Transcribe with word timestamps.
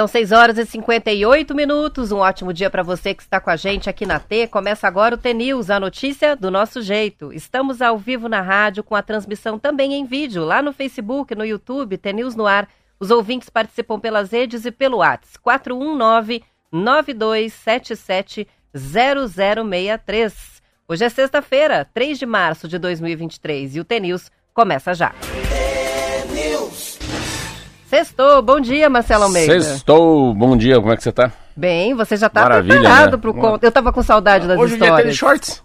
São 0.00 0.08
6 0.08 0.32
horas 0.32 0.56
e 0.56 0.64
58 0.64 1.54
minutos. 1.54 2.10
Um 2.10 2.20
ótimo 2.20 2.54
dia 2.54 2.70
para 2.70 2.82
você 2.82 3.12
que 3.12 3.22
está 3.22 3.38
com 3.38 3.50
a 3.50 3.56
gente 3.56 3.90
aqui 3.90 4.06
na 4.06 4.18
T. 4.18 4.46
Começa 4.46 4.88
agora 4.88 5.14
o 5.14 5.18
T-News, 5.18 5.68
a 5.68 5.78
notícia 5.78 6.34
do 6.34 6.50
nosso 6.50 6.80
jeito. 6.80 7.30
Estamos 7.34 7.82
ao 7.82 7.98
vivo 7.98 8.26
na 8.26 8.40
rádio 8.40 8.82
com 8.82 8.96
a 8.96 9.02
transmissão 9.02 9.58
também 9.58 9.92
em 9.92 10.06
vídeo, 10.06 10.42
lá 10.42 10.62
no 10.62 10.72
Facebook, 10.72 11.34
no 11.34 11.44
YouTube, 11.44 11.98
T-News 11.98 12.34
no 12.34 12.46
ar. 12.46 12.66
Os 12.98 13.10
ouvintes 13.10 13.50
participam 13.50 14.00
pelas 14.00 14.32
redes 14.32 14.64
e 14.64 14.70
pelo 14.70 14.96
WhatsApp. 14.96 15.38
419 15.40 16.42
9277 16.72 18.48
0063. 18.74 20.62
Hoje 20.88 21.04
é 21.04 21.10
sexta-feira, 21.10 21.86
3 21.92 22.18
de 22.18 22.24
março 22.24 22.66
de 22.66 22.78
2023 22.78 23.76
e 23.76 23.80
o 23.80 23.84
T-News 23.84 24.30
começa 24.54 24.94
já. 24.94 25.14
Sextou, 27.90 28.40
bom 28.40 28.60
dia, 28.60 28.88
Marcelo 28.88 29.24
Almeida. 29.24 29.60
Sextou, 29.60 30.32
bom 30.32 30.56
dia, 30.56 30.76
como 30.76 30.92
é 30.92 30.96
que 30.96 31.02
você 31.02 31.10
tá? 31.10 31.32
Bem, 31.56 31.92
você 31.92 32.16
já 32.16 32.28
tá 32.28 32.42
Maravilha, 32.42 32.78
preparado 32.78 33.10
né? 33.10 33.16
pro 33.16 33.34
conto. 33.34 33.64
Eu 33.64 33.72
tava 33.72 33.92
com 33.92 34.00
saudade 34.00 34.46
das 34.46 34.56
hoje 34.56 34.74
histórias. 34.74 34.94
Hoje 34.94 35.08
é 35.08 35.10
de 35.10 35.16
shorts. 35.16 35.62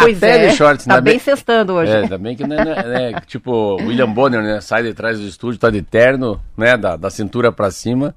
Pois 0.00 0.20
é, 0.24 0.48
de 0.48 0.56
shorts, 0.56 0.86
tá 0.86 1.00
bem, 1.00 1.12
bem 1.12 1.18
sextando 1.20 1.74
hoje. 1.74 1.92
É, 1.92 1.98
ainda 1.98 2.18
bem 2.18 2.34
que, 2.34 2.44
né, 2.44 2.56
né, 2.56 3.20
tipo, 3.28 3.76
William 3.76 4.10
Bonner, 4.10 4.42
né, 4.42 4.60
sai 4.60 4.82
de 4.82 4.92
trás 4.92 5.20
do 5.20 5.24
estúdio, 5.24 5.60
tá 5.60 5.70
de 5.70 5.82
terno, 5.82 6.40
né, 6.56 6.76
da, 6.76 6.96
da 6.96 7.10
cintura 7.10 7.52
pra 7.52 7.70
cima, 7.70 8.12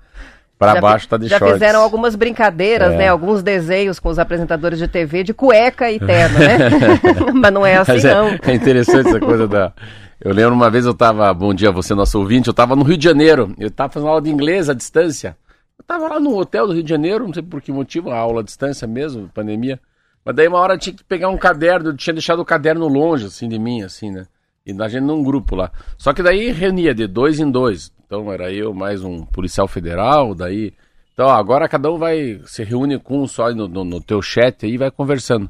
pra 0.57 0.73
já 0.73 0.81
baixo 0.81 1.07
tá 1.07 1.15
de 1.15 1.27
já 1.27 1.37
shorts. 1.37 1.59
Já 1.59 1.67
fizeram 1.67 1.81
algumas 1.83 2.15
brincadeiras, 2.15 2.93
é. 2.93 2.97
né, 2.97 3.09
alguns 3.09 3.43
desenhos 3.43 3.99
com 3.99 4.09
os 4.09 4.17
apresentadores 4.17 4.79
de 4.79 4.87
TV 4.87 5.21
de 5.21 5.35
cueca 5.35 5.91
e 5.91 5.99
terno, 5.99 6.39
né? 6.39 6.57
Mas 7.31 7.53
não 7.53 7.63
é 7.63 7.75
assim, 7.75 8.07
é, 8.07 8.15
não. 8.15 8.39
É 8.41 8.53
interessante 8.55 9.07
essa 9.07 9.19
coisa 9.19 9.47
da... 9.47 9.71
Eu 10.19 10.33
lembro 10.33 10.55
uma 10.55 10.69
vez 10.69 10.85
eu 10.85 10.93
tava, 10.93 11.33
bom 11.33 11.53
dia 11.53 11.71
você, 11.71 11.93
nosso 11.93 12.17
ouvinte, 12.17 12.47
eu 12.47 12.53
tava 12.53 12.75
no 12.75 12.83
Rio 12.83 12.97
de 12.97 13.03
Janeiro, 13.03 13.53
eu 13.57 13.69
tava 13.69 13.91
fazendo 13.91 14.09
aula 14.09 14.21
de 14.21 14.29
inglês 14.29 14.69
à 14.69 14.73
distância. 14.73 15.37
Eu 15.77 15.83
tava 15.85 16.07
lá 16.07 16.19
no 16.19 16.37
hotel 16.37 16.67
do 16.67 16.73
Rio 16.73 16.83
de 16.83 16.89
Janeiro, 16.89 17.25
não 17.25 17.33
sei 17.33 17.43
por 17.43 17.61
que 17.61 17.71
motivo, 17.71 18.09
a 18.09 18.17
aula 18.17 18.39
à 18.39 18.43
distância 18.43 18.87
mesmo, 18.87 19.29
pandemia. 19.33 19.79
Mas 20.23 20.35
daí 20.35 20.47
uma 20.47 20.59
hora 20.59 20.75
eu 20.75 20.79
tinha 20.79 20.95
que 20.95 21.03
pegar 21.03 21.29
um 21.29 21.37
caderno, 21.37 21.89
eu 21.89 21.97
tinha 21.97 22.13
deixado 22.13 22.39
o 22.39 22.45
caderno 22.45 22.87
longe, 22.87 23.25
assim, 23.25 23.49
de 23.49 23.59
mim, 23.59 23.83
assim, 23.83 24.09
né? 24.09 24.25
E 24.65 24.71
a 24.81 24.87
gente 24.87 25.03
num 25.03 25.21
grupo 25.21 25.55
lá. 25.55 25.71
Só 25.97 26.13
que 26.13 26.23
daí 26.23 26.51
reunia 26.51 26.95
de 26.95 27.05
dois 27.05 27.39
em 27.39 27.51
dois. 27.51 27.91
Então 28.05 28.31
era 28.31 28.51
eu 28.51 28.73
mais 28.73 29.03
um 29.03 29.23
policial 29.23 29.67
federal, 29.67 30.33
daí. 30.33 30.73
Então 31.13 31.29
agora 31.29 31.69
cada 31.69 31.91
um 31.91 31.97
vai, 31.97 32.41
se 32.45 32.63
reúne 32.63 32.97
com 32.97 33.21
um 33.21 33.27
só 33.27 33.53
no, 33.53 33.67
no, 33.67 33.83
no 33.83 34.01
teu 34.01 34.21
chat 34.21 34.65
aí 34.65 34.73
e 34.73 34.77
vai 34.77 34.89
conversando. 34.89 35.49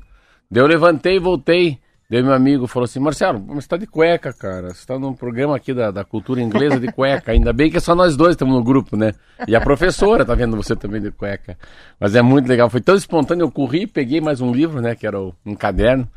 Daí 0.51 0.61
eu 0.61 0.67
levantei 0.67 1.15
e 1.15 1.19
voltei. 1.19 1.79
Daí 2.07 2.21
meu 2.21 2.33
amigo 2.33 2.67
falou 2.67 2.85
assim, 2.85 2.99
Marcelo, 2.99 3.39
você 3.39 3.67
tá 3.67 3.77
de 3.77 3.87
cueca, 3.87 4.31
cara. 4.31 4.73
Você 4.73 4.85
tá 4.85 4.99
num 4.99 5.13
programa 5.13 5.55
aqui 5.55 5.73
da, 5.73 5.89
da 5.89 6.03
cultura 6.03 6.39
inglesa 6.39 6.79
de 6.79 6.91
cueca. 6.91 7.31
Ainda 7.31 7.51
bem 7.51 7.71
que 7.71 7.77
é 7.77 7.79
só 7.79 7.95
nós 7.95 8.15
dois 8.15 8.31
estamos 8.31 8.53
no 8.53 8.63
grupo, 8.63 8.95
né? 8.95 9.13
E 9.47 9.55
a 9.55 9.61
professora 9.61 10.23
tá 10.23 10.35
vendo 10.35 10.55
você 10.55 10.75
também 10.75 11.01
de 11.01 11.09
cueca. 11.09 11.57
Mas 11.99 12.13
é 12.15 12.21
muito 12.21 12.47
legal. 12.47 12.69
Foi 12.69 12.79
tão 12.79 12.95
espontâneo, 12.95 13.45
eu 13.45 13.51
corri, 13.51 13.87
peguei 13.87 14.21
mais 14.21 14.39
um 14.39 14.51
livro, 14.51 14.81
né? 14.81 14.93
Que 14.93 15.07
era 15.07 15.19
um 15.19 15.55
caderno, 15.55 16.07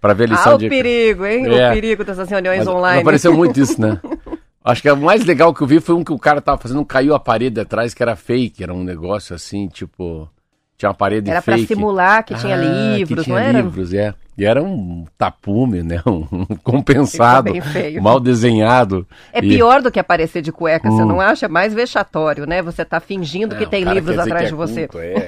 para 0.00 0.12
ver 0.12 0.24
a 0.24 0.26
lição 0.28 0.54
ah, 0.54 0.58
de... 0.58 0.66
o 0.66 0.68
perigo, 0.68 1.24
hein? 1.24 1.46
É. 1.46 1.70
O 1.70 1.72
perigo 1.72 2.04
dessas 2.04 2.28
reuniões 2.28 2.58
Mas, 2.58 2.68
online. 2.68 3.00
Apareceu 3.00 3.34
muito 3.34 3.58
isso, 3.58 3.80
né? 3.80 3.98
Acho 4.62 4.82
que 4.82 4.90
o 4.90 4.96
mais 4.98 5.24
legal 5.24 5.54
que 5.54 5.62
eu 5.62 5.66
vi 5.66 5.80
foi 5.80 5.94
um 5.94 6.04
que 6.04 6.12
o 6.12 6.18
cara 6.18 6.42
tava 6.42 6.58
fazendo, 6.58 6.84
caiu 6.84 7.14
a 7.14 7.20
parede 7.20 7.58
atrás, 7.58 7.94
que 7.94 8.02
era 8.02 8.14
fake, 8.14 8.62
era 8.62 8.74
um 8.74 8.84
negócio 8.84 9.34
assim, 9.34 9.66
tipo... 9.66 10.28
Tinha 10.78 10.90
uma 10.90 10.94
parede 10.94 11.28
era 11.28 11.42
fake. 11.42 11.58
Era 11.58 11.66
pra 11.66 11.76
simular 11.76 12.24
que 12.24 12.34
tinha 12.36 12.54
ah, 12.54 12.94
livros, 12.94 13.18
que 13.18 13.24
tinha 13.24 13.36
não 13.36 13.42
era? 13.42 13.60
livros, 13.60 13.92
é. 13.92 14.14
E 14.36 14.44
era 14.44 14.62
um 14.62 15.04
tapume, 15.18 15.82
né? 15.82 16.00
Um 16.06 16.46
compensado, 16.62 17.50
mal 18.00 18.20
desenhado. 18.20 19.04
É 19.32 19.40
e... 19.40 19.48
pior 19.48 19.82
do 19.82 19.90
que 19.90 19.98
aparecer 19.98 20.40
de 20.40 20.52
cueca, 20.52 20.88
hum. 20.88 20.96
você 20.96 21.04
não 21.04 21.20
acha? 21.20 21.48
Mais 21.48 21.74
vexatório, 21.74 22.46
né? 22.46 22.62
Você 22.62 22.84
tá 22.84 23.00
fingindo 23.00 23.54
não, 23.54 23.58
que 23.58 23.66
tem 23.66 23.82
livros 23.82 24.16
atrás 24.16 24.48
de 24.48 24.54
você. 24.54 24.86
Culto, 24.86 25.04
é. 25.04 25.20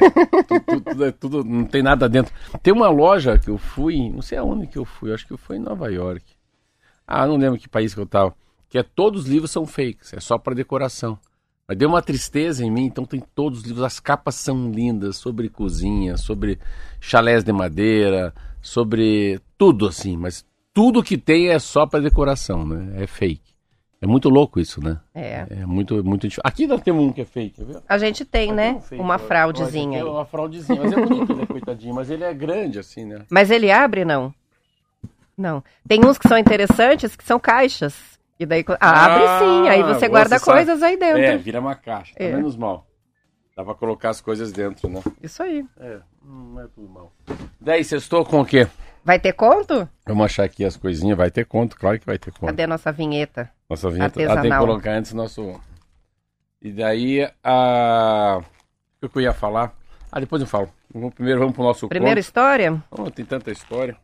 tudo, 0.44 0.60
tudo, 0.60 0.80
tudo, 0.80 1.04
é 1.04 1.10
tudo, 1.10 1.44
não 1.44 1.64
tem 1.64 1.82
nada 1.82 2.08
dentro. 2.08 2.32
Tem 2.62 2.72
uma 2.72 2.88
loja 2.88 3.36
que 3.36 3.50
eu 3.50 3.58
fui, 3.58 4.08
não 4.08 4.22
sei 4.22 4.38
aonde 4.38 4.68
que 4.68 4.78
eu 4.78 4.84
fui, 4.84 5.12
acho 5.12 5.26
que 5.26 5.32
eu 5.32 5.38
fui 5.38 5.56
em 5.56 5.60
Nova 5.60 5.90
York. 5.90 6.24
Ah, 7.04 7.26
não 7.26 7.36
lembro 7.36 7.58
que 7.58 7.68
país 7.68 7.92
que 7.92 8.00
eu 8.00 8.06
tava. 8.06 8.32
Que 8.68 8.78
é 8.78 8.84
todos 8.84 9.22
os 9.22 9.28
livros 9.28 9.50
são 9.50 9.66
fakes, 9.66 10.12
é 10.14 10.20
só 10.20 10.38
para 10.38 10.54
decoração. 10.54 11.18
Mas 11.70 11.78
deu 11.78 11.88
uma 11.88 12.02
tristeza 12.02 12.64
em 12.64 12.70
mim, 12.70 12.86
então 12.86 13.04
tem 13.04 13.22
todos 13.32 13.60
os 13.60 13.64
livros, 13.64 13.84
as 13.84 14.00
capas 14.00 14.34
são 14.34 14.72
lindas, 14.72 15.18
sobre 15.18 15.48
cozinha, 15.48 16.16
sobre 16.16 16.58
chalés 16.98 17.44
de 17.44 17.52
madeira, 17.52 18.34
sobre 18.60 19.40
tudo 19.56 19.86
assim, 19.86 20.16
mas 20.16 20.44
tudo 20.74 21.00
que 21.00 21.16
tem 21.16 21.50
é 21.50 21.60
só 21.60 21.86
para 21.86 22.00
decoração, 22.00 22.66
né? 22.66 23.00
É 23.00 23.06
fake. 23.06 23.54
É 24.02 24.06
muito 24.08 24.28
louco 24.28 24.58
isso, 24.58 24.82
né? 24.82 24.98
É. 25.14 25.46
É 25.48 25.64
muito, 25.64 26.02
muito 26.02 26.22
difícil. 26.22 26.42
Aqui 26.44 26.66
nós 26.66 26.80
temos 26.82 27.04
um 27.04 27.12
que 27.12 27.20
é 27.20 27.24
fake, 27.24 27.62
viu? 27.62 27.80
A 27.88 27.98
gente 27.98 28.24
tem, 28.24 28.50
né? 28.52 28.72
Um 28.72 28.80
fake, 28.80 29.02
uma 29.04 29.18
fraudezinha. 29.18 30.00
É 30.00 30.04
uma 30.04 30.24
fraudezinha, 30.24 30.80
mas 30.82 30.92
é 30.92 30.96
bonito, 30.96 31.36
né, 31.36 31.46
coitadinho? 31.46 31.94
Mas 31.94 32.10
ele 32.10 32.24
é 32.24 32.34
grande, 32.34 32.80
assim, 32.80 33.04
né? 33.04 33.20
Mas 33.30 33.48
ele 33.48 33.70
abre, 33.70 34.04
não? 34.04 34.34
Não. 35.38 35.62
Tem 35.86 36.04
uns 36.04 36.18
que 36.18 36.26
são 36.26 36.36
interessantes, 36.36 37.14
que 37.14 37.22
são 37.22 37.38
caixas. 37.38 38.18
E 38.40 38.46
daí 38.46 38.64
ah, 38.80 39.04
abre 39.04 39.44
sim, 39.44 39.68
aí 39.68 39.82
você 39.82 40.08
guarda 40.08 40.40
coisas 40.40 40.82
aí 40.82 40.96
dentro. 40.96 41.20
É, 41.20 41.36
vira 41.36 41.60
uma 41.60 41.74
caixa, 41.74 42.14
tá 42.14 42.24
é. 42.24 42.34
menos 42.34 42.56
mal. 42.56 42.86
Dá 43.54 43.62
pra 43.62 43.74
colocar 43.74 44.08
as 44.08 44.22
coisas 44.22 44.50
dentro, 44.50 44.88
né? 44.88 45.02
Isso 45.22 45.42
aí. 45.42 45.62
É, 45.78 45.98
não 46.24 46.58
é 46.58 46.66
tudo 46.74 46.88
mal. 46.88 47.12
Daí, 47.60 47.82
estou 47.82 48.24
com 48.24 48.40
o 48.40 48.46
quê? 48.46 48.66
Vai 49.04 49.18
ter 49.18 49.34
conto? 49.34 49.86
Vamos 50.06 50.24
achar 50.24 50.44
aqui 50.44 50.64
as 50.64 50.74
coisinhas, 50.74 51.18
vai 51.18 51.30
ter 51.30 51.44
conto, 51.44 51.76
claro 51.76 52.00
que 52.00 52.06
vai 52.06 52.18
ter 52.18 52.30
conto. 52.30 52.46
Cadê 52.46 52.62
a 52.62 52.66
nossa 52.66 52.90
vinheta? 52.90 53.50
Nossa 53.68 53.90
vinheta, 53.90 54.18
Artesanal. 54.18 54.38
ah, 54.38 54.40
tem 54.40 54.50
que 54.50 54.56
colocar 54.56 54.92
antes 54.92 55.12
nosso... 55.12 55.60
E 56.62 56.72
daí, 56.72 57.30
a... 57.44 58.40
o 59.02 59.08
que 59.10 59.18
eu 59.18 59.22
ia 59.22 59.34
falar? 59.34 59.76
Ah, 60.10 60.18
depois 60.18 60.40
eu 60.40 60.48
falo. 60.48 60.70
Primeiro 61.14 61.40
vamos 61.40 61.54
pro 61.54 61.62
nosso 61.62 61.88
Primeira 61.90 62.16
conto. 62.16 62.24
história? 62.24 62.82
Oh, 62.90 63.10
tem 63.10 63.26
tanta 63.26 63.50
história. 63.50 63.98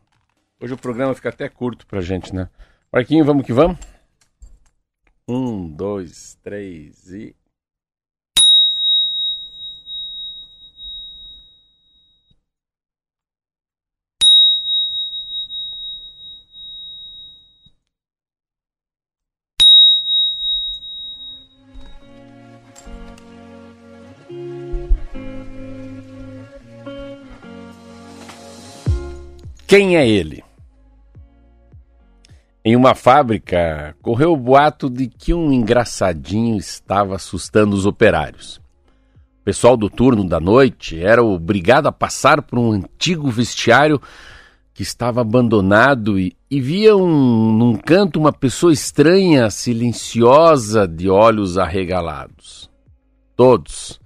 Hoje 0.61 0.75
o 0.75 0.77
programa 0.77 1.15
fica 1.15 1.29
até 1.29 1.49
curto 1.49 1.87
pra 1.87 2.01
gente, 2.01 2.35
né? 2.35 2.47
Marquinho, 2.93 3.25
vamos 3.25 3.43
que 3.43 3.51
vamos? 3.51 3.77
Um, 5.29 5.67
dois, 5.67 6.37
três 6.41 7.11
e. 7.11 7.35
Quem 29.67 29.97
é 29.97 30.07
ele? 30.07 30.46
Em 32.69 32.75
uma 32.75 32.93
fábrica, 32.93 33.95
correu 34.01 34.33
o 34.33 34.35
boato 34.35 34.89
de 34.89 35.07
que 35.07 35.33
um 35.33 35.53
engraçadinho 35.53 36.57
estava 36.57 37.15
assustando 37.15 37.73
os 37.73 37.85
operários. 37.85 38.57
O 39.39 39.45
pessoal 39.45 39.77
do 39.77 39.89
turno 39.89 40.27
da 40.27 40.37
noite 40.37 41.01
era 41.01 41.23
obrigado 41.23 41.87
a 41.87 41.93
passar 41.93 42.41
por 42.41 42.59
um 42.59 42.73
antigo 42.73 43.31
vestiário 43.31 44.01
que 44.73 44.83
estava 44.83 45.21
abandonado 45.21 46.19
e, 46.19 46.35
e 46.51 46.59
via 46.59 46.93
um, 46.93 47.53
num 47.53 47.77
canto 47.77 48.19
uma 48.19 48.33
pessoa 48.33 48.73
estranha, 48.73 49.49
silenciosa, 49.49 50.85
de 50.85 51.09
olhos 51.09 51.57
arregalados. 51.57 52.69
Todos, 53.33 53.97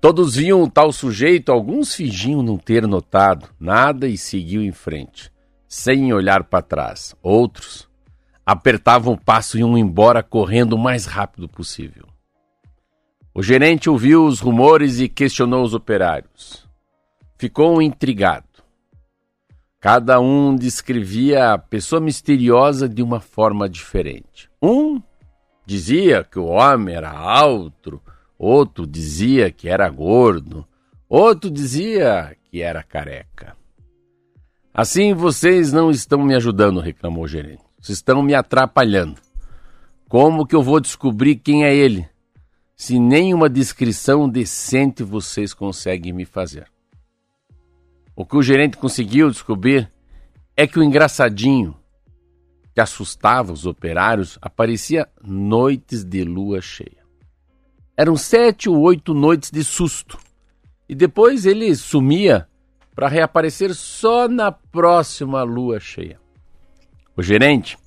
todos 0.00 0.36
viam 0.36 0.62
o 0.62 0.70
tal 0.70 0.90
sujeito, 0.90 1.52
alguns 1.52 1.94
fingiam 1.94 2.42
não 2.42 2.56
ter 2.56 2.86
notado 2.86 3.50
nada 3.60 4.08
e 4.08 4.16
seguiam 4.16 4.62
em 4.62 4.72
frente, 4.72 5.30
sem 5.68 6.14
olhar 6.14 6.44
para 6.44 6.62
trás. 6.62 7.14
Outros 7.22 7.85
apertavam 8.46 9.14
o 9.14 9.20
passo 9.20 9.58
e 9.58 9.60
iam 9.60 9.76
embora 9.76 10.22
correndo 10.22 10.74
o 10.74 10.78
mais 10.78 11.04
rápido 11.04 11.48
possível. 11.48 12.06
O 13.34 13.42
gerente 13.42 13.90
ouviu 13.90 14.24
os 14.24 14.38
rumores 14.38 15.00
e 15.00 15.08
questionou 15.08 15.64
os 15.64 15.74
operários. 15.74 16.64
Ficou 17.36 17.82
intrigado. 17.82 18.46
Cada 19.80 20.20
um 20.20 20.54
descrevia 20.56 21.52
a 21.52 21.58
pessoa 21.58 22.00
misteriosa 22.00 22.88
de 22.88 23.02
uma 23.02 23.20
forma 23.20 23.68
diferente. 23.68 24.48
Um 24.62 25.02
dizia 25.66 26.24
que 26.24 26.38
o 26.38 26.46
homem 26.46 26.94
era 26.94 27.10
alto, 27.10 28.00
outro 28.38 28.86
dizia 28.86 29.50
que 29.50 29.68
era 29.68 29.88
gordo, 29.90 30.66
outro 31.08 31.50
dizia 31.50 32.36
que 32.44 32.62
era 32.62 32.82
careca. 32.82 33.56
Assim 34.72 35.12
vocês 35.12 35.72
não 35.72 35.90
estão 35.90 36.22
me 36.22 36.34
ajudando, 36.34 36.80
reclamou 36.80 37.24
o 37.24 37.28
gerente. 37.28 37.65
Vocês 37.86 37.98
estão 37.98 38.20
me 38.20 38.34
atrapalhando. 38.34 39.20
Como 40.08 40.44
que 40.44 40.56
eu 40.56 40.62
vou 40.62 40.80
descobrir 40.80 41.36
quem 41.36 41.64
é 41.64 41.72
ele? 41.72 42.08
Se 42.74 42.98
nenhuma 42.98 43.48
descrição 43.48 44.28
decente 44.28 45.04
vocês 45.04 45.54
conseguem 45.54 46.12
me 46.12 46.24
fazer. 46.24 46.66
O 48.16 48.26
que 48.26 48.36
o 48.36 48.42
gerente 48.42 48.76
conseguiu 48.76 49.30
descobrir 49.30 49.88
é 50.56 50.66
que 50.66 50.80
o 50.80 50.82
engraçadinho 50.82 51.76
que 52.74 52.80
assustava 52.80 53.52
os 53.52 53.66
operários 53.66 54.36
aparecia 54.42 55.08
noites 55.22 56.02
de 56.02 56.24
lua 56.24 56.60
cheia. 56.60 57.06
Eram 57.96 58.16
sete 58.16 58.68
ou 58.68 58.80
oito 58.80 59.14
noites 59.14 59.48
de 59.48 59.62
susto. 59.62 60.18
E 60.88 60.94
depois 60.94 61.46
ele 61.46 61.72
sumia 61.76 62.48
para 62.96 63.06
reaparecer 63.06 63.72
só 63.76 64.26
na 64.26 64.50
próxima 64.50 65.44
lua 65.44 65.78
cheia. 65.78 66.25
O 67.16 67.22
gerente, 67.22 67.78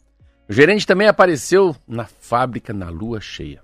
o 0.49 0.53
gerente 0.53 0.87
também 0.87 1.07
apareceu 1.07 1.75
na 1.87 2.05
fábrica 2.05 2.73
na 2.73 2.89
lua 2.89 3.21
cheia. 3.21 3.61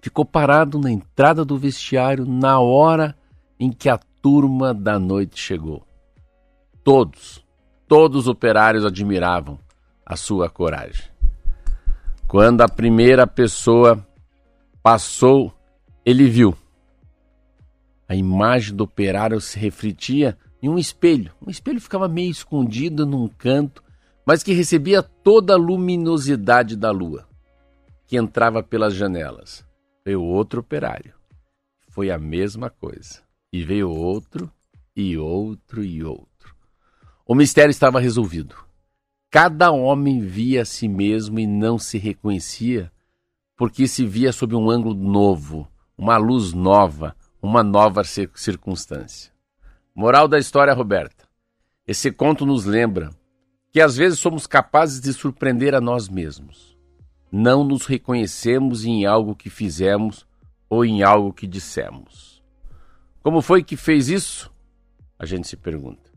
Ficou 0.00 0.24
parado 0.24 0.78
na 0.78 0.90
entrada 0.90 1.44
do 1.44 1.58
vestiário 1.58 2.24
na 2.24 2.58
hora 2.58 3.14
em 3.58 3.70
que 3.70 3.90
a 3.90 3.98
turma 4.22 4.72
da 4.72 4.98
noite 4.98 5.38
chegou. 5.38 5.86
Todos, 6.82 7.44
todos 7.86 8.22
os 8.22 8.28
operários 8.28 8.86
admiravam 8.86 9.58
a 10.06 10.16
sua 10.16 10.48
coragem. 10.48 11.04
Quando 12.26 12.62
a 12.62 12.68
primeira 12.68 13.26
pessoa 13.26 14.06
passou, 14.82 15.52
ele 16.02 16.26
viu. 16.28 16.56
A 18.08 18.14
imagem 18.14 18.74
do 18.74 18.84
operário 18.84 19.38
se 19.38 19.58
refletia 19.58 20.38
em 20.62 20.68
um 20.68 20.78
espelho. 20.78 21.32
Um 21.46 21.50
espelho 21.50 21.80
ficava 21.80 22.08
meio 22.08 22.30
escondido 22.30 23.04
num 23.04 23.28
canto, 23.28 23.82
mas 24.30 24.44
que 24.44 24.52
recebia 24.52 25.02
toda 25.02 25.54
a 25.54 25.56
luminosidade 25.56 26.76
da 26.76 26.92
lua, 26.92 27.26
que 28.06 28.16
entrava 28.16 28.62
pelas 28.62 28.94
janelas. 28.94 29.66
Veio 30.04 30.22
outro 30.22 30.60
operário. 30.60 31.14
Foi 31.88 32.12
a 32.12 32.16
mesma 32.16 32.70
coisa. 32.70 33.22
E 33.52 33.64
veio 33.64 33.90
outro, 33.90 34.48
e 34.94 35.18
outro, 35.18 35.82
e 35.82 36.04
outro. 36.04 36.54
O 37.26 37.34
mistério 37.34 37.72
estava 37.72 37.98
resolvido. 37.98 38.54
Cada 39.32 39.72
homem 39.72 40.20
via 40.20 40.62
a 40.62 40.64
si 40.64 40.86
mesmo 40.86 41.40
e 41.40 41.46
não 41.48 41.76
se 41.76 41.98
reconhecia, 41.98 42.92
porque 43.56 43.88
se 43.88 44.06
via 44.06 44.32
sob 44.32 44.54
um 44.54 44.70
ângulo 44.70 44.94
novo, 44.94 45.66
uma 45.98 46.16
luz 46.16 46.52
nova, 46.52 47.16
uma 47.42 47.64
nova 47.64 48.04
circunstância. 48.04 49.32
Moral 49.92 50.28
da 50.28 50.38
história, 50.38 50.72
Roberta. 50.72 51.28
Esse 51.84 52.12
conto 52.12 52.46
nos 52.46 52.64
lembra 52.64 53.10
que 53.72 53.80
às 53.80 53.96
vezes 53.96 54.18
somos 54.18 54.46
capazes 54.46 55.00
de 55.00 55.12
surpreender 55.12 55.74
a 55.74 55.80
nós 55.80 56.08
mesmos. 56.08 56.76
Não 57.30 57.62
nos 57.62 57.86
reconhecemos 57.86 58.84
em 58.84 59.06
algo 59.06 59.36
que 59.36 59.48
fizemos 59.48 60.26
ou 60.68 60.84
em 60.84 61.02
algo 61.02 61.32
que 61.32 61.46
dissemos. 61.46 62.42
Como 63.22 63.40
foi 63.40 63.62
que 63.62 63.76
fez 63.76 64.08
isso? 64.08 64.52
A 65.18 65.24
gente 65.24 65.46
se 65.46 65.56
pergunta. 65.56 66.10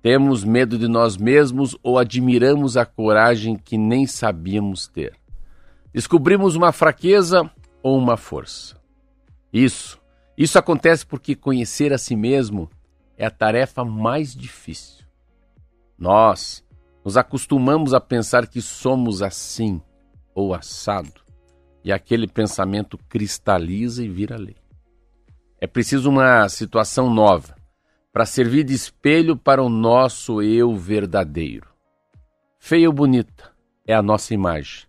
Temos 0.00 0.44
medo 0.44 0.78
de 0.78 0.88
nós 0.88 1.16
mesmos 1.16 1.76
ou 1.82 1.98
admiramos 1.98 2.76
a 2.76 2.86
coragem 2.86 3.56
que 3.56 3.76
nem 3.76 4.06
sabíamos 4.06 4.86
ter? 4.86 5.14
Descobrimos 5.92 6.54
uma 6.54 6.72
fraqueza 6.72 7.50
ou 7.82 7.98
uma 7.98 8.16
força? 8.16 8.80
Isso, 9.52 10.00
isso 10.38 10.58
acontece 10.58 11.04
porque 11.04 11.34
conhecer 11.34 11.92
a 11.92 11.98
si 11.98 12.14
mesmo 12.14 12.70
é 13.18 13.26
a 13.26 13.30
tarefa 13.30 13.84
mais 13.84 14.34
difícil. 14.34 15.05
Nós 15.98 16.64
nos 17.04 17.16
acostumamos 17.16 17.94
a 17.94 18.00
pensar 18.00 18.46
que 18.46 18.60
somos 18.60 19.22
assim 19.22 19.80
ou 20.34 20.52
assado, 20.52 21.20
e 21.84 21.92
aquele 21.92 22.26
pensamento 22.26 22.98
cristaliza 23.08 24.04
e 24.04 24.08
vira 24.08 24.36
lei. 24.36 24.56
É 25.60 25.66
preciso 25.66 26.10
uma 26.10 26.48
situação 26.48 27.08
nova, 27.08 27.56
para 28.12 28.26
servir 28.26 28.64
de 28.64 28.74
espelho 28.74 29.36
para 29.36 29.62
o 29.62 29.68
nosso 29.68 30.42
eu 30.42 30.74
verdadeiro. 30.74 31.68
Feia 32.58 32.88
ou 32.88 32.92
bonita 32.92 33.52
é 33.86 33.94
a 33.94 34.02
nossa 34.02 34.34
imagem, 34.34 34.86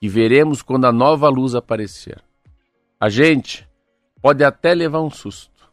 que 0.00 0.08
veremos 0.08 0.62
quando 0.62 0.86
a 0.86 0.92
nova 0.92 1.28
luz 1.28 1.54
aparecer. 1.54 2.22
A 3.00 3.08
gente 3.08 3.68
pode 4.22 4.44
até 4.44 4.74
levar 4.74 5.00
um 5.00 5.10
susto, 5.10 5.70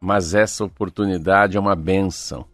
mas 0.00 0.34
essa 0.34 0.64
oportunidade 0.64 1.56
é 1.56 1.60
uma 1.60 1.74
bênção, 1.74 2.46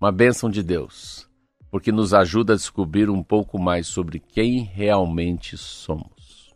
uma 0.00 0.12
bênção 0.12 0.50
de 0.50 0.62
Deus, 0.62 1.28
porque 1.70 1.90
nos 1.90 2.12
ajuda 2.14 2.52
a 2.52 2.56
descobrir 2.56 3.08
um 3.10 3.22
pouco 3.22 3.58
mais 3.58 3.86
sobre 3.86 4.18
quem 4.18 4.62
realmente 4.62 5.56
somos. 5.56 6.52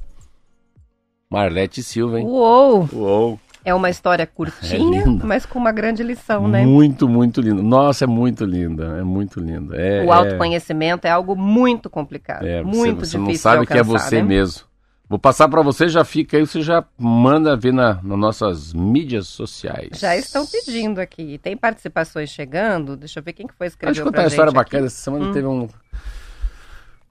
Marlete 1.30 1.82
Silva, 1.82 2.20
hein? 2.20 2.26
Uou! 2.26 2.88
Uou! 2.92 3.40
É 3.64 3.74
uma 3.74 3.90
história 3.90 4.26
curtinha, 4.26 5.02
é 5.04 5.26
mas 5.26 5.44
com 5.44 5.58
uma 5.58 5.72
grande 5.72 6.02
lição, 6.02 6.48
né? 6.48 6.64
Muito, 6.64 7.08
muito 7.08 7.40
linda. 7.40 7.62
Nossa, 7.62 8.04
é 8.04 8.06
muito 8.06 8.44
linda, 8.44 8.98
é 8.98 9.02
muito 9.02 9.40
linda. 9.40 9.76
É, 9.76 10.04
o 10.04 10.12
autoconhecimento 10.12 11.06
é... 11.06 11.10
é 11.10 11.12
algo 11.12 11.36
muito 11.36 11.90
complicado, 11.90 12.46
é, 12.46 12.62
muito 12.62 13.04
você, 13.04 13.18
você 13.18 13.18
difícil 13.18 13.20
não 13.20 13.34
sabe 13.34 13.66
que 13.66 13.76
é 13.76 13.82
você 13.82 14.16
né? 14.16 14.22
mesmo. 14.22 14.68
Vou 15.08 15.18
passar 15.18 15.48
para 15.48 15.62
você, 15.62 15.88
já 15.88 16.04
fica 16.04 16.36
aí, 16.36 16.46
você 16.46 16.60
já 16.60 16.84
manda 16.98 17.56
ver 17.56 17.72
na, 17.72 17.94
nas 17.94 18.18
nossas 18.18 18.74
mídias 18.74 19.26
sociais. 19.26 19.98
Já 19.98 20.14
estão 20.16 20.46
pedindo 20.46 21.00
aqui. 21.00 21.38
Tem 21.38 21.56
participações 21.56 22.28
chegando. 22.28 22.94
Deixa 22.94 23.18
eu 23.18 23.22
ver 23.22 23.32
quem 23.32 23.46
que 23.46 23.54
foi 23.54 23.68
escrever 23.68 23.92
Deixa 23.92 24.02
eu 24.02 24.06
contar 24.06 24.22
uma 24.22 24.28
história 24.28 24.52
bacana. 24.52 24.86
Essa 24.86 25.02
semana 25.02 25.26
hum. 25.26 25.32
teve 25.32 25.46
um... 25.46 25.68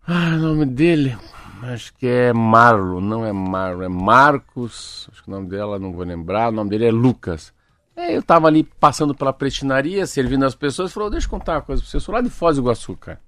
Ah, 0.07 0.35
o 0.35 0.37
nome 0.37 0.65
dele... 0.65 1.17
Acho 1.63 1.91
que 1.95 2.05
é 2.05 2.31
Marlo, 2.31 3.01
não 3.01 3.25
é 3.25 3.33
Marlo, 3.33 3.81
é 3.81 3.87
Marcos. 3.87 5.09
Acho 5.11 5.23
que 5.23 5.27
o 5.27 5.31
nome 5.31 5.49
dela 5.49 5.79
não 5.79 5.91
vou 5.91 6.05
lembrar. 6.05 6.49
O 6.49 6.51
nome 6.51 6.69
dele 6.69 6.85
é 6.85 6.91
Lucas. 6.91 7.51
É, 7.95 8.15
eu 8.15 8.21
tava 8.21 8.45
ali 8.47 8.63
passando 8.63 9.15
pela 9.15 9.33
prestinaria, 9.33 10.05
servindo 10.05 10.45
as 10.45 10.53
pessoas, 10.53 10.93
falou: 10.93 11.09
Deixa 11.09 11.25
eu 11.25 11.31
contar 11.31 11.53
uma 11.53 11.61
coisa 11.63 11.81
pra 11.81 11.89
você. 11.89 11.97
Eu 11.97 12.01
sou 12.01 12.13
lá 12.13 12.21
de 12.21 12.29
Foz 12.29 12.57
do 12.57 12.61
Iguaçu, 12.61 12.95
cara. 12.95 13.19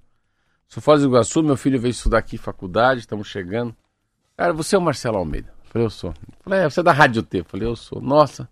Sou 0.68 0.82
Foz 0.82 1.02
do 1.02 1.08
Iguaçu, 1.08 1.42
meu 1.42 1.58
filho 1.58 1.82
veio 1.82 1.90
estudar 1.90 2.20
aqui 2.20 2.38
faculdade, 2.38 3.00
estamos 3.00 3.28
chegando. 3.28 3.76
Cara, 4.40 4.54
você 4.54 4.74
é 4.74 4.80
o 4.80 4.82
Marcelo 4.82 5.18
Almeida? 5.18 5.50
Eu 5.50 5.70
falei, 5.70 5.86
eu 5.86 5.90
sou. 5.90 6.12
Eu 6.12 6.44
falei, 6.46 6.60
é, 6.62 6.70
você 6.70 6.80
é 6.80 6.84
da 6.84 6.94
Rádio 6.94 7.22
T? 7.22 7.40
Eu 7.40 7.44
falei, 7.44 7.68
eu 7.68 7.76
sou. 7.76 8.02
Nossa, 8.02 8.48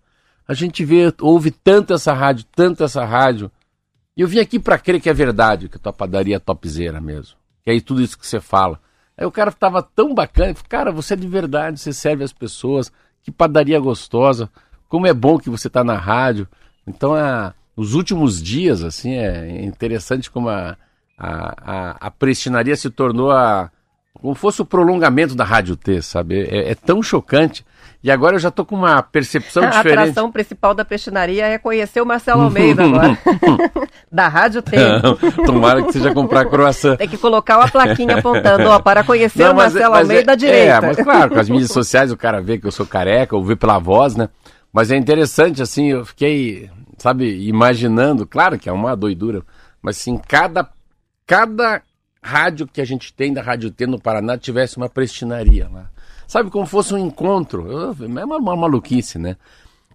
a 0.46 0.52
gente 0.52 0.84
vê, 0.84 1.10
ouve 1.18 1.50
tanto 1.50 1.94
essa 1.94 2.12
rádio, 2.12 2.44
tanto 2.54 2.84
essa 2.84 3.06
rádio. 3.06 3.50
E 4.14 4.20
eu 4.20 4.28
vim 4.28 4.38
aqui 4.38 4.58
para 4.58 4.76
crer 4.76 5.00
que 5.00 5.08
é 5.08 5.14
verdade, 5.14 5.66
que 5.66 5.78
a 5.78 5.80
tua 5.80 5.92
padaria 5.94 6.36
é 6.36 6.38
topzera 6.38 7.00
mesmo. 7.00 7.38
Que 7.64 7.70
é 7.70 7.80
tudo 7.80 8.02
isso 8.02 8.18
que 8.18 8.26
você 8.26 8.38
fala. 8.38 8.78
Aí 9.16 9.24
o 9.24 9.30
cara 9.32 9.50
tava 9.50 9.82
tão 9.82 10.14
bacana, 10.14 10.54
cara, 10.68 10.92
você 10.92 11.14
é 11.14 11.16
de 11.16 11.26
verdade, 11.26 11.80
você 11.80 11.94
serve 11.94 12.22
as 12.22 12.34
pessoas, 12.34 12.92
que 13.22 13.30
padaria 13.30 13.80
gostosa, 13.80 14.50
como 14.90 15.06
é 15.06 15.14
bom 15.14 15.38
que 15.38 15.48
você 15.48 15.70
tá 15.70 15.82
na 15.82 15.96
rádio. 15.96 16.46
Então, 16.86 17.14
a, 17.14 17.54
os 17.74 17.94
últimos 17.94 18.42
dias, 18.42 18.84
assim, 18.84 19.14
é 19.14 19.64
interessante 19.64 20.30
como 20.30 20.50
a, 20.50 20.76
a, 21.16 21.54
a, 21.56 21.90
a 22.08 22.10
prestinaria 22.10 22.76
se 22.76 22.90
tornou 22.90 23.30
a, 23.30 23.70
como 24.20 24.34
fosse 24.34 24.60
o 24.60 24.64
prolongamento 24.64 25.34
da 25.34 25.44
Rádio 25.44 25.76
T, 25.76 26.02
sabe? 26.02 26.42
É, 26.42 26.72
é 26.72 26.74
tão 26.74 27.02
chocante. 27.02 27.64
E 28.02 28.10
agora 28.10 28.36
eu 28.36 28.38
já 28.38 28.50
tô 28.50 28.64
com 28.64 28.76
uma 28.76 29.02
percepção 29.02 29.62
a 29.64 29.70
diferente. 29.70 29.98
A 29.98 30.02
atração 30.02 30.30
principal 30.30 30.74
da 30.74 30.84
pestinaria 30.84 31.46
é 31.46 31.58
conhecer 31.58 32.00
o 32.00 32.06
Marcelo 32.06 32.42
Almeida 32.42 32.82
agora. 32.84 33.18
da 34.10 34.28
Rádio 34.28 34.62
T. 34.62 34.76
Não, 34.76 35.16
tomara 35.44 35.82
que 35.82 35.92
seja 35.92 36.12
comprar 36.12 36.44
croissant. 36.46 36.96
Tem 36.96 37.08
que 37.08 37.18
colocar 37.18 37.58
uma 37.58 37.68
plaquinha 37.68 38.16
apontando, 38.16 38.68
ó, 38.68 38.78
para 38.78 39.02
conhecer 39.04 39.44
Não, 39.44 39.52
o 39.52 39.56
Marcelo 39.56 39.92
mas 39.92 40.02
Almeida 40.02 40.22
é, 40.22 40.26
da 40.26 40.34
direita. 40.34 40.72
É, 40.74 40.80
mas 40.80 40.96
claro, 40.96 41.30
com 41.30 41.40
as 41.40 41.48
mídias 41.48 41.70
sociais 41.70 42.12
o 42.12 42.16
cara 42.16 42.40
vê 42.40 42.58
que 42.58 42.66
eu 42.66 42.72
sou 42.72 42.86
careca, 42.86 43.36
ou 43.36 43.44
vê 43.44 43.56
pela 43.56 43.78
voz, 43.78 44.16
né? 44.16 44.28
Mas 44.72 44.90
é 44.90 44.96
interessante, 44.96 45.62
assim, 45.62 45.86
eu 45.86 46.04
fiquei, 46.04 46.70
sabe, 46.98 47.46
imaginando, 47.48 48.26
claro 48.26 48.58
que 48.58 48.68
é 48.68 48.72
uma 48.72 48.94
doidura, 48.94 49.42
mas 49.82 49.96
assim, 49.96 50.18
cada, 50.18 50.68
cada 51.26 51.82
rádio 52.28 52.66
que 52.66 52.80
a 52.80 52.84
gente 52.84 53.12
tem 53.12 53.32
da 53.32 53.40
Rádio 53.40 53.70
T 53.70 53.86
no 53.86 53.98
Paraná 53.98 54.36
tivesse 54.36 54.76
uma 54.76 54.88
prestinaria 54.88 55.68
lá. 55.72 55.86
Sabe, 56.26 56.50
como 56.50 56.66
fosse 56.66 56.92
um 56.92 56.98
encontro. 56.98 57.66
É 58.02 58.24
uma, 58.24 58.36
uma 58.36 58.56
maluquice, 58.56 59.18
né? 59.18 59.36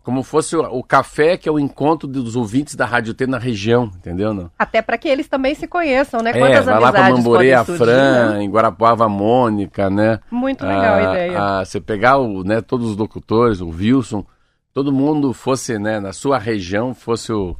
Como 0.01 0.23
fosse 0.23 0.55
o, 0.55 0.61
o, 0.61 0.83
café, 0.83 1.37
que 1.37 1.47
é 1.47 1.51
o 1.51 1.59
encontro 1.59 2.07
dos 2.07 2.35
ouvintes 2.35 2.75
da 2.75 2.85
Rádio 2.85 3.13
T 3.13 3.27
na 3.27 3.37
região, 3.37 3.89
entendeu? 3.95 4.33
Não? 4.33 4.51
Até 4.57 4.81
para 4.81 4.97
que 4.97 5.07
eles 5.07 5.27
também 5.27 5.53
se 5.53 5.67
conheçam, 5.67 6.21
né? 6.21 6.31
É, 6.31 6.39
Quantas 6.39 6.67
é, 6.67 6.71
vai 6.71 6.79
lá 6.79 6.91
para 6.91 7.09
Mamborê, 7.11 7.53
a 7.53 7.63
Fran, 7.63 8.31
né? 8.31 8.43
em 8.43 8.49
Guarapuava, 8.49 9.05
a 9.05 9.09
Mônica, 9.09 9.89
né? 9.89 10.19
Muito 10.29 10.65
legal 10.65 10.95
a, 10.95 10.97
a 10.97 11.11
ideia. 11.11 11.39
A, 11.39 11.65
você 11.65 11.79
pegar 11.79 12.17
o, 12.17 12.43
né, 12.43 12.61
todos 12.61 12.89
os 12.89 12.97
locutores, 12.97 13.61
o 13.61 13.69
Wilson, 13.69 14.25
todo 14.73 14.91
mundo 14.91 15.33
fosse, 15.33 15.77
né, 15.77 15.99
na 15.99 16.11
sua 16.11 16.39
região, 16.39 16.93
fosse 16.93 17.31
o, 17.31 17.55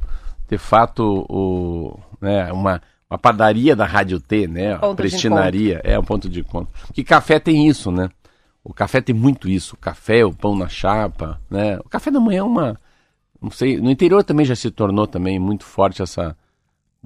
de 0.48 0.58
fato, 0.58 1.24
o, 1.30 1.98
né, 2.20 2.52
uma 2.52 2.82
a 3.08 3.18
padaria 3.18 3.76
da 3.76 3.84
Rádio 3.84 4.20
T, 4.20 4.46
né? 4.46 4.76
Ponto 4.76 4.92
a 4.92 4.96
prestinaria, 4.96 5.80
é 5.84 5.98
um 5.98 6.04
ponto 6.04 6.28
de 6.28 6.40
encontro. 6.40 6.72
Porque 6.86 7.04
café 7.04 7.38
tem 7.38 7.68
isso, 7.68 7.90
né? 7.90 8.08
O 8.62 8.72
café 8.72 9.00
tem 9.00 9.14
muito 9.14 9.48
isso, 9.48 9.74
o 9.74 9.78
café, 9.78 10.24
o 10.24 10.32
pão 10.32 10.56
na 10.56 10.68
chapa, 10.68 11.40
né? 11.50 11.78
O 11.84 11.88
café 11.88 12.10
da 12.10 12.18
manhã 12.18 12.40
é 12.40 12.42
uma, 12.42 12.80
não 13.40 13.50
sei, 13.50 13.78
no 13.78 13.90
interior 13.90 14.24
também 14.24 14.46
já 14.46 14.56
se 14.56 14.70
tornou 14.70 15.06
também 15.06 15.38
muito 15.38 15.64
forte 15.64 16.02
essa 16.02 16.36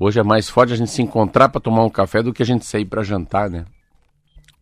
Hoje 0.00 0.20
é 0.20 0.22
mais 0.22 0.48
forte 0.48 0.72
a 0.72 0.76
gente 0.76 0.92
se 0.92 1.02
encontrar 1.02 1.48
para 1.48 1.60
tomar 1.60 1.84
um 1.84 1.90
café 1.90 2.22
do 2.22 2.32
que 2.32 2.42
a 2.42 2.46
gente 2.46 2.64
sair 2.64 2.84
para 2.84 3.02
jantar, 3.02 3.50
né? 3.50 3.64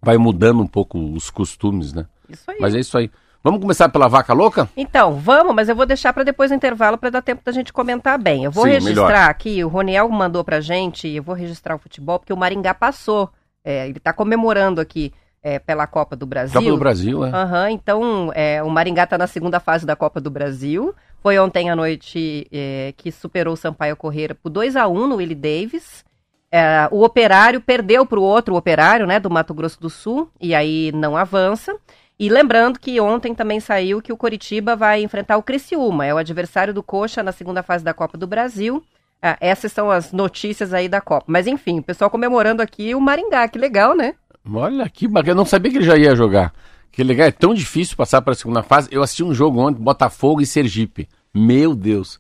Vai 0.01 0.17
mudando 0.17 0.63
um 0.63 0.67
pouco 0.67 0.99
os 0.99 1.29
costumes, 1.29 1.93
né? 1.93 2.07
Isso 2.29 2.51
aí. 2.51 2.57
Mas 2.59 2.75
é 2.75 2.81
isso 2.81 2.97
aí. 2.97 3.11
Vamos 3.47 3.61
começar 3.61 3.89
pela 3.89 4.09
vaca 4.09 4.33
louca? 4.33 4.69
Então, 4.77 5.15
vamos, 5.15 5.55
mas 5.55 5.69
eu 5.69 5.77
vou 5.77 5.87
deixar 5.87 6.13
para 6.13 6.25
depois 6.25 6.51
do 6.51 6.57
intervalo 6.57 6.99
para 6.99 7.11
dar 7.11 7.23
tempo 7.23 7.43
da 7.45 7.53
gente 7.53 7.73
comentar 7.73 8.19
bem. 8.19 8.43
Eu 8.43 8.51
vou 8.51 8.65
Sim, 8.65 8.71
registrar 8.71 9.07
melhor. 9.07 9.31
aqui, 9.31 9.63
o 9.63 9.69
Roniel 9.69 10.09
mandou 10.09 10.43
pra 10.43 10.61
gente, 10.61 11.07
eu 11.07 11.23
vou 11.23 11.33
registrar 11.33 11.77
o 11.77 11.79
futebol, 11.79 12.19
porque 12.19 12.33
o 12.33 12.37
Maringá 12.37 12.75
passou. 12.75 13.31
É, 13.65 13.87
ele 13.87 13.99
está 13.99 14.13
comemorando 14.13 14.81
aqui 14.81 15.13
é, 15.41 15.61
pela 15.61 15.87
Copa 15.87 16.17
do 16.17 16.27
Brasil. 16.27 16.61
Copa 16.61 16.73
do 16.73 16.77
Brasil, 16.77 17.25
é. 17.25 17.31
Uhum, 17.31 17.69
então, 17.69 18.33
é, 18.35 18.61
o 18.65 18.69
Maringá 18.69 19.05
está 19.05 19.17
na 19.17 19.29
segunda 19.29 19.61
fase 19.61 19.87
da 19.87 19.95
Copa 19.95 20.21
do 20.21 20.29
Brasil. 20.29 20.93
Foi 21.21 21.39
ontem 21.39 21.71
à 21.71 21.77
noite 21.77 22.49
é, 22.51 22.95
que 22.97 23.13
superou 23.13 23.55
o 23.55 23.57
Sampaio 23.57 23.95
Correia 23.97 24.35
por 24.35 24.51
2 24.51 24.75
a 24.75 24.89
1 24.89 25.07
no 25.07 25.17
Willie 25.17 25.37
Davis. 25.37 26.05
É, 26.51 26.89
o 26.91 27.05
Operário 27.05 27.61
perdeu 27.61 28.05
para 28.05 28.19
o 28.19 28.25
outro 28.25 28.57
Operário, 28.57 29.07
né, 29.07 29.21
do 29.21 29.31
Mato 29.31 29.55
Grosso 29.55 29.81
do 29.81 29.89
Sul, 29.89 30.29
e 30.41 30.53
aí 30.53 30.91
não 30.93 31.17
avança. 31.17 31.77
E 32.19 32.31
lembrando 32.31 32.79
que 32.79 32.99
ontem 32.99 33.35
também 33.35 33.61
saiu 33.61 34.01
que 34.01 34.13
o 34.13 34.17
Coritiba 34.17 34.75
vai 34.75 35.03
enfrentar 35.03 35.37
o 35.37 35.43
Criciúma, 35.43 36.07
é 36.07 36.15
o 36.15 36.19
adversário 36.19 36.73
do 36.73 36.83
Coxa 36.83 37.23
na 37.23 37.31
segunda 37.31 37.63
fase 37.63 37.85
da 37.85 37.93
Copa 37.93 38.17
do 38.17 38.27
Brasil. 38.27 38.83
Ah, 39.21 39.37
essas 39.41 39.71
são 39.73 39.91
as 39.91 40.13
notícias 40.13 40.73
aí 40.73 40.89
da 40.89 41.01
Copa. 41.01 41.27
Mas 41.29 41.47
enfim, 41.47 41.81
o 41.81 41.83
pessoal 41.83 42.09
comemorando 42.09 42.63
aqui 42.63 42.95
o 42.95 43.01
Maringá, 43.01 43.47
que 43.49 43.59
legal, 43.59 43.95
né? 43.95 44.15
Olha 44.51 44.89
que 44.89 45.07
bacana, 45.07 45.33
eu 45.33 45.37
não 45.37 45.45
sabia 45.45 45.71
que 45.71 45.79
ele 45.79 45.85
já 45.85 45.97
ia 45.97 46.17
jogar. 46.17 46.55
Que 46.91 47.05
legal, 47.05 47.27
é 47.27 47.33
tão 47.33 47.53
difícil 47.53 47.97
passar 47.97 48.23
para 48.23 48.33
a 48.33 48.37
segunda 48.37 48.63
fase. 48.63 48.89
Eu 48.91 49.03
assisti 49.03 49.23
um 49.23 49.35
jogo 49.35 49.61
ontem, 49.61 49.83
Botafogo 49.83 50.41
e 50.41 50.47
Sergipe. 50.47 51.07
Meu 51.35 51.75
Deus, 51.75 52.19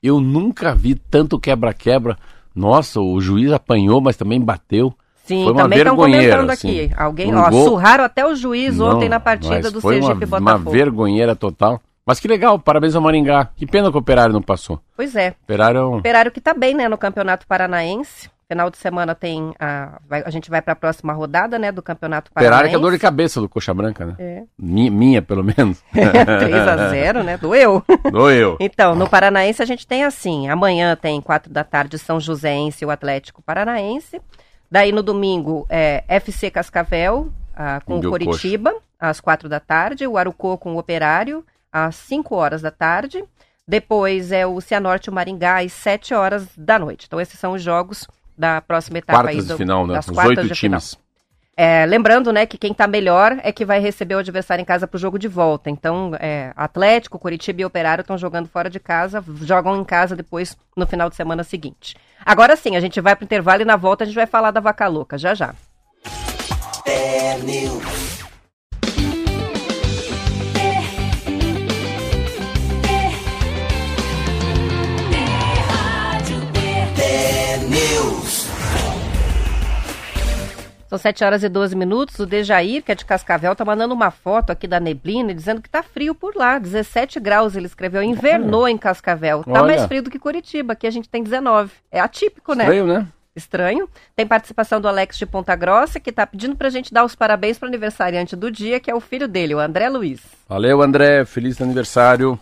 eu 0.00 0.20
nunca 0.20 0.72
vi 0.72 0.94
tanto 0.94 1.40
quebra-quebra. 1.40 2.16
Nossa, 2.54 3.00
o 3.00 3.20
juiz 3.20 3.50
apanhou, 3.50 4.00
mas 4.00 4.16
também 4.16 4.40
bateu. 4.40 4.94
Sim, 5.24 5.44
foi 5.44 5.54
também 5.54 5.78
estão 5.78 5.96
comentando 5.96 6.50
aqui. 6.50 6.80
Assim, 6.80 6.94
Alguém, 6.96 7.34
um 7.34 7.38
ó, 7.38 7.48
gol... 7.48 7.64
surraram 7.64 8.04
até 8.04 8.26
o 8.26 8.34
juiz 8.34 8.76
não, 8.76 8.96
ontem 8.96 9.08
na 9.08 9.20
partida 9.20 9.70
do 9.70 9.80
Sergipe 9.80 10.24
uma, 10.24 10.40
Botafogo. 10.40 10.70
Uma 10.70 10.70
vergonheira 10.70 11.36
total. 11.36 11.80
Mas 12.04 12.18
que 12.18 12.26
legal, 12.26 12.58
parabéns 12.58 12.96
ao 12.96 13.02
Maringá. 13.02 13.50
Que 13.56 13.64
pena 13.64 13.88
que 13.88 13.96
o 13.96 14.00
Operário 14.00 14.32
não 14.32 14.42
passou. 14.42 14.80
Pois 14.96 15.14
é. 15.14 15.34
Operário, 15.44 15.78
é. 15.78 15.84
Operário 15.84 16.32
que 16.32 16.40
tá 16.40 16.52
bem, 16.52 16.74
né, 16.74 16.88
no 16.88 16.98
Campeonato 16.98 17.46
Paranaense. 17.46 18.28
Final 18.48 18.68
de 18.68 18.76
semana 18.76 19.14
tem 19.14 19.54
a, 19.58 19.98
vai, 20.06 20.22
a 20.26 20.28
gente 20.28 20.50
vai 20.50 20.60
para 20.60 20.74
a 20.74 20.76
próxima 20.76 21.12
rodada, 21.14 21.58
né, 21.58 21.72
do 21.72 21.80
Campeonato 21.80 22.30
Paranaense. 22.32 22.54
Operário 22.54 22.70
que 22.70 22.76
é 22.76 22.78
dor 22.78 22.92
de 22.92 22.98
cabeça 22.98 23.40
do 23.40 23.48
Coxa 23.48 23.72
Branca, 23.72 24.04
né? 24.04 24.16
É. 24.18 24.42
Minha, 24.58 24.90
minha 24.90 25.22
pelo 25.22 25.44
menos. 25.44 25.82
3 25.90 26.68
a 26.68 26.88
0, 26.88 27.22
né? 27.22 27.38
Doeu. 27.38 27.82
Doeu. 28.10 28.56
então, 28.60 28.94
no 28.94 29.08
Paranaense 29.08 29.62
a 29.62 29.64
gente 29.64 29.86
tem 29.86 30.04
assim, 30.04 30.50
amanhã 30.50 30.94
tem 30.96 31.20
4 31.20 31.50
da 31.50 31.62
tarde 31.64 31.98
São 31.98 32.20
Joséense 32.20 32.84
e 32.84 32.86
o 32.86 32.90
Atlético 32.90 33.40
Paranaense. 33.40 34.20
Daí 34.72 34.90
no 34.90 35.02
domingo 35.02 35.66
é 35.68 36.02
FC 36.08 36.50
Cascavel 36.50 37.30
ah, 37.54 37.82
com 37.84 37.98
o 37.98 38.08
Coritiba, 38.08 38.72
coxa. 38.72 38.84
às 38.98 39.20
quatro 39.20 39.46
da 39.46 39.60
tarde, 39.60 40.06
o 40.06 40.16
Arucô 40.16 40.56
com 40.56 40.74
o 40.74 40.78
Operário, 40.78 41.44
às 41.70 41.94
5 41.94 42.34
horas 42.34 42.62
da 42.62 42.70
tarde. 42.70 43.22
Depois 43.68 44.32
é 44.32 44.46
o 44.46 44.58
Cianorte 44.62 45.08
e 45.08 45.10
o 45.10 45.12
Maringá, 45.12 45.62
às 45.62 45.74
7 45.74 46.14
horas 46.14 46.48
da 46.56 46.78
noite. 46.78 47.04
Então, 47.06 47.20
esses 47.20 47.38
são 47.38 47.52
os 47.52 47.62
jogos 47.62 48.08
da 48.36 48.62
próxima 48.62 48.96
etapa. 48.96 49.18
Quartas 49.18 49.36
aí 49.36 49.42
do, 49.42 49.48
de 49.48 49.58
final, 49.58 49.86
né? 49.86 49.98
Os 49.98 50.08
oito 50.08 50.48
times. 50.54 50.98
É, 51.54 51.84
lembrando, 51.84 52.32
né, 52.32 52.46
que 52.46 52.56
quem 52.56 52.72
está 52.72 52.86
melhor 52.86 53.38
é 53.42 53.52
que 53.52 53.64
vai 53.64 53.78
receber 53.78 54.14
o 54.14 54.18
adversário 54.18 54.62
em 54.62 54.64
casa 54.64 54.86
para 54.86 54.96
o 54.96 55.00
jogo 55.00 55.18
de 55.18 55.28
volta. 55.28 55.68
Então, 55.68 56.12
é, 56.18 56.52
Atlético, 56.56 57.18
Curitiba 57.18 57.60
e 57.60 57.64
Operário 57.64 58.00
estão 58.00 58.16
jogando 58.16 58.48
fora 58.48 58.70
de 58.70 58.80
casa, 58.80 59.22
jogam 59.42 59.76
em 59.76 59.84
casa 59.84 60.16
depois 60.16 60.56
no 60.74 60.86
final 60.86 61.10
de 61.10 61.16
semana 61.16 61.44
seguinte. 61.44 61.96
Agora 62.24 62.56
sim, 62.56 62.76
a 62.76 62.80
gente 62.80 63.00
vai 63.00 63.14
para 63.14 63.24
o 63.24 63.26
intervalo 63.26 63.62
e 63.62 63.66
na 63.66 63.76
volta 63.76 64.04
a 64.04 64.06
gente 64.06 64.16
vai 64.16 64.26
falar 64.26 64.50
da 64.50 64.60
vaca 64.60 64.86
louca, 64.86 65.18
já 65.18 65.34
já. 65.34 65.54
É 66.86 68.21
7 81.02 81.24
horas 81.24 81.42
e 81.42 81.48
12 81.48 81.76
minutos. 81.76 82.18
O 82.18 82.26
Dejair, 82.26 82.82
que 82.82 82.92
é 82.92 82.94
de 82.94 83.04
Cascavel, 83.04 83.54
tá 83.54 83.64
mandando 83.64 83.92
uma 83.92 84.10
foto 84.10 84.50
aqui 84.50 84.66
da 84.66 84.80
neblina 84.80 85.34
dizendo 85.34 85.60
que 85.60 85.68
tá 85.68 85.82
frio 85.82 86.14
por 86.14 86.34
lá. 86.36 86.58
17 86.58 87.20
graus, 87.20 87.56
ele 87.56 87.66
escreveu. 87.66 88.02
Invernou 88.02 88.66
em 88.68 88.78
Cascavel. 88.78 89.42
Tá 89.44 89.50
Olha. 89.50 89.62
mais 89.62 89.84
frio 89.86 90.02
do 90.02 90.10
que 90.10 90.18
Curitiba. 90.18 90.72
Aqui 90.72 90.86
a 90.86 90.90
gente 90.90 91.08
tem 91.08 91.22
19. 91.22 91.70
É 91.90 92.00
atípico, 92.00 92.54
né? 92.54 92.64
Estranho, 92.64 92.86
né? 92.86 93.06
Estranho. 93.34 93.88
Tem 94.14 94.26
participação 94.26 94.80
do 94.80 94.88
Alex 94.88 95.18
de 95.18 95.26
Ponta 95.26 95.56
Grossa, 95.56 95.98
que 95.98 96.12
tá 96.12 96.26
pedindo 96.26 96.54
pra 96.54 96.70
gente 96.70 96.92
dar 96.92 97.04
os 97.04 97.14
parabéns 97.14 97.58
pro 97.58 97.68
aniversariante 97.68 98.36
do 98.36 98.50
dia, 98.50 98.78
que 98.78 98.90
é 98.90 98.94
o 98.94 99.00
filho 99.00 99.26
dele, 99.26 99.54
o 99.54 99.58
André 99.58 99.88
Luiz. 99.88 100.20
Valeu, 100.48 100.80
André. 100.82 101.24
Feliz 101.24 101.60
aniversário. 101.60 102.38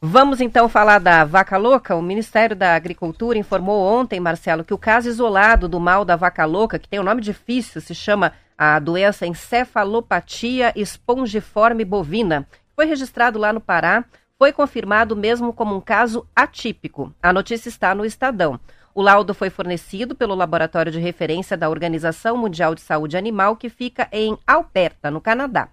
Vamos 0.00 0.40
então 0.40 0.68
falar 0.68 1.00
da 1.00 1.24
vaca 1.24 1.56
louca. 1.56 1.96
O 1.96 2.02
Ministério 2.02 2.54
da 2.54 2.76
Agricultura 2.76 3.36
informou 3.36 3.82
ontem, 3.82 4.20
Marcelo, 4.20 4.62
que 4.62 4.72
o 4.72 4.78
caso 4.78 5.08
isolado 5.08 5.68
do 5.68 5.80
mal 5.80 6.04
da 6.04 6.14
vaca 6.14 6.44
louca, 6.44 6.78
que 6.78 6.88
tem 6.88 7.00
um 7.00 7.02
nome 7.04 7.20
difícil, 7.20 7.80
se 7.80 7.96
chama 7.96 8.32
a 8.56 8.78
doença 8.78 9.26
encefalopatia 9.26 10.72
espongiforme 10.76 11.84
bovina, 11.84 12.46
foi 12.76 12.86
registrado 12.86 13.40
lá 13.40 13.52
no 13.52 13.60
Pará, 13.60 14.04
foi 14.38 14.52
confirmado 14.52 15.16
mesmo 15.16 15.52
como 15.52 15.74
um 15.74 15.80
caso 15.80 16.24
atípico. 16.34 17.12
A 17.20 17.32
notícia 17.32 17.68
está 17.68 17.92
no 17.92 18.04
Estadão. 18.04 18.60
O 18.94 19.02
laudo 19.02 19.34
foi 19.34 19.50
fornecido 19.50 20.14
pelo 20.14 20.36
laboratório 20.36 20.92
de 20.92 21.00
referência 21.00 21.56
da 21.56 21.68
Organização 21.68 22.36
Mundial 22.36 22.72
de 22.72 22.82
Saúde 22.82 23.16
Animal, 23.16 23.56
que 23.56 23.68
fica 23.68 24.08
em 24.12 24.38
Alberta, 24.46 25.10
no 25.10 25.20
Canadá. 25.20 25.68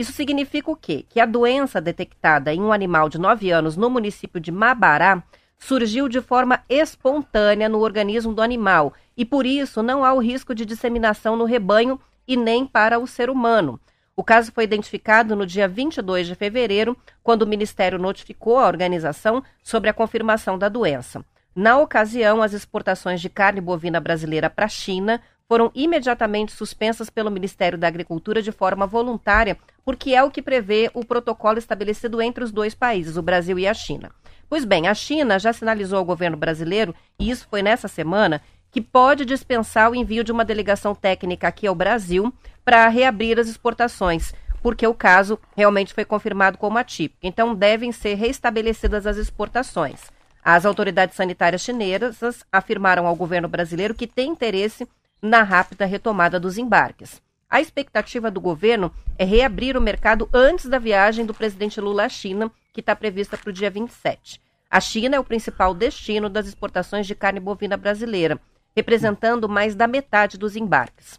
Isso 0.00 0.12
significa 0.12 0.70
o 0.70 0.76
quê? 0.76 1.04
Que 1.06 1.20
a 1.20 1.26
doença 1.26 1.78
detectada 1.78 2.54
em 2.54 2.62
um 2.62 2.72
animal 2.72 3.10
de 3.10 3.18
9 3.18 3.50
anos 3.50 3.76
no 3.76 3.90
município 3.90 4.40
de 4.40 4.50
Mabará 4.50 5.22
surgiu 5.58 6.08
de 6.08 6.22
forma 6.22 6.64
espontânea 6.70 7.68
no 7.68 7.80
organismo 7.80 8.32
do 8.32 8.40
animal 8.40 8.94
e 9.14 9.26
por 9.26 9.44
isso 9.44 9.82
não 9.82 10.02
há 10.02 10.14
o 10.14 10.18
risco 10.18 10.54
de 10.54 10.64
disseminação 10.64 11.36
no 11.36 11.44
rebanho 11.44 12.00
e 12.26 12.34
nem 12.34 12.64
para 12.64 12.98
o 12.98 13.06
ser 13.06 13.28
humano. 13.28 13.78
O 14.16 14.24
caso 14.24 14.50
foi 14.52 14.64
identificado 14.64 15.36
no 15.36 15.44
dia 15.44 15.68
22 15.68 16.28
de 16.28 16.34
fevereiro, 16.34 16.96
quando 17.22 17.42
o 17.42 17.46
Ministério 17.46 17.98
notificou 17.98 18.58
a 18.58 18.68
organização 18.68 19.44
sobre 19.62 19.90
a 19.90 19.94
confirmação 19.94 20.58
da 20.58 20.70
doença. 20.70 21.22
Na 21.54 21.78
ocasião, 21.78 22.42
as 22.42 22.54
exportações 22.54 23.20
de 23.20 23.28
carne 23.28 23.60
bovina 23.60 24.00
brasileira 24.00 24.48
para 24.48 24.64
a 24.64 24.68
China 24.68 25.20
foram 25.50 25.72
imediatamente 25.74 26.52
suspensas 26.52 27.10
pelo 27.10 27.28
Ministério 27.28 27.76
da 27.76 27.88
Agricultura 27.88 28.40
de 28.40 28.52
forma 28.52 28.86
voluntária, 28.86 29.58
porque 29.84 30.14
é 30.14 30.22
o 30.22 30.30
que 30.30 30.40
prevê 30.40 30.88
o 30.94 31.04
protocolo 31.04 31.58
estabelecido 31.58 32.22
entre 32.22 32.44
os 32.44 32.52
dois 32.52 32.72
países, 32.72 33.16
o 33.16 33.22
Brasil 33.22 33.58
e 33.58 33.66
a 33.66 33.74
China. 33.74 34.12
Pois 34.48 34.64
bem, 34.64 34.86
a 34.86 34.94
China 34.94 35.40
já 35.40 35.52
sinalizou 35.52 35.98
ao 35.98 36.04
governo 36.04 36.36
brasileiro, 36.36 36.94
e 37.18 37.28
isso 37.28 37.48
foi 37.50 37.62
nessa 37.62 37.88
semana, 37.88 38.40
que 38.70 38.80
pode 38.80 39.24
dispensar 39.24 39.90
o 39.90 39.94
envio 39.96 40.22
de 40.22 40.30
uma 40.30 40.44
delegação 40.44 40.94
técnica 40.94 41.48
aqui 41.48 41.66
ao 41.66 41.74
Brasil 41.74 42.32
para 42.64 42.86
reabrir 42.86 43.36
as 43.40 43.48
exportações, 43.48 44.32
porque 44.62 44.86
o 44.86 44.94
caso 44.94 45.36
realmente 45.56 45.92
foi 45.92 46.04
confirmado 46.04 46.58
como 46.58 46.78
atípico. 46.78 47.18
Então, 47.24 47.56
devem 47.56 47.90
ser 47.90 48.14
restabelecidas 48.14 49.04
as 49.04 49.16
exportações. 49.16 50.12
As 50.44 50.64
autoridades 50.64 51.16
sanitárias 51.16 51.62
chinesas 51.62 52.44
afirmaram 52.52 53.04
ao 53.04 53.16
governo 53.16 53.48
brasileiro 53.48 53.94
que 53.94 54.06
tem 54.06 54.30
interesse 54.30 54.86
na 55.22 55.42
rápida 55.42 55.84
retomada 55.84 56.40
dos 56.40 56.58
embarques. 56.58 57.20
A 57.48 57.60
expectativa 57.60 58.30
do 58.30 58.40
governo 58.40 58.92
é 59.18 59.24
reabrir 59.24 59.76
o 59.76 59.80
mercado 59.80 60.28
antes 60.32 60.66
da 60.66 60.78
viagem 60.78 61.26
do 61.26 61.34
presidente 61.34 61.80
Lula 61.80 62.04
à 62.04 62.08
China, 62.08 62.50
que 62.72 62.80
está 62.80 62.94
prevista 62.94 63.36
para 63.36 63.50
o 63.50 63.52
dia 63.52 63.70
27. 63.70 64.40
A 64.70 64.80
China 64.80 65.16
é 65.16 65.20
o 65.20 65.24
principal 65.24 65.74
destino 65.74 66.28
das 66.28 66.46
exportações 66.46 67.06
de 67.06 67.14
carne 67.14 67.40
bovina 67.40 67.76
brasileira, 67.76 68.40
representando 68.74 69.48
mais 69.48 69.74
da 69.74 69.88
metade 69.88 70.38
dos 70.38 70.54
embarques. 70.54 71.18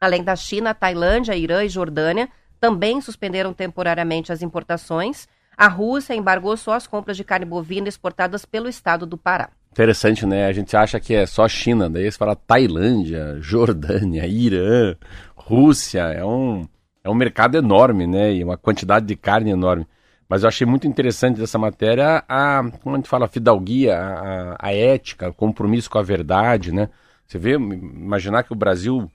Além 0.00 0.24
da 0.24 0.34
China, 0.34 0.72
Tailândia, 0.72 1.36
Irã 1.36 1.62
e 1.62 1.68
Jordânia 1.68 2.30
também 2.58 3.00
suspenderam 3.00 3.52
temporariamente 3.52 4.32
as 4.32 4.40
importações. 4.40 5.28
A 5.56 5.68
Rússia 5.68 6.14
embargou 6.14 6.56
só 6.56 6.72
as 6.72 6.86
compras 6.86 7.16
de 7.16 7.24
carne 7.24 7.44
bovina 7.44 7.88
exportadas 7.88 8.44
pelo 8.44 8.68
estado 8.68 9.04
do 9.04 9.18
Pará. 9.18 9.50
Interessante, 9.78 10.26
né? 10.26 10.46
A 10.46 10.52
gente 10.52 10.76
acha 10.76 10.98
que 10.98 11.14
é 11.14 11.24
só 11.24 11.46
China, 11.46 11.88
daí 11.88 12.10
você 12.10 12.18
fala 12.18 12.34
Tailândia, 12.34 13.36
Jordânia, 13.40 14.26
Irã, 14.26 14.96
Rússia, 15.36 16.00
é 16.00 16.24
um, 16.24 16.66
é 17.04 17.08
um 17.08 17.14
mercado 17.14 17.56
enorme, 17.56 18.04
né? 18.04 18.34
E 18.34 18.42
uma 18.42 18.56
quantidade 18.56 19.06
de 19.06 19.14
carne 19.14 19.52
enorme. 19.52 19.86
Mas 20.28 20.42
eu 20.42 20.48
achei 20.48 20.66
muito 20.66 20.88
interessante 20.88 21.38
dessa 21.38 21.58
matéria 21.58 22.24
a, 22.28 22.60
como 22.82 22.96
a 22.96 22.98
gente 22.98 23.08
fala, 23.08 23.26
a 23.26 23.28
fidalguia, 23.28 23.96
a, 23.96 24.56
a 24.58 24.74
ética, 24.74 25.28
o 25.28 25.32
compromisso 25.32 25.88
com 25.88 25.98
a 25.98 26.02
verdade, 26.02 26.72
né? 26.72 26.88
Você 27.24 27.38
vê, 27.38 27.52
imaginar 27.52 28.42
que 28.42 28.52
o 28.52 28.56
Brasil 28.56 29.08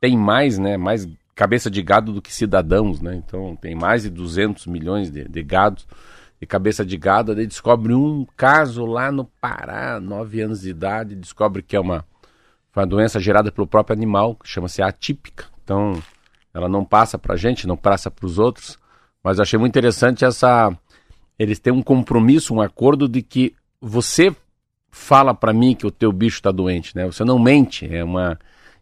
tem 0.00 0.16
mais, 0.16 0.56
né? 0.56 0.78
Mais 0.78 1.06
cabeça 1.34 1.70
de 1.70 1.82
gado 1.82 2.14
do 2.14 2.22
que 2.22 2.32
cidadãos, 2.32 3.02
né? 3.02 3.14
Então 3.14 3.54
tem 3.56 3.74
mais 3.74 4.04
de 4.04 4.08
200 4.08 4.68
milhões 4.68 5.10
de, 5.10 5.28
de 5.28 5.42
gados 5.42 5.86
de 6.40 6.46
cabeça 6.46 6.84
de 6.84 6.96
gado, 6.96 7.34
daí 7.34 7.46
descobre 7.46 7.92
um 7.92 8.26
caso 8.36 8.86
lá 8.86 9.10
no 9.10 9.24
Pará, 9.24 9.98
nove 10.00 10.40
anos 10.40 10.60
de 10.60 10.70
idade, 10.70 11.16
descobre 11.16 11.62
que 11.62 11.74
é 11.74 11.80
uma, 11.80 12.04
uma 12.74 12.86
doença 12.86 13.18
gerada 13.18 13.50
pelo 13.50 13.66
próprio 13.66 13.96
animal, 13.96 14.36
que 14.36 14.48
chama-se 14.48 14.80
atípica. 14.80 15.46
Então, 15.64 16.00
ela 16.54 16.68
não 16.68 16.84
passa 16.84 17.18
para 17.18 17.34
a 17.34 17.36
gente, 17.36 17.66
não 17.66 17.76
passa 17.76 18.10
para 18.10 18.26
os 18.26 18.38
outros, 18.38 18.78
Mas 19.22 19.38
eu 19.38 19.42
achei 19.42 19.58
muito 19.58 19.72
interessante 19.72 20.24
essa. 20.24 20.72
Eles 21.38 21.58
têm 21.58 21.72
um 21.72 21.82
compromisso, 21.82 22.54
um 22.54 22.60
acordo 22.60 23.08
de 23.08 23.20
que 23.20 23.54
você 23.80 24.34
fala 24.90 25.34
para 25.34 25.52
mim 25.52 25.74
que 25.74 25.86
o 25.86 25.90
teu 25.90 26.12
bicho 26.12 26.38
está 26.38 26.50
doente, 26.50 26.96
né? 26.96 27.04
Você 27.06 27.24
não 27.24 27.38
mente. 27.38 27.92
É 27.92 28.02
uma. 28.02 28.38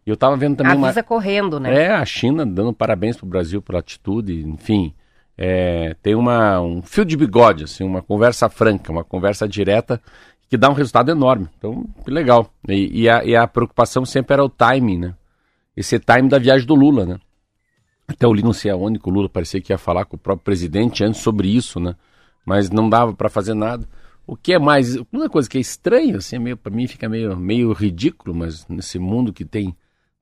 Eu 0.06 0.14
estava 0.14 0.36
vendo 0.36 0.56
também 0.56 0.72
Avisa 0.72 1.00
uma. 1.00 1.02
correndo, 1.02 1.58
né? 1.58 1.84
É, 1.84 1.94
a 1.94 2.04
China 2.04 2.46
dando 2.46 2.72
parabéns 2.72 3.16
pro 3.16 3.26
Brasil 3.26 3.60
pela 3.60 3.80
atitude, 3.80 4.46
enfim. 4.46 4.94
É, 5.38 5.94
tem 6.02 6.14
uma, 6.14 6.60
um 6.60 6.80
fio 6.80 7.04
de 7.04 7.16
bigode, 7.16 7.64
assim, 7.64 7.84
uma 7.84 8.00
conversa 8.00 8.48
franca, 8.48 8.90
uma 8.90 9.04
conversa 9.04 9.46
direta 9.46 10.00
que 10.48 10.56
dá 10.56 10.70
um 10.70 10.74
resultado 10.74 11.10
enorme. 11.10 11.48
Então, 11.58 11.84
que 12.04 12.10
legal. 12.10 12.50
E, 12.68 13.02
e, 13.02 13.08
a, 13.08 13.24
e 13.24 13.36
a 13.36 13.46
preocupação 13.46 14.04
sempre 14.04 14.34
era 14.34 14.44
o 14.44 14.48
timing, 14.48 14.98
né? 14.98 15.14
Esse 15.76 15.98
time 15.98 16.28
da 16.28 16.38
viagem 16.38 16.66
do 16.66 16.74
Lula, 16.74 17.04
né? 17.04 17.18
Até 18.08 18.24
eu 18.24 18.32
li 18.32 18.42
não 18.42 18.52
sei 18.52 18.70
aonde 18.70 18.98
que 18.98 19.08
o 19.08 19.12
Lula 19.12 19.28
parecia 19.28 19.60
que 19.60 19.72
ia 19.72 19.78
falar 19.78 20.04
com 20.04 20.16
o 20.16 20.18
próprio 20.18 20.44
presidente 20.44 21.04
antes 21.04 21.20
sobre 21.20 21.48
isso, 21.48 21.80
né? 21.80 21.96
Mas 22.44 22.70
não 22.70 22.88
dava 22.88 23.12
para 23.12 23.28
fazer 23.28 23.54
nada. 23.54 23.86
O 24.26 24.36
que 24.36 24.52
é 24.52 24.58
mais. 24.58 24.96
Uma 25.12 25.28
coisa 25.28 25.48
que 25.48 25.58
é 25.58 25.60
estranha, 25.60 26.16
assim, 26.16 26.36
é 26.36 26.38
meio, 26.38 26.56
para 26.56 26.72
mim 26.72 26.86
fica 26.86 27.08
meio, 27.08 27.36
meio 27.36 27.72
ridículo, 27.72 28.34
mas 28.34 28.66
nesse 28.68 28.98
mundo 28.98 29.32
que 29.32 29.44
tem 29.44 29.76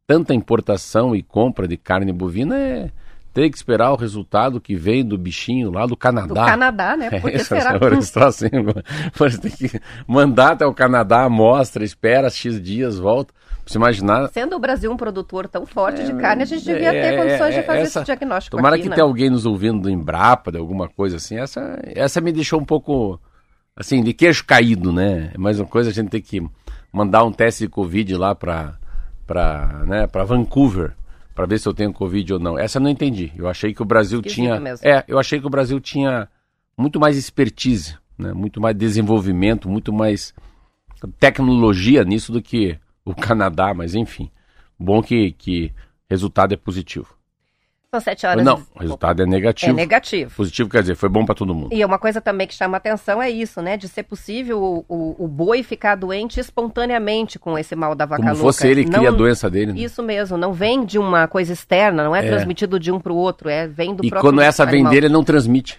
tanta 0.07 0.35
importação 0.35 1.15
e 1.15 1.23
compra 1.23 1.69
de 1.69 1.77
carne 1.77 2.13
bovina 2.13 2.59
é 2.59 2.91
ter 3.35 3.51
que 3.51 3.57
esperar 3.57 3.93
o 3.93 3.97
resultado 3.97 4.61
que 4.61 4.77
vem 4.77 5.05
do 5.05 5.19
bichinho 5.19 5.73
lá 5.73 5.85
do 5.87 5.97
Canadá. 5.97 6.29
Do 6.29 6.35
Canadá, 6.35 6.97
né? 6.97 7.11
Por 7.21 7.33
que 7.33 7.39
é, 7.39 7.45
será? 7.45 7.73
Assim, 8.27 8.49
você 9.13 9.39
tem 9.39 9.51
que 9.51 9.81
mandar 10.07 10.53
até 10.53 10.65
o 10.65 10.73
Canadá 10.73 11.25
amostra, 11.25 11.85
espera 11.85 12.31
X 12.31 12.63
dias, 12.63 12.97
volta. 12.97 13.35
Você 13.67 13.77
imaginar. 13.77 14.29
Sendo 14.29 14.55
o 14.55 14.59
Brasil 14.59 14.93
um 14.93 14.97
produtor 14.97 15.49
tão 15.49 15.67
forte 15.67 16.03
é, 16.03 16.05
de 16.05 16.15
carne, 16.15 16.43
a 16.43 16.47
gente 16.47 16.65
devia 16.65 16.95
é, 16.95 17.11
ter 17.11 17.17
condições 17.17 17.55
de 17.55 17.63
fazer 17.63 17.81
essa, 17.81 18.01
esse 18.01 18.07
diagnóstico. 18.07 18.57
Tomara 18.57 18.77
aqui, 18.77 18.85
que 18.85 18.89
né? 18.91 18.95
tenha 18.95 19.07
alguém 19.07 19.31
nos 19.31 19.45
ouvindo 19.47 19.81
do 19.81 19.91
Embrapa, 19.91 20.53
de 20.53 20.59
alguma 20.59 20.89
coisa 20.89 21.17
assim. 21.17 21.37
Essa, 21.37 21.81
essa 21.87 22.21
me 22.21 22.31
deixou 22.31 22.61
um 22.61 22.65
pouco 22.65 23.19
assim, 23.75 24.03
de 24.03 24.13
queixo 24.13 24.45
caído, 24.45 24.93
né? 24.93 25.33
É 25.35 25.39
mais 25.39 25.59
uma 25.59 25.67
coisa, 25.67 25.91
a 25.91 25.93
gente 25.93 26.11
tem 26.11 26.21
que 26.21 26.47
mandar 26.93 27.25
um 27.25 27.33
teste 27.33 27.65
de 27.65 27.71
Covid 27.71 28.15
lá 28.17 28.35
para 28.35 28.79
né, 29.87 30.07
Vancouver 30.25 30.95
para 31.35 31.47
ver 31.47 31.59
se 31.59 31.69
eu 31.69 31.75
tenho 31.75 31.93
Covid 31.93 32.35
ou 32.35 32.39
não. 32.39 32.59
Essa 32.59 32.79
eu 32.79 32.83
não 32.83 32.91
entendi. 32.91 33.33
Eu 33.37 33.49
achei 33.49 33.75
que 33.75 33.83
o 33.83 33.85
Brasil 33.85 34.21
Esquisito 34.21 34.37
tinha. 34.37 34.61
mesmo. 34.61 34.87
É, 34.87 35.05
eu 35.09 35.19
achei 35.19 35.41
que 35.41 35.47
o 35.47 35.51
Brasil 35.51 35.81
tinha 35.81 36.29
muito 36.77 37.01
mais 37.01 37.17
expertise, 37.17 37.97
né? 38.17 38.33
muito 38.33 38.61
mais 38.61 38.77
desenvolvimento, 38.77 39.69
muito 39.69 39.93
mais 39.93 40.35
tecnologia 41.19 42.05
nisso 42.05 42.33
do 42.33 42.41
que 42.41 42.79
o 43.05 43.15
Canadá, 43.15 43.75
mas 43.75 43.95
enfim. 43.95 44.31
Bom 44.79 45.03
que, 45.03 45.33
que 45.33 45.73
resultado 46.09 46.55
é 46.55 46.57
positivo. 46.57 47.15
São 47.95 48.01
sete 48.01 48.27
horas. 48.27 48.45
Não, 48.45 48.61
o 48.75 48.81
resultado 48.81 49.23
é 49.23 49.27
negativo. 49.27 49.71
É 49.71 49.75
negativo. 49.75 50.35
Positivo 50.37 50.69
quer 50.69 50.81
dizer, 50.81 50.97
foi 50.97 51.09
bom 51.09 51.25
para 51.25 51.33
todo 51.37 51.55
mundo. 51.55 51.69
E 51.73 51.85
uma 51.85 51.97
coisa 51.97 52.21
também 52.21 52.45
que 52.45 52.55
chama 52.55 52.77
atenção 52.77 53.23
é 53.23 53.31
isso, 53.31 53.63
né? 53.63 53.77
De 53.77 53.87
ser 53.87 54.03
possível 54.03 54.61
o, 54.61 54.85
o, 54.89 55.25
o 55.25 55.29
boi 55.29 55.63
ficar 55.63 55.95
doente 55.95 56.41
espontaneamente 56.41 57.39
com 57.39 57.57
esse 57.57 57.77
mal 57.77 57.95
da 57.95 58.05
vaca 58.05 58.23
Como 58.23 58.35
louca. 58.35 58.43
fosse 58.45 58.67
ele 58.67 58.83
que 58.85 58.91
não, 58.91 58.99
cria 58.99 59.11
a 59.11 59.13
doença 59.13 59.49
dele. 59.49 59.73
Né? 59.75 59.81
Isso 59.81 60.03
mesmo, 60.03 60.37
não 60.37 60.53
vem 60.53 60.85
de 60.85 60.99
uma 60.99 61.29
coisa 61.29 61.53
externa, 61.53 62.03
não 62.03 62.17
é, 62.17 62.27
É. 62.27 62.29
transmitido 62.29 62.81
de 62.81 62.91
um 62.91 62.99
para 62.99 63.13
o 63.13 63.17
outro, 63.17 63.49
é 63.49 63.69
vem 63.69 63.95
do 63.95 64.05
E 64.05 64.11
próprio 64.11 64.29
quando 64.33 64.41
essa 64.43 64.67
vem 64.67 64.83
dele, 64.83 65.07
ele 65.07 65.13
não 65.13 65.23
transmite. 65.23 65.79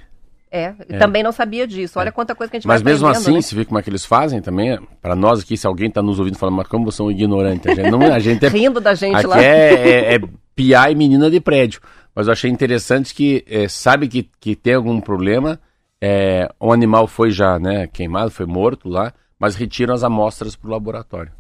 É, 0.52 0.72
também 1.00 1.22
não 1.22 1.34
sabia 1.34 1.68
disso. 1.68 2.00
Olha 2.00 2.14
quanta 2.14 2.34
coisa 2.34 2.50
que 2.50 2.56
a 2.56 2.60
gente 2.62 2.68
Mas 2.68 2.82
mesmo 2.82 3.06
assim, 3.10 3.34
né? 3.34 3.42
se 3.42 3.54
vê 3.54 3.66
como 3.66 3.78
é 3.78 3.82
que 3.84 3.90
eles 3.90 4.06
fazem 4.06 4.42
também, 4.42 4.80
para 5.02 5.14
nós 5.14 5.42
aqui, 5.42 5.58
se 5.58 5.68
alguém 5.68 5.90
está 5.90 6.02
nos 6.02 6.18
ouvindo 6.18 6.38
falando, 6.38 6.56
mas 6.56 6.68
como 6.68 6.86
vocês 6.86 6.96
são 6.96 7.12
ignorantes, 7.12 7.68
a 7.70 7.76
gente, 7.76 7.92
não, 7.92 8.02
a 8.02 8.20
gente 8.20 8.46
é 8.46 8.48
Rindo 8.56 8.80
da 8.80 8.94
gente 8.94 9.18
Aqui 9.18 9.28
lá. 9.28 9.44
é, 9.44 9.74
é, 9.74 10.16
é 10.16 10.20
piar 10.56 10.90
e 10.90 10.96
menina 10.96 11.30
de 11.30 11.42
prédio. 11.42 11.82
Mas 12.16 12.28
eu 12.28 12.34
achei 12.34 12.50
interessante 12.50 13.14
que 13.14 13.44
é, 13.46 13.68
sabe 13.68 14.08
que, 14.08 14.30
que 14.40 14.56
tem 14.56 14.76
algum 14.76 15.02
problema, 15.02 15.60
é, 16.02 16.50
um 16.62 16.72
animal 16.72 17.08
foi 17.08 17.30
já 17.30 17.60
né, 17.60 17.88
queimado, 17.88 18.32
foi 18.32 18.46
morto 18.46 18.88
lá, 18.88 19.14
mas 19.38 19.56
retiram 19.56 19.94
as 19.94 20.04
amostras 20.04 20.56
para 20.56 20.70
o 20.70 20.72
laboratório. 20.72 21.34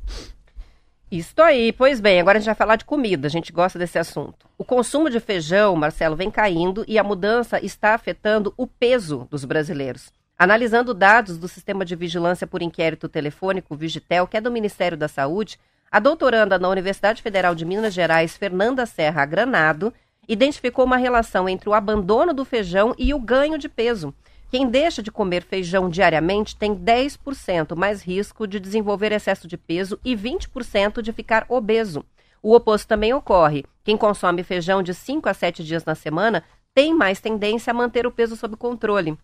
Isso 1.09 1.41
aí. 1.41 1.71
Pois 1.71 2.01
bem, 2.01 2.19
agora 2.19 2.37
a 2.37 2.41
gente 2.41 2.47
vai 2.47 2.55
falar 2.55 2.75
de 2.75 2.83
comida. 2.83 3.27
A 3.27 3.29
gente 3.29 3.53
gosta 3.53 3.79
desse 3.79 3.97
assunto. 3.97 4.47
O 4.57 4.65
consumo 4.65 5.09
de 5.09 5.19
feijão, 5.19 5.75
Marcelo, 5.75 6.15
vem 6.15 6.29
caindo 6.29 6.83
e 6.87 6.99
a 6.99 7.03
mudança 7.03 7.63
está 7.63 7.93
afetando 7.93 8.53
o 8.57 8.67
peso 8.67 9.27
dos 9.29 9.45
brasileiros. 9.45 10.11
Analisando 10.37 10.93
dados 10.93 11.37
do 11.37 11.47
Sistema 11.47 11.85
de 11.85 11.95
Vigilância 11.95 12.45
por 12.45 12.61
Inquérito 12.61 13.07
Telefônico, 13.07 13.75
Vigitel, 13.77 14.27
que 14.27 14.35
é 14.35 14.41
do 14.41 14.51
Ministério 14.51 14.97
da 14.97 15.07
Saúde, 15.07 15.57
a 15.89 15.99
doutoranda 15.99 16.59
na 16.59 16.67
Universidade 16.67 17.21
Federal 17.21 17.55
de 17.55 17.63
Minas 17.63 17.93
Gerais, 17.93 18.35
Fernanda 18.35 18.85
Serra 18.85 19.25
Granado, 19.25 19.93
identificou 20.27 20.85
uma 20.85 20.97
relação 20.97 21.47
entre 21.47 21.69
o 21.69 21.73
abandono 21.73 22.33
do 22.33 22.45
feijão 22.45 22.93
e 22.97 23.13
o 23.13 23.19
ganho 23.19 23.57
de 23.57 23.69
peso. 23.69 24.13
Quem 24.49 24.69
deixa 24.69 25.03
de 25.03 25.11
comer 25.11 25.43
feijão 25.43 25.89
diariamente 25.89 26.55
tem 26.55 26.75
10% 26.75 27.75
mais 27.75 28.01
risco 28.01 28.47
de 28.47 28.59
desenvolver 28.59 29.11
excesso 29.11 29.47
de 29.47 29.57
peso 29.57 29.99
e 30.03 30.15
20% 30.15 31.01
de 31.01 31.11
ficar 31.11 31.45
obeso. 31.49 32.05
O 32.41 32.53
oposto 32.53 32.87
também 32.87 33.13
ocorre. 33.13 33.65
Quem 33.83 33.97
consome 33.97 34.43
feijão 34.43 34.83
de 34.83 34.93
5 34.93 35.27
a 35.27 35.33
7 35.33 35.63
dias 35.63 35.83
na 35.83 35.95
semana 35.95 36.43
tem 36.73 36.93
mais 36.93 37.19
tendência 37.19 37.71
a 37.71 37.73
manter 37.73 38.05
o 38.05 38.11
peso 38.11 38.35
sob 38.35 38.55
controle. 38.55 39.17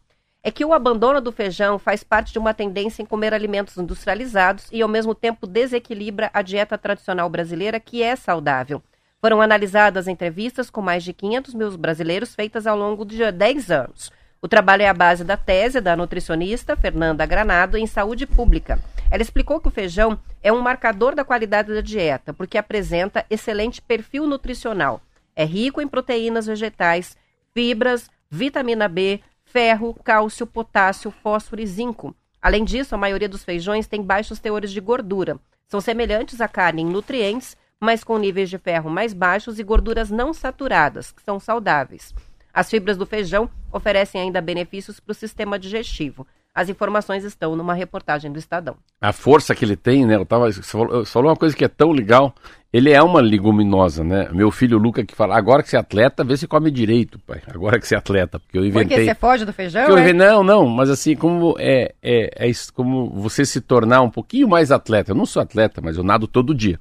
É 0.44 0.50
que 0.50 0.66
o 0.66 0.74
abandono 0.74 1.22
do 1.22 1.32
feijão 1.32 1.78
faz 1.78 2.04
parte 2.04 2.34
de 2.34 2.40
uma 2.40 2.54
tendência 2.54 3.04
em 3.04 3.06
comer 3.06 3.32
alimentos 3.32 3.78
industrializados 3.78 4.68
e, 4.72 4.82
ao 4.82 4.90
mesmo 4.90 5.14
tempo, 5.14 5.46
desequilibra 5.46 6.32
a 6.34 6.42
dieta 6.42 6.78
tradicional 6.80 7.30
brasileira, 7.30 7.80
que 7.80 8.02
é 8.02 8.16
saudável. 8.16 8.82
Foram 9.22 9.40
analisadas 9.40 10.08
entrevistas 10.08 10.72
com 10.72 10.82
mais 10.82 11.04
de 11.04 11.14
500 11.14 11.54
mil 11.54 11.78
brasileiros 11.78 12.34
feitas 12.34 12.66
ao 12.66 12.76
longo 12.76 13.06
de 13.06 13.32
10 13.32 13.70
anos. 13.70 14.12
O 14.42 14.48
trabalho 14.48 14.82
é 14.82 14.88
a 14.88 14.94
base 14.96 15.24
da 15.24 15.38
tese 15.38 15.80
da 15.80 15.96
nutricionista 15.96 16.76
Fernanda 16.76 17.24
Granado 17.28 17.78
em 17.78 17.86
saúde 17.86 18.26
pública. 18.26 18.80
Ela 19.12 19.22
explicou 19.22 19.60
que 19.60 19.68
o 19.68 19.72
feijão 19.72 20.20
é 20.42 20.52
um 20.52 20.60
marcador 20.60 21.14
da 21.14 21.24
qualidade 21.24 21.72
da 21.72 21.82
dieta, 21.82 22.34
porque 22.34 22.58
apresenta 22.58 23.24
excelente 23.30 23.80
perfil 23.80 24.26
nutricional. 24.26 25.00
É 25.36 25.46
rico 25.46 25.80
em 25.80 25.88
proteínas 25.88 26.48
vegetais, 26.48 27.16
fibras, 27.54 28.10
vitamina 28.28 28.88
B, 28.88 29.22
ferro, 29.46 29.94
cálcio, 30.04 30.48
potássio, 30.48 31.12
fósforo 31.12 31.62
e 31.62 31.68
zinco. 31.68 32.16
Além 32.42 32.64
disso, 32.64 32.96
a 32.96 32.98
maioria 32.98 33.30
dos 33.30 33.44
feijões 33.44 33.86
tem 33.86 34.02
baixos 34.02 34.40
teores 34.40 34.72
de 34.72 34.80
gordura. 34.80 35.38
São 35.68 35.80
semelhantes 35.80 36.42
à 36.42 36.48
carne 36.48 36.82
em 36.82 36.86
nutrientes, 36.86 37.56
mas 37.82 38.04
com 38.04 38.18
níveis 38.20 38.50
de 38.50 38.60
ferro 38.60 38.90
mais 38.90 39.12
baixos 39.12 39.58
e 39.60 39.64
gorduras 39.64 40.12
não 40.12 40.34
saturadas, 40.34 41.12
que 41.12 41.24
são 41.24 41.40
saudáveis. 41.40 42.14
As 42.54 42.70
fibras 42.70 42.96
do 42.96 43.06
feijão 43.06 43.50
oferecem 43.72 44.22
ainda 44.22 44.40
benefícios 44.40 45.00
para 45.00 45.12
o 45.12 45.16
sistema 45.16 45.58
digestivo. 45.58 46.28
As 46.54 46.68
informações 46.68 47.24
estão 47.24 47.56
numa 47.56 47.74
reportagem 47.74 48.30
do 48.30 48.38
Estadão. 48.38 48.76
A 49.00 49.14
força 49.14 49.56
que 49.56 49.64
ele 49.64 49.78
tem, 49.78 50.06
né? 50.06 50.16
Eu 50.16 50.26
tava, 50.26 50.52
você, 50.52 50.62
falou, 50.62 51.06
você 51.06 51.12
falou 51.12 51.30
uma 51.30 51.36
coisa 51.38 51.56
que 51.56 51.64
é 51.64 51.70
tão 51.70 51.92
legal. 51.92 52.36
Ele 52.74 52.92
é 52.92 53.02
uma 53.02 53.22
leguminosa, 53.22 54.04
né? 54.04 54.28
Meu 54.34 54.52
filho 54.52 54.78
Luca 54.78 55.06
que 55.06 55.16
fala, 55.16 55.38
agora 55.38 55.64
que 55.64 55.70
você 55.70 55.78
é 55.78 55.80
atleta, 55.80 56.26
vê 56.26 56.36
se 56.36 56.48
come 56.48 56.70
direito, 56.70 57.18
pai. 57.20 57.42
Agora 57.48 57.80
que 57.80 57.88
você 57.88 57.96
é 57.96 57.98
atleta, 57.98 58.38
porque 58.38 58.58
eu 58.58 58.66
inventei. 58.66 58.98
Porque 58.98 59.06
você 59.06 59.16
foge 59.16 59.46
do 59.46 59.54
feijão, 59.54 59.84
eu 59.84 59.98
é? 59.98 60.02
inventei- 60.02 60.28
não, 60.28 60.44
não, 60.44 60.68
mas 60.68 60.90
assim, 60.90 61.16
como 61.16 61.56
é, 61.58 61.94
é, 62.04 62.46
é 62.46 62.50
isso, 62.50 62.74
como 62.74 63.10
você 63.12 63.46
se 63.46 63.62
tornar 63.62 64.02
um 64.02 64.10
pouquinho 64.10 64.50
mais 64.50 64.72
atleta. 64.72 65.12
Eu 65.12 65.16
não 65.16 65.26
sou 65.26 65.42
atleta, 65.42 65.80
mas 65.82 65.96
eu 65.96 66.04
nado 66.04 66.28
todo 66.28 66.54
dia. 66.54 66.78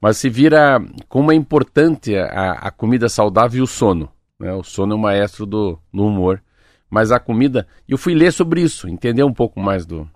Mas 0.00 0.16
se 0.16 0.28
vira 0.28 0.80
como 1.08 1.32
é 1.32 1.34
importante 1.34 2.16
a, 2.16 2.52
a 2.52 2.70
comida 2.70 3.08
saudável 3.08 3.58
e 3.58 3.62
o 3.62 3.66
sono. 3.66 4.08
Né? 4.38 4.52
O 4.52 4.62
sono 4.62 4.92
é 4.92 4.96
o 4.96 4.98
maestro 4.98 5.44
do, 5.44 5.78
do 5.92 6.06
humor. 6.06 6.42
Mas 6.88 7.10
a 7.10 7.18
comida. 7.18 7.66
Eu 7.88 7.98
fui 7.98 8.14
ler 8.14 8.32
sobre 8.32 8.62
isso, 8.62 8.88
entender 8.88 9.24
um 9.24 9.32
pouco 9.32 9.60
mais 9.60 9.84
do. 9.84 10.08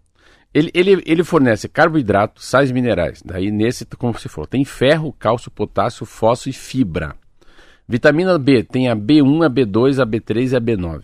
Ele, 0.54 0.70
ele, 0.74 1.02
ele 1.06 1.24
fornece 1.24 1.68
carboidrato, 1.68 2.42
sais 2.42 2.70
minerais. 2.70 3.22
Daí 3.24 3.50
nesse, 3.50 3.84
como 3.86 4.12
você 4.12 4.28
falou, 4.28 4.46
tem 4.46 4.64
ferro, 4.64 5.12
cálcio, 5.12 5.50
potássio, 5.50 6.06
fósforo 6.06 6.50
e 6.50 6.52
fibra. 6.52 7.16
Vitamina 7.88 8.38
B 8.38 8.62
tem 8.62 8.88
a 8.88 8.96
B1, 8.96 9.44
a 9.44 9.50
B2, 9.50 10.02
a 10.02 10.06
B3 10.06 10.52
e 10.52 10.56
a 10.56 10.60
B9. 10.60 11.02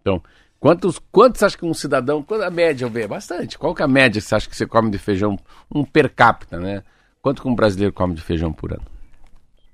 Então, 0.00 0.22
quantos, 0.58 1.00
quantos 1.10 1.42
acha 1.42 1.58
que 1.58 1.64
um 1.64 1.74
cidadão, 1.74 2.22
qual 2.22 2.42
a 2.42 2.50
média, 2.50 2.88
B? 2.88 3.06
Bastante. 3.06 3.58
Qual 3.58 3.74
que 3.74 3.82
é 3.82 3.84
a 3.84 3.88
média 3.88 4.20
que 4.20 4.26
você 4.26 4.34
acha 4.34 4.48
que 4.48 4.56
você 4.56 4.66
come 4.66 4.90
de 4.90 4.98
feijão, 4.98 5.36
um 5.72 5.84
per 5.84 6.12
capita, 6.12 6.58
né? 6.58 6.82
Quanto 7.26 7.42
que 7.42 7.48
um 7.48 7.56
brasileiro 7.56 7.92
come 7.92 8.14
de 8.14 8.22
feijão 8.22 8.52
por 8.52 8.72
ano? 8.72 8.84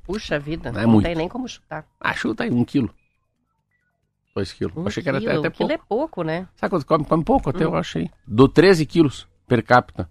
Puxa 0.06 0.38
vida, 0.38 0.70
É 0.70 0.72
não 0.72 0.88
muito. 0.88 1.04
tem 1.04 1.14
nem 1.14 1.28
como 1.28 1.46
chutar. 1.46 1.84
Ah, 2.00 2.14
chuta 2.14 2.44
aí, 2.44 2.50
um 2.50 2.64
quilo. 2.64 2.88
Dois 4.34 4.54
quilos. 4.54 4.74
Um 4.74 4.86
achei 4.86 5.02
que 5.02 5.08
era 5.10 5.18
até, 5.18 5.26
quilo, 5.26 5.38
até 5.40 5.48
um 5.48 5.50
quilo 5.50 5.68
pouco. 5.68 5.82
é 5.84 5.86
pouco, 5.86 6.22
né? 6.22 6.48
Sabe 6.56 6.70
quanto 6.70 6.86
come? 6.86 7.04
Come 7.04 7.22
pouco 7.24 7.50
até, 7.50 7.64
eu 7.64 7.76
achei. 7.76 8.10
Dou 8.26 8.48
13 8.48 8.86
quilos 8.86 9.28
per 9.46 9.62
capita. 9.62 10.08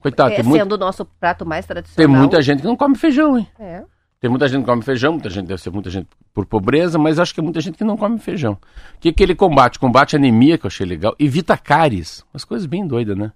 Coitado, 0.00 0.32
É, 0.32 0.36
tem, 0.38 0.44
muito, 0.44 0.60
sendo 0.60 0.72
o 0.72 0.78
nosso 0.78 1.04
prato 1.04 1.46
mais 1.46 1.64
tem 1.64 1.74
tradicional. 1.76 2.10
muita 2.10 2.42
gente 2.42 2.60
que 2.60 2.66
não 2.66 2.76
come 2.76 2.96
feijão, 2.96 3.38
hein? 3.38 3.46
É. 3.60 3.84
Tem 4.18 4.28
muita 4.28 4.48
gente 4.48 4.62
que 4.62 4.66
come 4.68 4.82
feijão, 4.82 5.12
muita 5.12 5.30
gente 5.30 5.46
deve 5.46 5.62
ser 5.62 5.70
muita 5.70 5.90
gente 5.90 6.08
por 6.34 6.44
pobreza, 6.44 6.98
mas 6.98 7.20
acho 7.20 7.32
que 7.32 7.38
é 7.38 7.42
muita 7.44 7.60
gente 7.60 7.78
que 7.78 7.84
não 7.84 7.96
come 7.96 8.18
feijão. 8.18 8.54
O 8.96 8.98
que, 8.98 9.12
que 9.12 9.22
ele 9.22 9.36
combate? 9.36 9.78
Combate 9.78 10.16
anemia, 10.16 10.58
que 10.58 10.66
eu 10.66 10.68
achei 10.68 10.84
legal, 10.84 11.14
evita 11.20 11.56
cáries, 11.56 12.26
umas 12.34 12.44
coisas 12.44 12.66
bem 12.66 12.84
doidas, 12.84 13.16
né? 13.16 13.30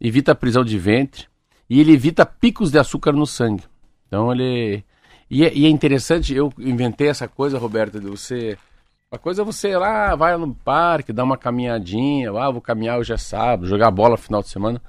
Evita 0.00 0.34
prisão 0.34 0.64
de 0.64 0.76
ventre 0.76 1.28
e 1.68 1.80
ele 1.80 1.92
evita 1.92 2.24
picos 2.24 2.70
de 2.70 2.78
açúcar 2.78 3.12
no 3.12 3.26
sangue. 3.26 3.64
Então 4.06 4.32
ele. 4.32 4.84
E 5.28 5.44
é, 5.44 5.52
e 5.52 5.66
é 5.66 5.68
interessante, 5.68 6.32
eu 6.34 6.52
inventei 6.56 7.08
essa 7.08 7.26
coisa, 7.26 7.58
Roberto, 7.58 7.98
de 7.98 8.06
você 8.06 8.56
Uma 9.10 9.18
coisa 9.18 9.42
é 9.42 9.44
você 9.44 9.70
ir 9.70 9.76
lá, 9.76 10.14
vai 10.14 10.36
no 10.36 10.54
parque, 10.54 11.12
dar 11.12 11.24
uma 11.24 11.36
caminhadinha, 11.36 12.30
ah, 12.30 12.50
vou 12.50 12.60
caminhar 12.60 12.98
hoje 12.98 13.12
é 13.12 13.16
sábado, 13.16 13.66
jogar 13.66 13.90
bola 13.90 14.10
no 14.10 14.16
final 14.18 14.42
de 14.42 14.48
semana. 14.48 14.80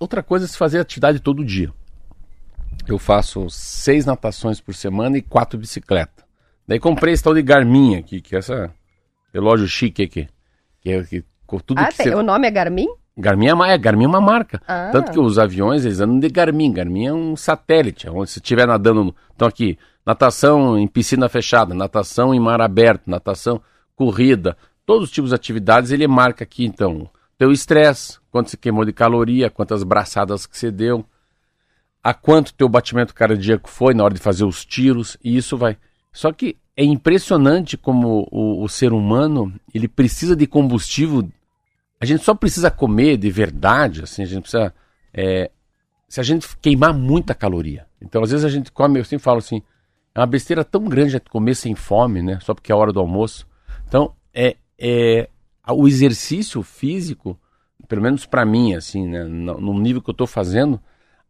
Outra 0.00 0.22
coisa 0.22 0.44
é 0.44 0.48
se 0.48 0.56
fazer 0.56 0.80
atividade 0.80 1.20
todo 1.20 1.44
dia. 1.44 1.72
Eu 2.86 2.98
faço 2.98 3.48
seis 3.50 4.06
natações 4.06 4.60
por 4.60 4.74
semana 4.74 5.18
e 5.18 5.22
quatro 5.22 5.58
bicicletas. 5.58 6.24
Daí 6.66 6.78
comprei 6.78 7.14
esse 7.14 7.22
tal 7.22 7.34
de 7.34 7.42
Garmin 7.42 7.96
aqui, 7.96 8.20
que 8.20 8.34
é 8.34 8.38
essa 8.38 8.72
relógio 9.32 9.66
chique 9.68 10.02
aqui. 10.02 10.28
Que 10.80 10.90
é 10.90 11.02
que, 11.04 11.24
tudo 11.64 11.78
ah, 11.78 11.88
que 11.88 11.96
tem, 11.96 12.06
você... 12.06 12.14
o 12.14 12.22
nome 12.22 12.46
é 12.46 12.50
Garmin? 12.50 12.88
Garmin 13.16 13.48
é, 13.48 13.54
uma, 13.54 13.68
é, 13.68 13.78
Garmin 13.78 14.04
é 14.04 14.08
uma 14.08 14.20
marca. 14.20 14.60
Ah. 14.68 14.90
Tanto 14.92 15.10
que 15.10 15.18
os 15.18 15.38
aviões, 15.38 15.84
eles 15.84 16.00
andam 16.00 16.18
de 16.18 16.28
Garmin. 16.28 16.72
Garmin 16.72 17.06
é 17.06 17.12
um 17.12 17.36
satélite, 17.36 18.08
onde 18.08 18.30
se 18.30 18.38
estiver 18.38 18.66
nadando... 18.66 19.14
Então 19.34 19.48
aqui, 19.48 19.78
natação 20.04 20.78
em 20.78 20.86
piscina 20.86 21.28
fechada, 21.28 21.74
natação 21.74 22.34
em 22.34 22.40
mar 22.40 22.60
aberto, 22.60 23.08
natação, 23.08 23.60
corrida, 23.94 24.56
todos 24.84 25.04
os 25.04 25.10
tipos 25.10 25.30
de 25.30 25.36
atividades, 25.36 25.90
ele 25.90 26.06
marca 26.06 26.44
aqui, 26.44 26.64
então, 26.64 27.08
teu 27.38 27.50
estresse, 27.50 28.18
quanto 28.30 28.50
você 28.50 28.56
queimou 28.56 28.84
de 28.84 28.92
caloria, 28.92 29.50
quantas 29.50 29.82
braçadas 29.82 30.46
que 30.46 30.56
você 30.56 30.70
deu, 30.70 31.04
a 32.04 32.14
quanto 32.14 32.54
teu 32.54 32.68
batimento 32.68 33.14
cardíaco 33.14 33.68
foi 33.68 33.94
na 33.94 34.04
hora 34.04 34.14
de 34.14 34.20
fazer 34.20 34.44
os 34.44 34.64
tiros, 34.64 35.16
e 35.24 35.36
isso 35.36 35.56
vai. 35.56 35.76
Só 36.12 36.32
que 36.32 36.56
é 36.76 36.84
impressionante 36.84 37.76
como 37.76 38.28
o, 38.30 38.62
o 38.62 38.68
ser 38.68 38.92
humano 38.92 39.52
ele 39.74 39.88
precisa 39.88 40.36
de 40.36 40.46
combustível. 40.46 41.28
A 42.00 42.04
gente 42.04 42.24
só 42.24 42.34
precisa 42.34 42.70
comer 42.70 43.16
de 43.16 43.30
verdade, 43.30 44.02
assim, 44.02 44.22
a 44.22 44.26
gente 44.26 44.42
precisa. 44.42 44.74
É, 45.12 45.50
se 46.08 46.20
a 46.20 46.22
gente 46.22 46.46
queimar 46.58 46.94
muita 46.94 47.34
caloria. 47.34 47.86
Então, 48.00 48.22
às 48.22 48.30
vezes 48.30 48.44
a 48.44 48.48
gente 48.48 48.70
come, 48.70 49.00
eu 49.00 49.04
sempre 49.04 49.24
falo 49.24 49.38
assim, 49.38 49.62
é 50.14 50.20
uma 50.20 50.26
besteira 50.26 50.64
tão 50.64 50.84
grande 50.84 51.18
comer 51.20 51.54
sem 51.54 51.74
fome, 51.74 52.22
né? 52.22 52.38
Só 52.42 52.54
porque 52.54 52.70
é 52.70 52.74
a 52.74 52.78
hora 52.78 52.92
do 52.92 53.00
almoço. 53.00 53.46
Então, 53.88 54.14
é, 54.32 54.56
é 54.78 55.28
o 55.68 55.88
exercício 55.88 56.62
físico, 56.62 57.38
pelo 57.88 58.02
menos 58.02 58.24
para 58.24 58.44
mim, 58.44 58.74
assim, 58.74 59.06
né? 59.06 59.24
No, 59.24 59.60
no 59.60 59.78
nível 59.80 60.02
que 60.02 60.10
eu 60.10 60.12
estou 60.12 60.26
fazendo, 60.26 60.80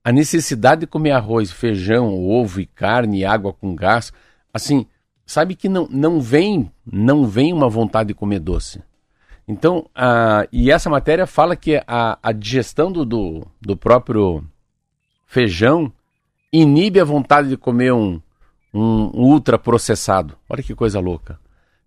a 0.04 0.12
necessidade 0.12 0.82
de 0.82 0.86
comer 0.86 1.12
arroz, 1.12 1.50
feijão, 1.50 2.14
ovo 2.14 2.60
e 2.60 2.66
carne, 2.66 3.24
água 3.24 3.52
com 3.52 3.74
gás, 3.74 4.12
assim, 4.52 4.86
sabe 5.24 5.56
que 5.56 5.68
não, 5.68 5.88
não 5.90 6.20
vem 6.20 6.70
não 6.84 7.26
vem 7.26 7.52
uma 7.52 7.68
vontade 7.68 8.08
de 8.08 8.14
comer 8.14 8.38
doce. 8.38 8.80
Então, 9.48 9.88
a, 9.94 10.46
e 10.50 10.70
essa 10.70 10.90
matéria 10.90 11.26
fala 11.26 11.54
que 11.54 11.80
a, 11.86 12.18
a 12.22 12.32
digestão 12.32 12.90
do, 12.90 13.04
do, 13.04 13.46
do 13.60 13.76
próprio 13.76 14.44
feijão 15.24 15.92
inibe 16.52 17.00
a 17.00 17.04
vontade 17.04 17.48
de 17.48 17.56
comer 17.56 17.92
um, 17.92 18.20
um 18.74 19.10
ultraprocessado. 19.14 20.36
Olha 20.48 20.62
que 20.62 20.74
coisa 20.74 20.98
louca. 20.98 21.38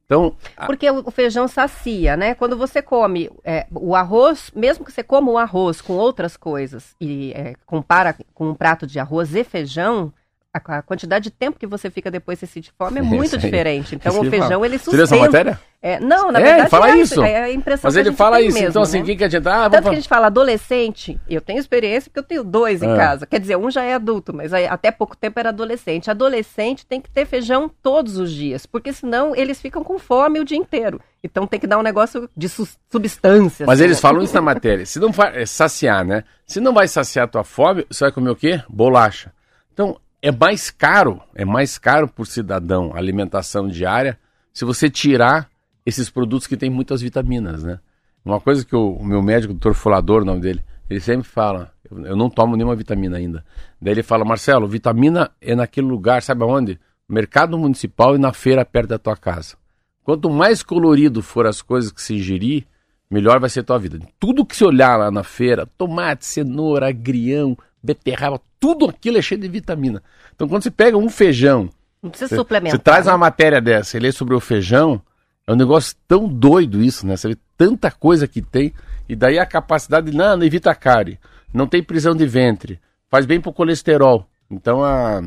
Então, 0.06 0.36
a... 0.58 0.66
Porque 0.66 0.90
o 0.90 1.12
feijão 1.12 1.48
sacia, 1.48 2.18
né? 2.18 2.34
Quando 2.34 2.58
você 2.58 2.82
come 2.82 3.30
é, 3.44 3.68
o 3.70 3.96
arroz, 3.96 4.52
mesmo 4.56 4.84
que 4.84 4.92
você 4.92 5.04
coma 5.04 5.32
o 5.32 5.38
arroz 5.38 5.82
com 5.82 5.94
outras 5.94 6.36
coisas 6.36 6.96
e 7.00 7.32
é, 7.34 7.54
compara 7.66 8.16
com 8.34 8.50
um 8.50 8.56
prato 8.56 8.88
de 8.88 9.00
arroz 9.00 9.36
e 9.36 9.44
feijão, 9.44 10.12
a, 10.52 10.82
quantidade 10.82 11.26
de 11.26 11.30
tempo 11.30 11.60
que 11.60 11.68
você 11.68 11.92
fica 11.92 12.10
depois 12.10 12.40
de 12.40 12.48
sentir 12.48 12.72
fome 12.76 13.00
é 13.00 13.04
muito 13.04 13.38
diferente. 13.38 13.94
Então 13.94 14.20
o 14.20 14.30
feijão 14.30 14.66
ele 14.66 14.80
sustenta. 14.80 15.06
Você 15.06 15.14
essa 15.16 15.24
matéria? 15.24 15.60
É, 15.82 15.98
não, 15.98 16.30
na 16.30 16.40
é, 16.42 16.44
verdade 16.44 16.70
fala 16.70 16.90
é, 16.90 16.98
isso. 16.98 17.24
é 17.24 17.44
a 17.44 17.54
impressão 17.54 17.88
Mas 17.88 17.96
ele 17.96 18.12
fala 18.12 18.42
isso, 18.42 18.56
mesmo, 18.56 18.70
então 18.70 18.82
assim, 18.82 18.98
o 18.98 19.00
né? 19.00 19.06
que, 19.06 19.16
que 19.16 19.24
adianta? 19.24 19.66
Ah, 19.66 19.70
Tanto 19.70 19.84
que 19.84 19.90
a 19.90 19.96
gente 19.96 20.10
fala 20.10 20.28
adolescente, 20.28 21.18
eu 21.30 21.40
tenho 21.40 21.58
experiência 21.58 22.10
porque 22.10 22.20
eu 22.20 22.24
tenho 22.24 22.44
dois 22.44 22.84
em 22.84 22.92
é. 22.92 22.98
casa. 22.98 23.26
Quer 23.26 23.40
dizer, 23.40 23.56
um 23.56 23.72
já 23.72 23.84
é 23.84 23.94
adulto, 23.94 24.34
mas 24.34 24.54
até 24.54 24.92
pouco 24.92 25.16
tempo 25.16 25.40
era 25.40 25.50
adolescente. 25.50 26.12
Adolescente 26.12 26.86
tem 26.86 27.00
que 27.00 27.10
ter 27.10 27.26
feijão 27.26 27.72
todos 27.82 28.18
os 28.18 28.30
dias, 28.30 28.66
porque 28.66 28.92
senão 28.92 29.34
eles 29.34 29.62
ficam 29.62 29.82
com 29.82 29.98
fome 29.98 30.42
o 30.42 30.44
dia 30.44 30.58
inteiro. 30.58 31.00
Então 31.24 31.48
tem 31.48 31.58
que 31.58 31.68
dar 31.68 31.78
um 31.78 31.84
negócio 31.84 32.30
de 32.36 32.50
su 32.50 32.68
substância. 32.92 33.66
Mas 33.66 33.80
assim, 33.80 33.86
eles 33.86 33.98
né? 33.98 34.02
falam 34.02 34.22
isso 34.22 34.34
na 34.34 34.42
matéria. 34.42 34.86
Se 34.86 35.00
não 35.00 35.14
vai 35.14 35.44
é 35.44 35.46
saciar, 35.46 36.04
né? 36.04 36.26
Se 36.46 36.60
não 36.60 36.74
vai 36.74 36.90
saciar 36.90 37.24
a 37.24 37.28
tua 37.28 37.44
fome, 37.46 37.86
você 37.90 38.04
vai 38.04 38.12
comer 38.12 38.32
o 38.32 38.36
quê? 38.36 38.62
Bolacha. 38.68 39.32
Então, 39.74 39.98
é 40.22 40.30
mais 40.30 40.70
caro, 40.70 41.22
é 41.34 41.46
mais 41.46 41.78
caro 41.78 42.06
por 42.10 42.28
cidadão 42.28 42.92
a 42.94 42.98
alimentação 42.98 43.70
diária 43.70 44.20
se 44.52 44.66
você 44.66 44.90
tirar 44.90 45.50
esses 45.90 46.10
produtos 46.10 46.48
que 46.48 46.56
têm 46.56 46.70
muitas 46.70 47.02
vitaminas, 47.02 47.64
né? 47.64 47.80
Uma 48.24 48.40
coisa 48.40 48.66
que 48.66 48.76
o, 48.76 48.94
o 48.94 49.06
meu 49.06 49.22
médico, 49.22 49.52
o 49.52 49.56
doutor 49.56 49.74
Folador, 49.74 50.22
o 50.22 50.26
nome 50.26 50.42
dele, 50.42 50.64
ele 50.90 51.00
sempre 51.00 51.28
fala, 51.28 51.72
eu, 51.90 52.06
eu, 52.06 52.16
não 52.16 52.30
tomo 52.30 52.56
nenhuma 52.56 52.76
vitamina 52.76 53.18
ainda. 53.18 53.46
Daí 53.82 53.94
ele 53.94 54.04
fala, 54.04 54.26
Marcelo, 54.26 54.68
vitamina 54.68 55.32
é 55.42 55.56
naquele 55.56 55.88
lugar, 55.88 56.22
sabe 56.22 56.44
aonde? 56.44 56.80
Mercado 57.08 57.58
municipal 57.58 58.16
e 58.16 58.20
na 58.20 58.34
feira 58.34 58.66
perto 58.66 58.90
da 58.90 59.00
tua 59.00 59.16
casa. 59.16 59.56
Quanto 60.04 60.30
mais 60.30 60.64
colorido 60.64 61.22
for 61.22 61.46
as 61.46 61.62
coisas 61.62 61.92
que 61.92 62.02
se 62.02 62.16
ingerir, 62.16 62.66
melhor 63.10 63.40
vai 63.40 63.50
ser 63.50 63.62
a 63.62 63.64
tua 63.64 63.80
vida. 63.80 64.00
Tudo 64.20 64.46
que 64.46 64.56
se 64.56 64.64
olhar 64.64 64.98
lá 64.98 65.12
na 65.12 65.24
feira, 65.24 65.68
tomate, 65.78 66.26
cenoura, 66.26 66.90
agrião, 66.90 67.58
beterraba, 67.82 68.42
tudo 68.60 68.90
aquilo 68.90 69.18
é 69.18 69.22
cheio 69.22 69.42
de 69.42 69.48
vitamina. 69.48 70.04
Então 70.36 70.48
quando 70.48 70.64
você 70.64 70.72
pega 70.72 70.98
um 70.98 71.10
feijão, 71.10 71.70
não 72.02 72.10
precisa 72.10 72.30
você, 72.30 72.36
suplementar. 72.36 72.78
Você 72.78 72.84
traz 72.84 73.06
né? 73.06 73.12
uma 73.12 73.18
matéria 73.18 73.62
dessa, 73.62 73.92
você 73.92 74.00
lê 74.00 74.12
sobre 74.12 74.36
o 74.36 74.40
feijão, 74.40 75.02
é 75.50 75.54
um 75.54 75.56
negócio 75.56 75.96
tão 76.08 76.28
doido 76.28 76.80
isso, 76.80 77.08
né? 77.08 77.18
Você 77.18 77.30
vê 77.30 77.38
tanta 77.58 77.90
coisa 77.90 78.28
que 78.28 78.40
tem, 78.40 78.72
e 79.08 79.16
daí 79.16 79.40
a 79.40 79.48
capacidade, 79.48 80.16
não, 80.16 80.38
não 80.38 80.46
evita 80.46 80.70
a 80.70 80.76
cárie, 80.76 81.18
não 81.52 81.66
tem 81.66 81.82
prisão 81.82 82.16
de 82.16 82.24
ventre, 82.28 82.80
faz 83.10 83.26
bem 83.26 83.42
pro 83.42 83.52
colesterol. 83.52 84.28
Então, 84.48 84.84
a... 84.84 85.18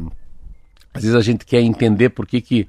às 0.95 1.03
vezes 1.03 1.17
a 1.17 1.21
gente 1.21 1.45
quer 1.45 1.61
entender 1.61 2.11
por 2.11 2.25
que, 2.25 2.41
que 2.41 2.69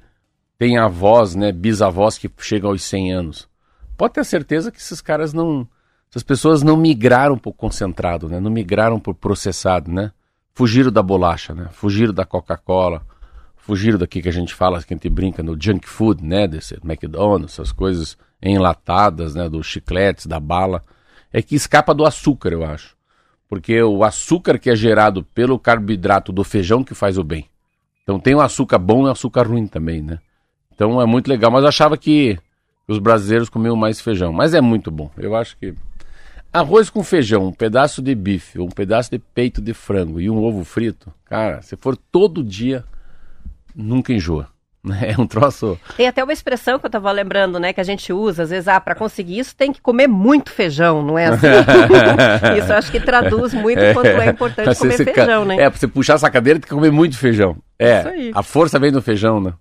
tem 0.58 0.78
avós, 0.78 1.36
né, 1.36 1.52
bisavós 1.52 2.18
que 2.18 2.28
chegam 2.38 2.70
aos 2.70 2.82
100 2.82 3.12
anos. 3.12 3.48
Pode 3.96 4.14
ter 4.14 4.24
certeza 4.24 4.72
que 4.72 4.78
esses 4.78 5.00
caras 5.00 5.32
não, 5.32 5.64
essas 6.10 6.24
pessoas 6.24 6.60
não 6.60 6.76
migraram 6.76 7.38
para 7.38 7.50
o 7.50 7.54
concentrado, 7.54 8.28
né? 8.28 8.40
Não 8.40 8.50
migraram 8.50 8.98
para 8.98 9.12
o 9.12 9.14
processado, 9.14 9.92
né? 9.92 10.10
Fugiram 10.52 10.90
da 10.90 11.04
bolacha, 11.04 11.54
né? 11.54 11.68
Fugiram 11.70 12.12
da 12.12 12.24
Coca-Cola, 12.24 13.06
fugiram 13.64 13.98
daqui 13.98 14.20
que 14.20 14.28
a 14.28 14.32
gente 14.32 14.54
fala, 14.54 14.82
que 14.82 14.92
a 14.92 14.96
gente 14.96 15.08
brinca 15.08 15.42
no 15.42 15.56
junk 15.60 15.88
food, 15.88 16.22
né? 16.22 16.46
Desse 16.46 16.74
McDonald's, 16.84 17.54
essas 17.54 17.72
coisas 17.72 18.16
enlatadas, 18.42 19.34
né? 19.34 19.48
Dos 19.48 19.66
chicletes, 19.66 20.26
da 20.26 20.38
bala. 20.38 20.82
É 21.32 21.40
que 21.40 21.54
escapa 21.54 21.94
do 21.94 22.04
açúcar, 22.04 22.52
eu 22.52 22.64
acho. 22.64 22.94
Porque 23.48 23.82
o 23.82 24.04
açúcar 24.04 24.58
que 24.58 24.70
é 24.70 24.76
gerado 24.76 25.24
pelo 25.34 25.58
carboidrato 25.58 26.30
do 26.30 26.44
feijão 26.44 26.84
que 26.84 26.94
faz 26.94 27.16
o 27.16 27.24
bem. 27.24 27.48
Então 28.02 28.20
tem 28.20 28.34
o 28.34 28.40
açúcar 28.40 28.78
bom 28.78 29.06
e 29.06 29.08
o 29.08 29.12
açúcar 29.12 29.46
ruim 29.46 29.66
também, 29.66 30.02
né? 30.02 30.18
Então 30.74 31.00
é 31.00 31.06
muito 31.06 31.28
legal. 31.28 31.50
Mas 31.50 31.62
eu 31.62 31.68
achava 31.68 31.96
que 31.96 32.38
os 32.86 32.98
brasileiros 32.98 33.48
comiam 33.48 33.76
mais 33.76 34.00
feijão. 34.00 34.32
Mas 34.32 34.52
é 34.52 34.60
muito 34.60 34.90
bom. 34.90 35.10
Eu 35.16 35.34
acho 35.34 35.56
que 35.56 35.74
Arroz 36.54 36.88
com 36.88 37.02
feijão, 37.02 37.46
um 37.46 37.52
pedaço 37.52 38.00
de 38.00 38.14
bife, 38.14 38.60
um 38.60 38.68
pedaço 38.68 39.10
de 39.10 39.18
peito 39.18 39.60
de 39.60 39.74
frango 39.74 40.20
e 40.20 40.30
um 40.30 40.40
ovo 40.40 40.62
frito, 40.62 41.12
cara, 41.24 41.60
se 41.62 41.76
for 41.76 41.96
todo 41.96 42.44
dia, 42.44 42.84
nunca 43.74 44.12
enjoa. 44.12 44.48
É 45.00 45.18
um 45.18 45.26
troço. 45.26 45.78
Tem 45.96 46.06
até 46.06 46.22
uma 46.22 46.32
expressão 46.32 46.78
que 46.78 46.84
eu 46.84 46.88
estava 46.88 47.10
lembrando, 47.10 47.58
né? 47.58 47.72
Que 47.72 47.80
a 47.80 47.84
gente 47.84 48.12
usa, 48.12 48.42
às 48.42 48.50
vezes, 48.50 48.68
ah, 48.68 48.78
para 48.78 48.94
conseguir 48.94 49.38
isso 49.38 49.56
tem 49.56 49.72
que 49.72 49.80
comer 49.80 50.06
muito 50.06 50.50
feijão, 50.50 51.02
não 51.02 51.18
é 51.18 51.26
assim? 51.26 51.46
isso 52.58 52.70
eu 52.70 52.76
acho 52.76 52.92
que 52.92 53.00
traduz 53.00 53.54
muito 53.54 53.78
é, 53.78 53.94
quanto 53.94 54.08
é 54.08 54.28
importante 54.28 54.78
comer 54.78 54.96
feijão, 54.98 55.44
né? 55.46 55.54
É, 55.56 55.70
para 55.70 55.78
você 55.78 55.88
puxar 55.88 56.14
essa 56.14 56.30
cadeira 56.30 56.60
tem 56.60 56.68
que 56.68 56.74
comer 56.74 56.92
muito 56.92 57.16
feijão. 57.16 57.56
É, 57.78 58.30
a 58.34 58.42
força 58.42 58.78
vem 58.78 58.92
do 58.92 59.00
feijão, 59.00 59.40
né? 59.40 59.54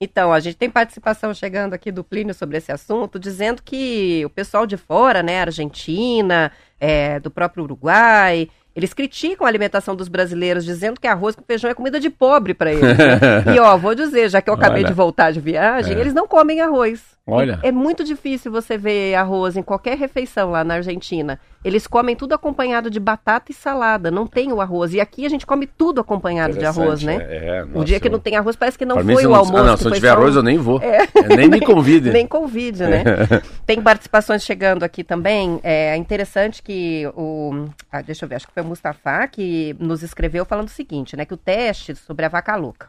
Então, 0.00 0.32
a 0.32 0.38
gente 0.38 0.56
tem 0.56 0.70
participação 0.70 1.34
chegando 1.34 1.74
aqui 1.74 1.90
do 1.90 2.04
Plínio 2.04 2.32
sobre 2.32 2.56
esse 2.56 2.70
assunto, 2.70 3.18
dizendo 3.18 3.60
que 3.64 4.22
o 4.24 4.30
pessoal 4.30 4.64
de 4.64 4.76
fora, 4.76 5.24
né, 5.24 5.40
Argentina, 5.40 6.52
é, 6.78 7.18
do 7.18 7.32
próprio 7.32 7.64
Uruguai, 7.64 8.48
eles 8.78 8.94
criticam 8.94 9.44
a 9.44 9.50
alimentação 9.50 9.96
dos 9.96 10.06
brasileiros, 10.06 10.64
dizendo 10.64 11.00
que 11.00 11.08
arroz 11.08 11.34
com 11.34 11.42
feijão 11.42 11.68
é 11.68 11.74
comida 11.74 11.98
de 11.98 12.08
pobre 12.08 12.54
para 12.54 12.72
eles. 12.72 12.96
Né? 12.96 13.42
e 13.56 13.58
ó, 13.58 13.76
vou 13.76 13.92
dizer, 13.92 14.28
já 14.28 14.40
que 14.40 14.48
eu 14.48 14.54
acabei 14.54 14.84
Olha, 14.84 14.86
de 14.88 14.92
voltar 14.92 15.32
de 15.32 15.40
viagem, 15.40 15.96
é. 15.96 16.00
eles 16.00 16.14
não 16.14 16.28
comem 16.28 16.60
arroz. 16.60 17.00
Olha. 17.28 17.60
É, 17.62 17.68
é 17.68 17.72
muito 17.72 18.02
difícil 18.02 18.50
você 18.50 18.78
ver 18.78 19.14
arroz 19.14 19.56
em 19.56 19.62
qualquer 19.62 19.98
refeição 19.98 20.50
lá 20.50 20.64
na 20.64 20.74
Argentina. 20.74 21.38
Eles 21.62 21.86
comem 21.86 22.16
tudo 22.16 22.34
acompanhado 22.34 22.88
de 22.88 22.98
batata 22.98 23.52
e 23.52 23.54
salada, 23.54 24.10
não 24.10 24.26
tem 24.26 24.52
o 24.52 24.60
arroz. 24.60 24.94
E 24.94 25.00
aqui 25.00 25.26
a 25.26 25.28
gente 25.28 25.44
come 25.44 25.66
tudo 25.66 26.00
acompanhado 26.00 26.56
de 26.56 26.64
arroz, 26.64 27.02
né? 27.02 27.18
É, 27.20 27.64
nossa, 27.64 27.78
o 27.78 27.84
dia 27.84 28.00
que 28.00 28.08
não 28.08 28.18
tem 28.18 28.36
arroz 28.36 28.56
parece 28.56 28.78
que 28.78 28.84
não 28.84 29.02
foi 29.02 29.26
o 29.26 29.34
almoço. 29.34 29.56
Ah, 29.56 29.64
não, 29.64 29.76
se 29.76 29.84
não 29.84 29.92
tiver 29.92 30.10
arroz 30.10 30.36
eu 30.36 30.42
nem 30.42 30.56
vou. 30.56 30.80
É. 30.88 31.02
é 31.32 31.36
nem 31.36 31.48
me 31.48 31.60
convide. 31.60 32.08
nem 32.10 32.26
convide, 32.26 32.84
né? 32.84 33.04
tem 33.66 33.82
participações 33.82 34.42
chegando 34.42 34.84
aqui 34.84 35.04
também. 35.04 35.60
É 35.62 35.96
interessante 35.96 36.62
que 36.62 37.06
o. 37.14 37.66
Ah, 37.92 38.00
deixa 38.00 38.24
eu 38.24 38.28
ver, 38.28 38.36
acho 38.36 38.46
que 38.46 38.54
foi 38.54 38.62
o 38.62 38.66
Mustafa 38.66 39.26
que 39.26 39.76
nos 39.78 40.02
escreveu 40.02 40.46
falando 40.46 40.68
o 40.68 40.70
seguinte, 40.70 41.16
né? 41.16 41.26
Que 41.26 41.34
o 41.34 41.36
teste 41.36 41.94
sobre 41.94 42.24
a 42.24 42.28
vaca 42.28 42.56
louca 42.56 42.88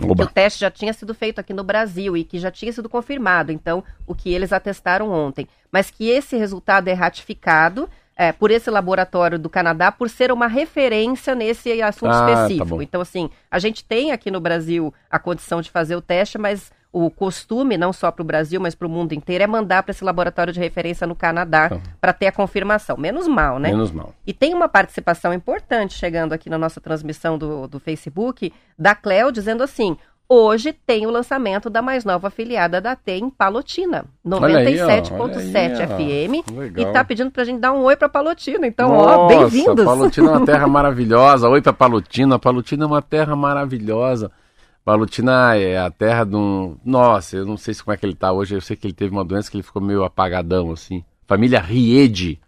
Oba. 0.00 0.24
que 0.24 0.30
o 0.30 0.34
teste 0.34 0.60
já 0.60 0.70
tinha 0.70 0.92
sido 0.92 1.14
feito 1.14 1.38
aqui 1.38 1.52
no 1.52 1.64
Brasil 1.64 2.16
e 2.16 2.24
que 2.24 2.38
já 2.38 2.50
tinha 2.50 2.72
sido 2.72 2.88
confirmado, 2.88 3.52
então, 3.52 3.84
o 4.06 4.14
que 4.14 4.32
eles 4.32 4.52
atestaram 4.52 5.10
ontem. 5.10 5.46
Mas 5.70 5.90
que 5.90 6.08
esse 6.08 6.36
resultado 6.36 6.88
é 6.88 6.92
ratificado 6.92 7.88
é, 8.16 8.32
por 8.32 8.50
esse 8.50 8.70
laboratório 8.70 9.38
do 9.38 9.48
Canadá 9.48 9.90
por 9.90 10.08
ser 10.08 10.30
uma 10.30 10.46
referência 10.46 11.34
nesse 11.34 11.80
assunto 11.82 12.12
ah, 12.12 12.26
tá 12.26 12.32
específico. 12.32 12.76
Tá 12.76 12.82
então, 12.82 13.00
assim, 13.00 13.30
a 13.50 13.58
gente 13.58 13.84
tem 13.84 14.12
aqui 14.12 14.30
no 14.30 14.40
Brasil 14.40 14.92
a 15.10 15.18
condição 15.18 15.60
de 15.60 15.70
fazer 15.70 15.96
o 15.96 16.02
teste, 16.02 16.38
mas 16.38 16.70
o 16.92 17.10
costume, 17.10 17.78
não 17.78 17.92
só 17.92 18.10
para 18.10 18.22
o 18.22 18.24
Brasil, 18.24 18.60
mas 18.60 18.74
para 18.74 18.86
o 18.86 18.90
mundo 18.90 19.12
inteiro, 19.14 19.42
é 19.42 19.46
mandar 19.46 19.82
para 19.82 19.92
esse 19.92 20.04
laboratório 20.04 20.52
de 20.52 20.60
referência 20.60 21.06
no 21.06 21.14
Canadá 21.14 21.66
Então. 21.66 21.80
para 22.00 22.12
ter 22.12 22.26
a 22.26 22.32
confirmação. 22.32 22.96
Menos 22.98 23.26
mal, 23.26 23.58
né? 23.58 23.70
Menos 23.70 23.90
mal. 23.90 24.12
E 24.26 24.32
tem 24.34 24.52
uma 24.52 24.68
participação 24.68 25.32
importante 25.32 25.94
chegando 25.94 26.32
aqui 26.34 26.50
na 26.50 26.58
nossa 26.58 26.80
transmissão 26.80 27.38
do, 27.38 27.66
do 27.66 27.80
Facebook, 27.80 28.52
da 28.78 28.94
Cleo, 28.94 29.32
dizendo 29.32 29.62
assim: 29.62 29.96
hoje 30.28 30.72
tem 30.72 31.06
o 31.06 31.10
lançamento 31.10 31.70
da 31.70 31.80
mais 31.80 32.04
nova 32.04 32.28
afiliada 32.28 32.78
da 32.80 32.94
T 32.94 33.12
em 33.12 33.30
Palotina, 33.30 34.04
Olha 34.30 34.58
aí, 34.58 34.80
ó, 34.82 34.86
97.7 34.86 35.12
olha 35.18 35.38
aí, 35.38 36.28
ó. 36.30 36.42
FM. 36.42 36.50
Legal. 36.58 36.90
E 36.90 36.92
tá 36.92 37.02
pedindo 37.04 37.30
pra 37.30 37.44
gente 37.44 37.58
dar 37.60 37.72
um 37.72 37.84
oi 37.84 37.96
pra 37.96 38.08
Palotina. 38.08 38.66
Então, 38.66 38.90
ó, 38.92 39.26
bem-vindos. 39.28 39.84
Palotina 39.84 40.28
é 40.28 40.30
uma 40.36 40.44
terra 40.46 40.66
maravilhosa. 40.68 41.48
Oi 41.48 41.62
pra 41.62 41.72
Palotina. 41.72 42.38
Palotina 42.38 42.84
é 42.84 42.86
uma 42.86 43.00
terra 43.02 43.34
maravilhosa. 43.34 44.30
Palotina 44.84 45.56
é 45.56 45.78
a 45.78 45.90
terra 45.90 46.24
de 46.24 46.34
um. 46.34 46.76
Nossa, 46.84 47.36
eu 47.36 47.46
não 47.46 47.56
sei 47.56 47.72
se 47.72 47.84
como 47.84 47.94
é 47.94 47.96
que 47.96 48.04
ele 48.04 48.16
tá 48.16 48.32
hoje. 48.32 48.54
Eu 48.54 48.60
sei 48.60 48.76
que 48.76 48.86
ele 48.86 48.94
teve 48.94 49.12
uma 49.12 49.24
doença 49.24 49.50
que 49.50 49.56
ele 49.56 49.62
ficou 49.62 49.80
meio 49.80 50.04
apagadão, 50.04 50.72
assim. 50.72 51.04
Família 51.26 51.60
Riede. 51.60 52.40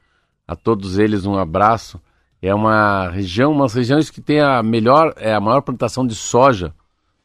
A 0.47 0.57
todos 0.57 0.99
eles 0.99 1.25
um 1.25 1.39
abraço. 1.39 2.01
É 2.43 2.55
uma 2.55 3.09
região, 3.09 3.53
umas 3.53 3.73
regiões 3.73 4.11
que 4.11 4.21
tem 4.21 4.41
a 4.41 4.63
melhor, 4.63 5.15
é 5.17 5.33
a 5.33 5.41
maior 5.41 5.63
plantação 5.63 6.07
de 6.07 6.15
soja 6.15 6.75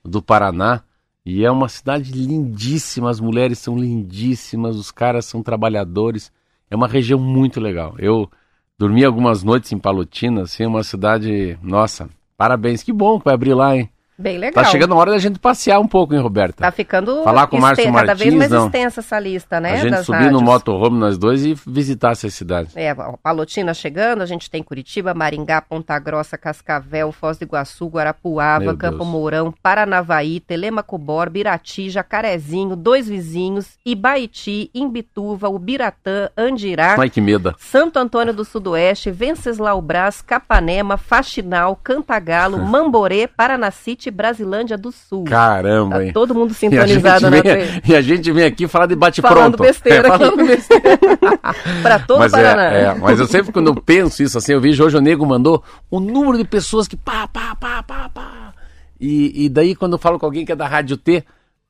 do 0.06 0.22
Paraná. 0.22 0.84
E 1.26 1.44
é 1.44 1.52
uma 1.52 1.68
cidade 1.68 2.12
lindíssima, 2.14 3.10
as 3.10 3.20
mulheres 3.20 3.60
são 3.60 3.78
lindíssimas, 3.78 4.78
os 4.78 4.92
caras 4.92 5.26
são 5.26 5.44
trabalhadores. 5.44 6.32
É 6.70 6.76
uma 6.76 6.88
região 6.88 7.20
muito 7.20 7.60
legal. 7.60 7.96
Eu 7.98 8.30
dormi 8.78 9.04
algumas 9.04 9.44
noites 9.44 9.72
em 9.74 9.80
Palotina, 9.80 10.44
assim, 10.44 10.64
é 10.64 10.68
uma 10.68 10.84
cidade. 10.84 11.60
Nossa, 11.62 12.10
parabéns, 12.38 12.84
que 12.84 12.94
bom 12.94 13.20
que 13.20 13.26
vai 13.26 13.34
abrir 13.34 13.54
lá, 13.54 13.76
hein? 13.76 13.90
Bem 14.20 14.38
legal. 14.38 14.64
Tá 14.64 14.70
chegando 14.70 14.94
a 14.94 14.98
hora 14.98 15.12
da 15.12 15.18
gente 15.18 15.40
passear 15.40 15.80
um 15.80 15.88
pouco, 15.88 16.14
hein, 16.14 16.20
Roberta? 16.20 16.62
Tá 16.62 16.72
ficando 16.72 17.24
Falar 17.24 17.48
com 17.48 17.56
o 17.58 17.62
Márcio 17.62 17.84
exten- 17.84 17.94
cada 17.94 18.14
vez 18.14 18.34
Martins, 18.34 18.38
mais 18.38 18.52
não. 18.52 18.66
extensa 18.66 19.00
essa 19.00 19.18
lista, 19.18 19.60
né? 19.62 19.74
a 19.74 19.76
gente 19.78 20.04
subir 20.04 20.18
no 20.32 20.40
rádios. 20.40 20.42
motorhome 20.42 20.98
nós 21.00 21.18
dois 21.18 21.46
e 21.46 21.54
visitar 21.66 22.12
essas 22.12 22.34
cidades. 22.34 22.76
É, 22.76 22.94
Palotina 23.24 23.74
chegando, 23.74 24.22
a 24.22 24.26
gente 24.26 24.50
tem 24.50 24.62
Curitiba, 24.62 25.14
Maringá, 25.14 25.62
Ponta 25.62 25.98
Grossa, 26.00 26.38
Cascavel, 26.38 27.14
Foz 27.14 27.38
do 27.38 27.44
Iguaçu, 27.44 27.88
Guarapuava, 27.88 28.66
Meu 28.66 28.78
Campo 28.78 28.98
Deus. 28.98 29.08
Mourão, 29.08 29.54
Paranavaí, 29.64 30.42
Telemacobor, 30.42 31.30
Birati, 31.30 31.90
Jacarezinho, 31.90 32.76
Dois 32.76 33.08
Vizinhos, 33.08 33.78
Ibaiti, 33.86 34.70
Imbituva, 34.76 35.48
Ubiratã, 35.48 36.30
Andirá, 36.38 36.96
Ai, 37.00 37.10
que 37.10 37.22
medo. 37.22 37.56
Santo 37.58 37.98
Antônio 38.00 38.34
do 38.34 38.44
Sudoeste, 38.44 39.12
Venceslau 39.12 39.82
Brás, 39.82 40.22
Capanema, 40.22 40.98
Faxinal, 40.98 41.76
Cantagalo, 41.82 42.58
Mamborê, 42.66 43.28
Paranacite 43.28 44.09
e 44.10 44.12
Brasilândia 44.12 44.78
do 44.78 44.92
Sul. 44.92 45.24
Caramba, 45.24 45.96
Tá 45.98 46.04
hein? 46.06 46.12
todo 46.14 46.36
mundo 46.36 46.52
E 46.54 46.56
sintonizado 46.56 47.22
na 47.30 47.30
vem, 47.30 47.42
TV. 47.42 47.82
e 47.88 47.96
a 47.96 48.02
gente 48.02 48.32
vem 48.32 48.44
aqui 48.46 48.68
falar 48.68 48.86
de 48.88 48.96
bate-pronto. 48.96 49.36
Falando 49.36 49.58
besteira 49.58 50.08
É, 50.08 50.12
falando 50.18 50.46
besteira. 50.46 51.00
Para 51.82 52.00
todo 52.00 52.20
mas, 52.20 52.32
o 52.34 52.36
Paraná. 52.36 52.74
é, 52.74 52.84
é, 52.84 52.94
mas 52.96 53.20
eu 53.20 53.28
sempre, 53.28 53.52
quando 53.52 53.68
eu 53.68 53.76
penso 53.76 54.22
isso, 54.22 54.38
assim, 54.38 54.54
eu 54.54 54.62
vejo 54.62 54.84
hoje 54.84 54.98
o 54.98 55.02
Nego 55.02 55.26
mandou 55.26 55.64
o 55.90 56.00
número 56.00 56.38
de 56.38 56.44
pessoas 56.44 56.88
que 56.88 56.98
pá, 56.98 57.28
pá, 57.28 57.56
pá, 57.56 57.82
pá, 57.84 58.10
pá. 58.10 58.54
E, 59.00 59.46
e 59.46 59.50
daí, 59.50 59.76
quando 59.76 59.94
eu 59.94 60.00
falo 60.00 60.20
com 60.20 60.26
alguém 60.26 60.46
que 60.46 60.52
é 60.52 60.56
da 60.56 60.68
Rádio 60.68 60.98
T, 60.98 61.24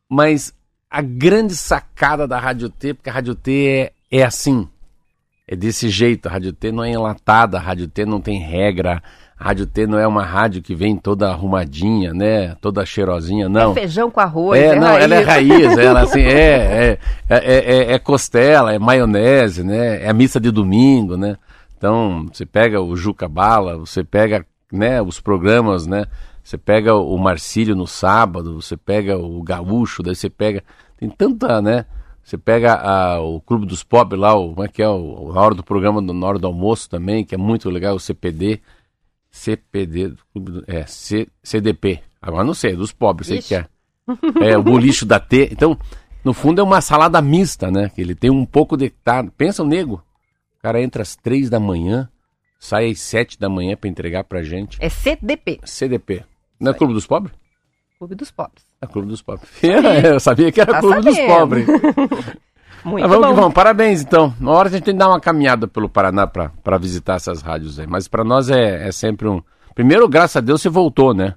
mas 0.09 0.53
a 0.89 1.01
grande 1.01 1.55
sacada 1.55 2.27
da 2.27 2.39
Rádio 2.39 2.69
T, 2.69 2.95
porque 2.95 3.09
a 3.09 3.13
Rádio 3.13 3.35
T 3.35 3.91
é, 4.11 4.19
é 4.19 4.23
assim, 4.23 4.67
é 5.47 5.55
desse 5.55 5.89
jeito. 5.89 6.27
A 6.27 6.31
Rádio 6.31 6.53
T 6.53 6.71
não 6.71 6.83
é 6.83 6.89
enlatada, 6.89 7.57
a 7.57 7.61
Rádio 7.61 7.87
T 7.87 8.05
não 8.05 8.19
tem 8.19 8.39
regra, 8.39 9.01
a 9.39 9.43
Rádio 9.45 9.65
T 9.65 9.87
não 9.87 9.97
é 9.97 10.05
uma 10.05 10.23
rádio 10.23 10.61
que 10.61 10.75
vem 10.75 10.97
toda 10.97 11.29
arrumadinha, 11.29 12.13
né? 12.13 12.55
Toda 12.59 12.85
cheirosinha, 12.85 13.47
não. 13.47 13.71
É 13.71 13.75
feijão 13.75 14.11
com 14.11 14.19
arroz, 14.19 14.59
É, 14.59 14.65
é 14.67 14.75
não, 14.75 14.87
raiz. 14.87 15.03
ela 15.03 15.15
é 15.15 15.21
raiz, 15.23 15.77
ela 15.79 16.01
assim, 16.01 16.21
é, 16.21 16.99
é, 17.29 17.35
é, 17.35 17.75
é, 17.89 17.93
é 17.93 17.99
costela, 17.99 18.73
é 18.73 18.77
maionese, 18.79 19.63
né? 19.63 20.03
É 20.03 20.09
a 20.09 20.13
missa 20.13 20.39
de 20.39 20.51
domingo, 20.51 21.15
né? 21.15 21.37
Então, 21.77 22.25
você 22.31 22.45
pega 22.45 22.81
o 22.81 22.95
Juca 22.97 23.29
Bala, 23.29 23.77
você 23.77 24.03
pega, 24.03 24.45
né, 24.71 25.01
os 25.01 25.21
programas, 25.21 25.87
né? 25.87 26.05
Você 26.43 26.57
pega 26.57 26.93
o 26.95 27.17
Marcílio 27.17 27.75
no 27.75 27.87
sábado, 27.87 28.61
você 28.61 28.75
pega 28.75 29.17
o 29.17 29.41
Gaúcho, 29.41 30.03
daí 30.03 30.15
você 30.15 30.29
pega, 30.29 30.63
tem 30.97 31.09
tanta, 31.09 31.61
né? 31.61 31.85
Você 32.23 32.37
pega 32.37 32.73
a- 32.73 33.21
o 33.21 33.39
Clube 33.39 33.65
dos 33.65 33.83
Pop 33.83 34.13
lá, 34.15 34.35
o, 34.35 34.49
como 34.53 34.65
é 34.65 34.67
que 34.67 34.81
é, 34.83 34.89
o, 34.89 35.31
na 35.33 35.41
hora 35.41 35.55
do 35.55 35.63
programa, 35.63 36.01
do- 36.01 36.13
na 36.13 36.27
hora 36.27 36.37
do 36.39 36.47
almoço 36.47 36.89
também, 36.89 37.23
que 37.23 37.33
é 37.33 37.37
muito 37.37 37.69
legal, 37.69 37.95
o 37.95 37.99
CPD, 37.99 38.59
CPD, 39.31 40.09
do 40.09 40.17
Clube 40.33 40.51
do- 40.51 40.63
é, 40.67 40.85
C, 40.85 41.27
CDP, 41.43 42.01
agora 42.21 42.43
não 42.43 42.53
sei, 42.53 42.73
é 42.73 42.75
dos 42.75 42.91
pobres, 42.91 43.27
sei 43.27 43.41
que 43.41 43.55
é. 43.55 43.65
É, 44.41 44.57
o 44.57 44.63
bolicho 44.63 45.05
da 45.05 45.19
T. 45.19 45.49
Então, 45.51 45.77
no 46.23 46.33
fundo 46.33 46.59
é 46.59 46.63
uma 46.63 46.81
salada 46.81 47.21
mista, 47.21 47.69
né? 47.69 47.89
Que 47.93 48.01
ele 48.01 48.15
tem 48.15 48.31
um 48.31 48.43
pouco 48.45 48.75
de. 48.75 48.89
Tá, 48.89 49.23
pensa 49.37 49.61
o 49.61 49.67
nego. 49.67 50.03
O 50.57 50.61
cara 50.63 50.81
entra 50.81 51.03
às 51.03 51.15
três 51.15 51.47
da 51.49 51.59
manhã, 51.59 52.09
sai 52.59 52.89
às 52.89 52.99
sete 53.01 53.39
da 53.39 53.47
manhã 53.47 53.77
pra 53.77 53.87
entregar 53.89 54.23
pra 54.23 54.41
gente. 54.41 54.77
É 54.81 54.89
CDP, 54.89 55.59
CDP. 55.63 56.23
Não 56.59 56.71
é 56.71 56.73
Clube 56.73 56.93
dos 56.93 57.05
Pobres? 57.05 57.33
Clube 57.99 58.15
dos 58.15 58.31
Pobres. 58.31 58.63
É 58.81 58.87
Clube 58.87 59.07
dos 59.09 59.21
Pobres. 59.21 59.49
eu 60.03 60.19
sabia 60.19 60.51
que 60.51 60.59
era 60.59 60.71
Tá 60.73 60.79
Clube 60.79 61.01
dos 61.01 61.15
sabendo. 61.15 61.37
Pobres. 61.37 61.65
Muito 62.83 63.01
Mas 63.03 63.09
vamos 63.09 63.27
bom. 63.27 63.33
que 63.33 63.39
vamos. 63.41 63.53
Parabéns, 63.53 64.01
então. 64.01 64.33
Uma 64.39 64.51
hora 64.51 64.69
a 64.69 64.71
gente 64.71 64.83
tem 64.83 64.93
que 64.93 64.99
dar 64.99 65.09
uma 65.09 65.19
caminhada 65.19 65.67
pelo 65.67 65.89
Paraná 65.89 66.25
pra, 66.25 66.49
pra 66.63 66.77
visitar 66.77 67.15
essas 67.15 67.41
rádios 67.41 67.79
aí. 67.79 67.85
Mas 67.87 68.07
pra 68.07 68.23
nós 68.23 68.49
é, 68.49 68.87
é 68.87 68.91
sempre 68.91 69.27
um. 69.27 69.41
Primeiro, 69.75 70.07
graças 70.07 70.37
a 70.37 70.41
Deus, 70.41 70.61
você 70.61 70.69
voltou, 70.69 71.13
né? 71.13 71.35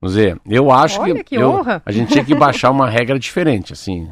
Vamos 0.00 0.16
dizer, 0.16 0.40
eu 0.46 0.70
acho 0.72 1.00
Olha, 1.00 1.14
que. 1.16 1.24
que 1.24 1.34
eu- 1.36 1.50
honra. 1.50 1.82
A 1.84 1.92
gente 1.92 2.12
tinha 2.12 2.24
que 2.24 2.34
baixar 2.34 2.70
uma 2.70 2.88
regra 2.88 3.18
diferente, 3.18 3.72
assim. 3.72 4.08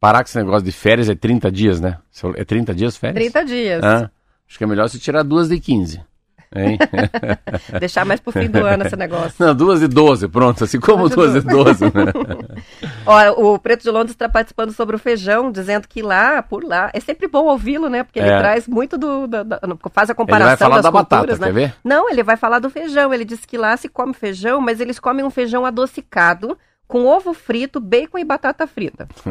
Parar 0.00 0.18
com 0.22 0.28
esse 0.28 0.38
negócio 0.38 0.62
de 0.64 0.72
férias 0.72 1.08
é 1.08 1.14
30 1.14 1.50
dias, 1.50 1.80
né? 1.80 1.98
É 2.36 2.44
30 2.44 2.74
dias 2.74 2.96
férias? 2.96 3.16
30 3.32 3.44
dias. 3.44 3.82
Ah, 3.84 4.10
acho 4.48 4.56
que 4.58 4.64
é 4.64 4.66
melhor 4.66 4.88
você 4.88 4.98
tirar 4.98 5.22
duas 5.22 5.48
de 5.48 5.58
15. 5.60 6.00
Hein? 6.54 6.78
Deixar 7.80 8.04
mais 8.04 8.20
pro 8.20 8.32
fim 8.32 8.48
do 8.48 8.64
ano 8.64 8.86
esse 8.86 8.96
negócio. 8.96 9.34
Não, 9.38 9.54
duas 9.54 9.80
de 9.80 9.88
12, 9.88 10.28
pronto. 10.28 10.64
Assim 10.64 10.78
como 10.80 11.08
Duas 11.08 11.32
de 11.32 11.40
12, 11.40 11.84
né? 11.86 11.90
Ó, 13.06 13.54
o 13.54 13.58
Preto 13.58 13.82
de 13.82 13.90
Londres 13.90 14.12
está 14.12 14.28
participando 14.28 14.72
sobre 14.72 14.96
o 14.96 14.98
feijão, 14.98 15.50
dizendo 15.50 15.86
que 15.88 16.02
lá, 16.02 16.42
por 16.42 16.64
lá, 16.64 16.90
é 16.92 17.00
sempre 17.00 17.26
bom 17.28 17.44
ouvi-lo, 17.46 17.88
né? 17.88 18.02
Porque 18.04 18.18
ele 18.18 18.28
É. 18.28 18.38
traz 18.38 18.66
muito 18.68 18.96
do. 18.98 19.26
da- 19.26 19.42
da- 19.42 19.60
faz 19.92 20.08
a 20.08 20.12
Ele 20.12 20.16
comparação 20.16 20.48
vai 20.48 20.56
falar 20.56 20.76
das 20.76 20.84
da 20.84 20.90
batata, 20.90 21.16
culturas, 21.26 21.38
né? 21.40 21.46
quer 21.46 21.52
ver? 21.52 21.74
Não, 21.84 22.08
ele 22.10 22.22
vai 22.22 22.36
falar 22.36 22.58
do 22.58 22.70
feijão. 22.70 23.12
Ele 23.12 23.24
disse 23.24 23.46
que 23.46 23.56
lá 23.58 23.76
se 23.76 23.88
come 23.88 24.12
feijão, 24.14 24.60
mas 24.60 24.80
eles 24.80 24.98
comem 24.98 25.24
um 25.24 25.30
feijão 25.30 25.64
adocicado 25.64 26.56
com 26.88 27.04
ovo 27.06 27.34
frito, 27.34 27.80
bacon 27.80 28.18
e 28.18 28.24
batata 28.24 28.66
frita. 28.66 29.08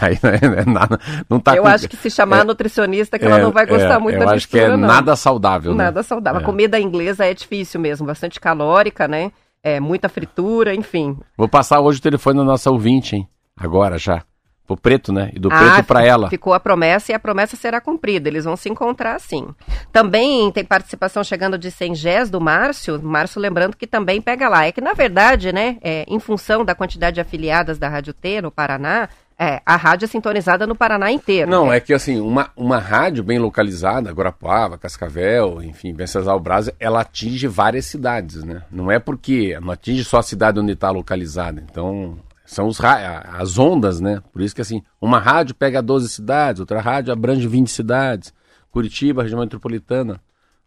Aí 0.00 0.18
não 0.22 0.30
é 0.30 0.64
nada. 0.64 0.98
Não 1.28 1.38
tá 1.40 1.54
eu 1.56 1.62
com- 1.62 1.68
acho 1.68 1.88
que 1.88 1.96
se 1.96 2.10
chamar 2.10 2.40
é- 2.40 2.44
nutricionista, 2.44 3.18
que 3.18 3.24
ela 3.24 3.38
é, 3.38 3.42
não 3.42 3.50
vai 3.52 3.66
gostar 3.66 3.94
é, 3.94 3.98
muito 3.98 4.16
eu 4.16 4.26
da 4.26 4.32
acho 4.34 4.48
que 4.48 4.58
é 4.58 4.68
não. 4.68 4.76
nada 4.76 5.14
saudável, 5.16 5.72
né? 5.74 5.84
Nada 5.84 6.02
saudável. 6.02 6.40
É. 6.40 6.42
A 6.42 6.46
comida 6.46 6.78
inglesa 6.80 7.24
é 7.24 7.32
difícil 7.34 7.80
mesmo, 7.80 8.06
bastante 8.06 8.40
calórica, 8.40 9.06
né? 9.06 9.30
É, 9.62 9.80
muita 9.80 10.08
fritura, 10.08 10.74
enfim. 10.74 11.16
Vou 11.36 11.48
passar 11.48 11.80
hoje 11.80 11.98
o 11.98 12.02
telefone 12.02 12.38
da 12.38 12.44
nossa 12.44 12.70
ouvinte, 12.70 13.16
hein? 13.16 13.28
Agora 13.56 13.98
já. 13.98 14.22
Pro 14.68 14.76
preto, 14.76 15.12
né? 15.12 15.30
E 15.34 15.38
do 15.40 15.48
Ah, 15.50 15.58
preto 15.58 15.86
pra 15.86 16.00
fi- 16.02 16.06
ela. 16.06 16.28
Ficou 16.30 16.52
a 16.52 16.60
promessa 16.60 17.10
e 17.10 17.14
a 17.14 17.18
promessa 17.18 17.56
será 17.56 17.80
cumprida. 17.80 18.28
Eles 18.28 18.44
vão 18.44 18.54
se 18.54 18.68
encontrar 18.68 19.18
sim. 19.18 19.48
Também 19.90 20.52
tem 20.52 20.64
participação 20.64 21.24
chegando 21.24 21.56
de 21.58 21.70
Sengés 21.70 22.28
do 22.30 22.38
Márcio. 22.40 23.00
Márcio 23.02 23.40
lembrando 23.40 23.76
que 23.76 23.86
também 23.86 24.20
pega 24.20 24.46
lá. 24.48 24.66
É 24.66 24.70
que, 24.72 24.80
na 24.82 24.92
verdade, 24.92 25.52
né, 25.52 25.78
é, 25.82 26.04
em 26.06 26.20
função 26.20 26.64
da 26.64 26.74
quantidade 26.74 27.14
de 27.14 27.20
afiliadas 27.20 27.78
da 27.78 27.88
Rádio 27.88 28.12
T 28.12 28.42
no 28.42 28.50
Paraná, 28.50 29.08
é, 29.38 29.62
a 29.64 29.76
rádio 29.76 30.04
é 30.04 30.08
sintonizada 30.08 30.66
no 30.66 30.74
Paraná 30.74 31.10
inteiro. 31.10 31.50
Não, 31.50 31.72
é 31.72 31.80
que 31.80 31.94
assim, 31.94 32.20
uma, 32.20 32.50
uma 32.56 32.78
rádio 32.78 33.22
bem 33.24 33.38
localizada, 33.38 34.10
Guarapuava, 34.12 34.76
Cascavel, 34.76 35.62
enfim, 35.62 35.94
Venceslau 35.94 36.38
Braz, 36.40 36.68
ela 36.78 37.00
atinge 37.00 37.46
várias 37.46 37.86
cidades, 37.86 38.42
né? 38.44 38.62
Não 38.70 38.90
é 38.90 38.98
porque 38.98 39.58
não 39.62 39.70
atinge 39.70 40.04
só 40.04 40.18
a 40.18 40.22
cidade 40.22 40.58
onde 40.60 40.72
está 40.72 40.90
localizada. 40.90 41.64
Então, 41.70 42.18
são 42.48 42.66
os, 42.66 42.80
as 42.82 43.58
ondas, 43.58 44.00
né? 44.00 44.22
Por 44.32 44.40
isso 44.40 44.54
que 44.54 44.62
assim, 44.62 44.82
uma 44.98 45.18
rádio 45.18 45.54
pega 45.54 45.82
12 45.82 46.08
cidades, 46.08 46.60
outra 46.60 46.80
rádio 46.80 47.12
abrange 47.12 47.46
20 47.46 47.68
cidades. 47.68 48.32
Curitiba, 48.70 49.22
região 49.22 49.40
metropolitana. 49.40 50.18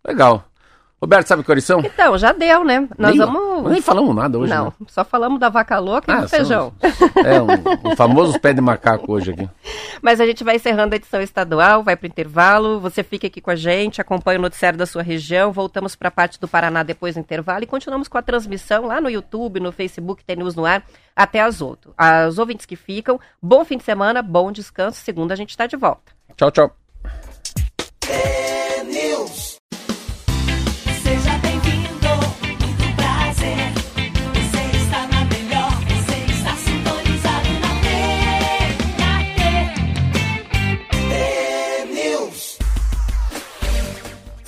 Legal. 0.05 0.45
Roberto, 1.01 1.27
sabe 1.27 1.43
que 1.43 1.49
horas 1.49 1.63
são? 1.63 1.79
Então, 1.79 2.15
já 2.17 2.31
deu, 2.31 2.63
né? 2.63 2.87
Nós 2.95 3.15
nem, 3.17 3.25
vamos. 3.25 3.71
nem 3.71 3.81
falamos 3.81 4.15
nada 4.15 4.37
hoje, 4.37 4.53
Não, 4.53 4.65
né? 4.65 4.71
só 4.87 5.03
falamos 5.03 5.39
da 5.39 5.49
vaca 5.49 5.79
louca 5.79 6.11
e 6.11 6.15
Ah, 6.15 6.21
do 6.21 6.29
feijão. 6.29 6.71
são- 6.79 7.25
É, 7.25 7.41
um, 7.41 7.89
um 7.91 7.95
famoso 7.95 8.39
pé 8.39 8.53
de 8.53 8.61
macaco 8.61 9.11
hoje 9.13 9.31
aqui. 9.31 9.49
Mas 9.99 10.21
a 10.21 10.25
gente 10.27 10.43
vai 10.43 10.57
encerrando 10.57 10.93
a 10.93 10.97
edição 10.97 11.19
estadual, 11.21 11.81
vai 11.83 11.95
para 11.95 12.05
o 12.05 12.07
intervalo. 12.07 12.79
Você 12.79 13.01
fica 13.03 13.25
aqui 13.25 13.41
com 13.41 13.49
a 13.49 13.55
gente, 13.55 13.99
acompanha 13.99 14.37
o 14.37 14.41
noticiário 14.43 14.77
da 14.77 14.85
sua 14.85 15.01
região. 15.01 15.51
Voltamos 15.51 15.95
para 15.95 16.09
a 16.09 16.11
parte 16.11 16.39
do 16.39 16.47
Paraná 16.47 16.83
depois 16.83 17.15
do 17.15 17.19
intervalo 17.19 17.63
e 17.63 17.67
continuamos 17.67 18.07
com 18.07 18.17
a 18.19 18.21
transmissão 18.21 18.85
lá 18.85 19.01
no 19.01 19.09
YouTube, 19.09 19.59
no 19.59 19.71
Facebook, 19.71 20.23
tem 20.23 20.35
News 20.35 20.55
no 20.55 20.65
ar, 20.65 20.83
até 21.15 21.41
as 21.41 21.61
8. 21.61 21.93
As 21.97 22.37
ouvintes 22.37 22.65
que 22.67 22.75
ficam, 22.75 23.19
bom 23.41 23.65
fim 23.65 23.77
de 23.77 23.83
semana, 23.83 24.21
bom 24.21 24.51
descanso. 24.51 24.99
Segunda 25.01 25.33
a 25.33 25.37
gente 25.37 25.49
está 25.49 25.65
de 25.65 25.75
volta. 25.77 26.11
Tchau, 26.37 26.51
tchau. 26.51 26.75
Seja 28.03 29.50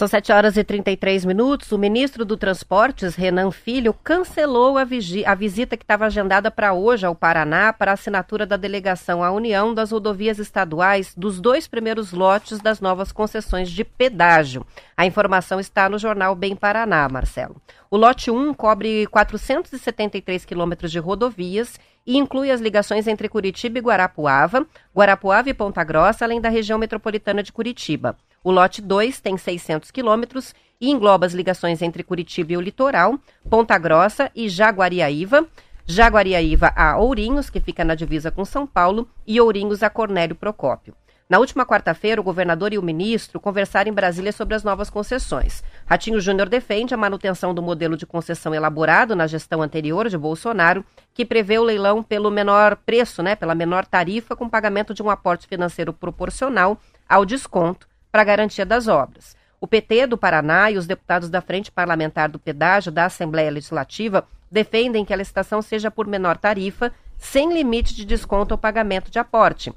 São 0.03 0.07
7 0.09 0.33
horas 0.33 0.57
e 0.57 0.65
33 0.65 1.23
minutos. 1.23 1.71
O 1.71 1.77
ministro 1.77 2.25
do 2.25 2.35
Transportes, 2.35 3.15
Renan 3.15 3.51
Filho, 3.51 3.93
cancelou 3.93 4.77
a, 4.77 4.81
a 4.81 5.35
visita 5.35 5.77
que 5.77 5.83
estava 5.85 6.07
agendada 6.07 6.51
para 6.51 6.73
hoje 6.73 7.05
ao 7.05 7.15
Paraná 7.15 7.71
para 7.71 7.93
assinatura 7.93 8.45
da 8.45 8.57
delegação 8.57 9.23
à 9.23 9.31
União 9.31 9.73
das 9.73 9.91
rodovias 9.91 10.39
estaduais 10.39 11.13
dos 11.15 11.39
dois 11.39 11.69
primeiros 11.69 12.11
lotes 12.11 12.59
das 12.59 12.81
novas 12.81 13.13
concessões 13.13 13.71
de 13.71 13.85
pedágio. 13.85 14.65
A 14.97 15.05
informação 15.05 15.57
está 15.57 15.87
no 15.87 15.97
jornal 15.97 16.35
Bem 16.35 16.53
Paraná, 16.53 17.07
Marcelo. 17.07 17.55
O 17.89 17.95
lote 17.95 18.29
1 18.29 18.53
cobre 18.55 19.07
473 19.07 20.43
quilômetros 20.43 20.91
de 20.91 20.99
rodovias 20.99 21.79
e 22.05 22.17
inclui 22.17 22.51
as 22.51 22.59
ligações 22.59 23.07
entre 23.07 23.29
Curitiba 23.29 23.79
e 23.79 23.81
Guarapuava, 23.81 24.67
Guarapuava 24.93 25.49
e 25.49 25.53
Ponta 25.53 25.81
Grossa, 25.81 26.25
além 26.25 26.41
da 26.41 26.49
região 26.49 26.77
metropolitana 26.77 27.41
de 27.41 27.53
Curitiba. 27.53 28.17
O 28.43 28.51
lote 28.51 28.81
2 28.81 29.21
tem 29.21 29.37
600 29.37 29.89
quilômetros 29.89 30.53
e 30.79 30.91
engloba 30.91 31.25
as 31.25 31.33
ligações 31.33 31.81
entre 31.81 32.03
Curitiba 32.03 32.51
e 32.51 32.57
o 32.57 32.61
litoral, 32.61 33.17
Ponta 33.49 33.77
Grossa 33.77 34.29
e 34.35 34.49
Jaguariaíva, 34.49 35.47
Jaguariaíva 35.85 36.73
a 36.75 36.97
Ourinhos, 36.97 37.49
que 37.49 37.61
fica 37.61 37.85
na 37.85 37.95
divisa 37.95 38.29
com 38.29 38.43
São 38.43 38.67
Paulo, 38.67 39.07
e 39.25 39.39
Ourinhos 39.39 39.81
a 39.81 39.89
Cornélio 39.89 40.35
Procópio. 40.35 40.93
Na 41.29 41.39
última 41.39 41.65
quarta-feira, 41.65 42.19
o 42.19 42.23
governador 42.23 42.73
e 42.73 42.77
o 42.77 42.83
ministro 42.83 43.39
conversaram 43.39 43.89
em 43.89 43.93
Brasília 43.93 44.33
sobre 44.33 44.55
as 44.55 44.63
novas 44.63 44.89
concessões. 44.89 45.63
Ratinho 45.85 46.19
Júnior 46.19 46.49
defende 46.49 46.93
a 46.93 46.97
manutenção 46.97 47.55
do 47.55 47.61
modelo 47.61 47.95
de 47.95 48.05
concessão 48.05 48.53
elaborado 48.53 49.15
na 49.15 49.25
gestão 49.25 49.61
anterior 49.61 50.09
de 50.09 50.17
Bolsonaro, 50.17 50.83
que 51.13 51.25
prevê 51.25 51.57
o 51.57 51.63
leilão 51.63 52.03
pelo 52.03 52.29
menor 52.29 52.75
preço, 52.75 53.23
né, 53.23 53.37
pela 53.37 53.55
menor 53.55 53.85
tarifa, 53.85 54.35
com 54.35 54.49
pagamento 54.49 54.93
de 54.93 55.01
um 55.01 55.09
aporte 55.09 55.47
financeiro 55.47 55.93
proporcional 55.93 56.77
ao 57.07 57.25
desconto 57.25 57.87
para 58.13 58.23
garantia 58.23 58.63
das 58.63 58.87
obras. 58.87 59.35
O 59.59 59.65
PT 59.65 60.05
do 60.05 60.19
Paraná 60.19 60.69
e 60.69 60.77
os 60.77 60.85
deputados 60.85 61.31
da 61.31 61.41
Frente 61.41 61.71
Parlamentar 61.71 62.29
do 62.29 62.37
Pedágio 62.37 62.91
da 62.91 63.05
Assembleia 63.05 63.49
Legislativa 63.49 64.27
defendem 64.51 65.03
que 65.03 65.11
a 65.11 65.15
licitação 65.15 65.63
seja 65.63 65.89
por 65.89 66.05
menor 66.05 66.37
tarifa, 66.37 66.93
sem 67.17 67.51
limite 67.51 67.95
de 67.95 68.05
desconto 68.05 68.53
ou 68.53 68.57
pagamento 68.57 69.09
de 69.09 69.17
aporte. 69.17 69.73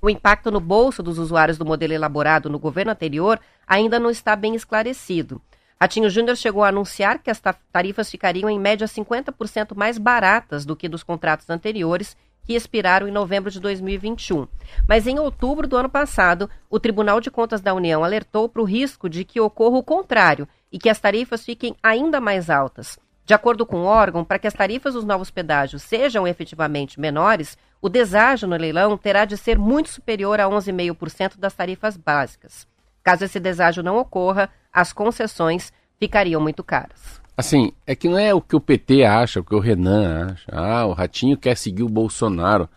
O 0.00 0.08
impacto 0.08 0.50
no 0.50 0.58
bolso 0.58 1.02
dos 1.02 1.18
usuários 1.18 1.58
do 1.58 1.66
modelo 1.66 1.92
elaborado 1.92 2.48
no 2.48 2.58
governo 2.58 2.92
anterior 2.92 3.38
ainda 3.66 3.98
não 3.98 4.08
está 4.08 4.34
bem 4.34 4.54
esclarecido. 4.54 5.42
Ratinho 5.78 6.08
Júnior 6.08 6.36
chegou 6.38 6.64
a 6.64 6.68
anunciar 6.68 7.18
que 7.18 7.30
as 7.30 7.42
tarifas 7.70 8.10
ficariam 8.10 8.48
em 8.48 8.58
média 8.58 8.86
50% 8.86 9.76
mais 9.76 9.98
baratas 9.98 10.64
do 10.64 10.74
que 10.74 10.88
dos 10.88 11.02
contratos 11.02 11.50
anteriores 11.50 12.16
que 12.46 12.54
expiraram 12.54 13.08
em 13.08 13.12
novembro 13.12 13.50
de 13.50 13.58
2021. 13.58 14.46
Mas 14.88 15.06
em 15.06 15.18
outubro 15.18 15.66
do 15.66 15.76
ano 15.76 15.90
passado, 15.90 16.48
o 16.70 16.78
Tribunal 16.78 17.20
de 17.20 17.30
Contas 17.30 17.60
da 17.60 17.74
União 17.74 18.04
alertou 18.04 18.48
para 18.48 18.62
o 18.62 18.64
risco 18.64 19.08
de 19.08 19.24
que 19.24 19.40
ocorra 19.40 19.76
o 19.76 19.82
contrário 19.82 20.46
e 20.70 20.78
que 20.78 20.88
as 20.88 21.00
tarifas 21.00 21.44
fiquem 21.44 21.74
ainda 21.82 22.20
mais 22.20 22.48
altas. 22.48 22.98
De 23.24 23.34
acordo 23.34 23.66
com 23.66 23.78
o 23.78 23.84
órgão, 23.86 24.24
para 24.24 24.38
que 24.38 24.46
as 24.46 24.54
tarifas 24.54 24.94
dos 24.94 25.04
novos 25.04 25.32
pedágios 25.32 25.82
sejam 25.82 26.28
efetivamente 26.28 27.00
menores, 27.00 27.58
o 27.82 27.88
deságio 27.88 28.46
no 28.46 28.56
leilão 28.56 28.96
terá 28.96 29.24
de 29.24 29.36
ser 29.36 29.58
muito 29.58 29.88
superior 29.88 30.40
a 30.40 30.44
11,5% 30.44 31.36
das 31.36 31.52
tarifas 31.52 31.96
básicas. 31.96 32.68
Caso 33.02 33.24
esse 33.24 33.40
deságio 33.40 33.82
não 33.82 33.98
ocorra, 33.98 34.48
as 34.72 34.92
concessões 34.92 35.72
ficariam 35.98 36.40
muito 36.40 36.62
caras. 36.62 37.20
Assim, 37.36 37.72
é 37.86 37.94
que 37.94 38.08
não 38.08 38.18
é 38.18 38.32
o 38.32 38.40
que 38.40 38.56
o 38.56 38.60
PT 38.60 39.04
acha, 39.04 39.40
o 39.40 39.44
que 39.44 39.54
o 39.54 39.60
Renan 39.60 40.32
acha. 40.32 40.46
Ah, 40.50 40.86
o 40.86 40.94
Ratinho 40.94 41.36
quer 41.36 41.56
seguir 41.56 41.82
o 41.82 41.88
Bolsonaro. 41.88 42.68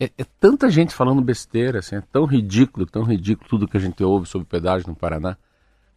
É, 0.00 0.06
é, 0.16 0.24
tanta 0.40 0.70
gente 0.70 0.94
falando 0.94 1.20
besteira, 1.20 1.80
assim, 1.80 1.96
é 1.96 2.02
tão 2.12 2.24
ridículo, 2.24 2.86
tão 2.86 3.02
ridículo 3.02 3.48
tudo 3.48 3.68
que 3.68 3.76
a 3.76 3.80
gente 3.80 4.02
ouve 4.02 4.26
sobre 4.26 4.46
pedágio 4.46 4.88
no 4.88 4.96
Paraná. 4.96 5.36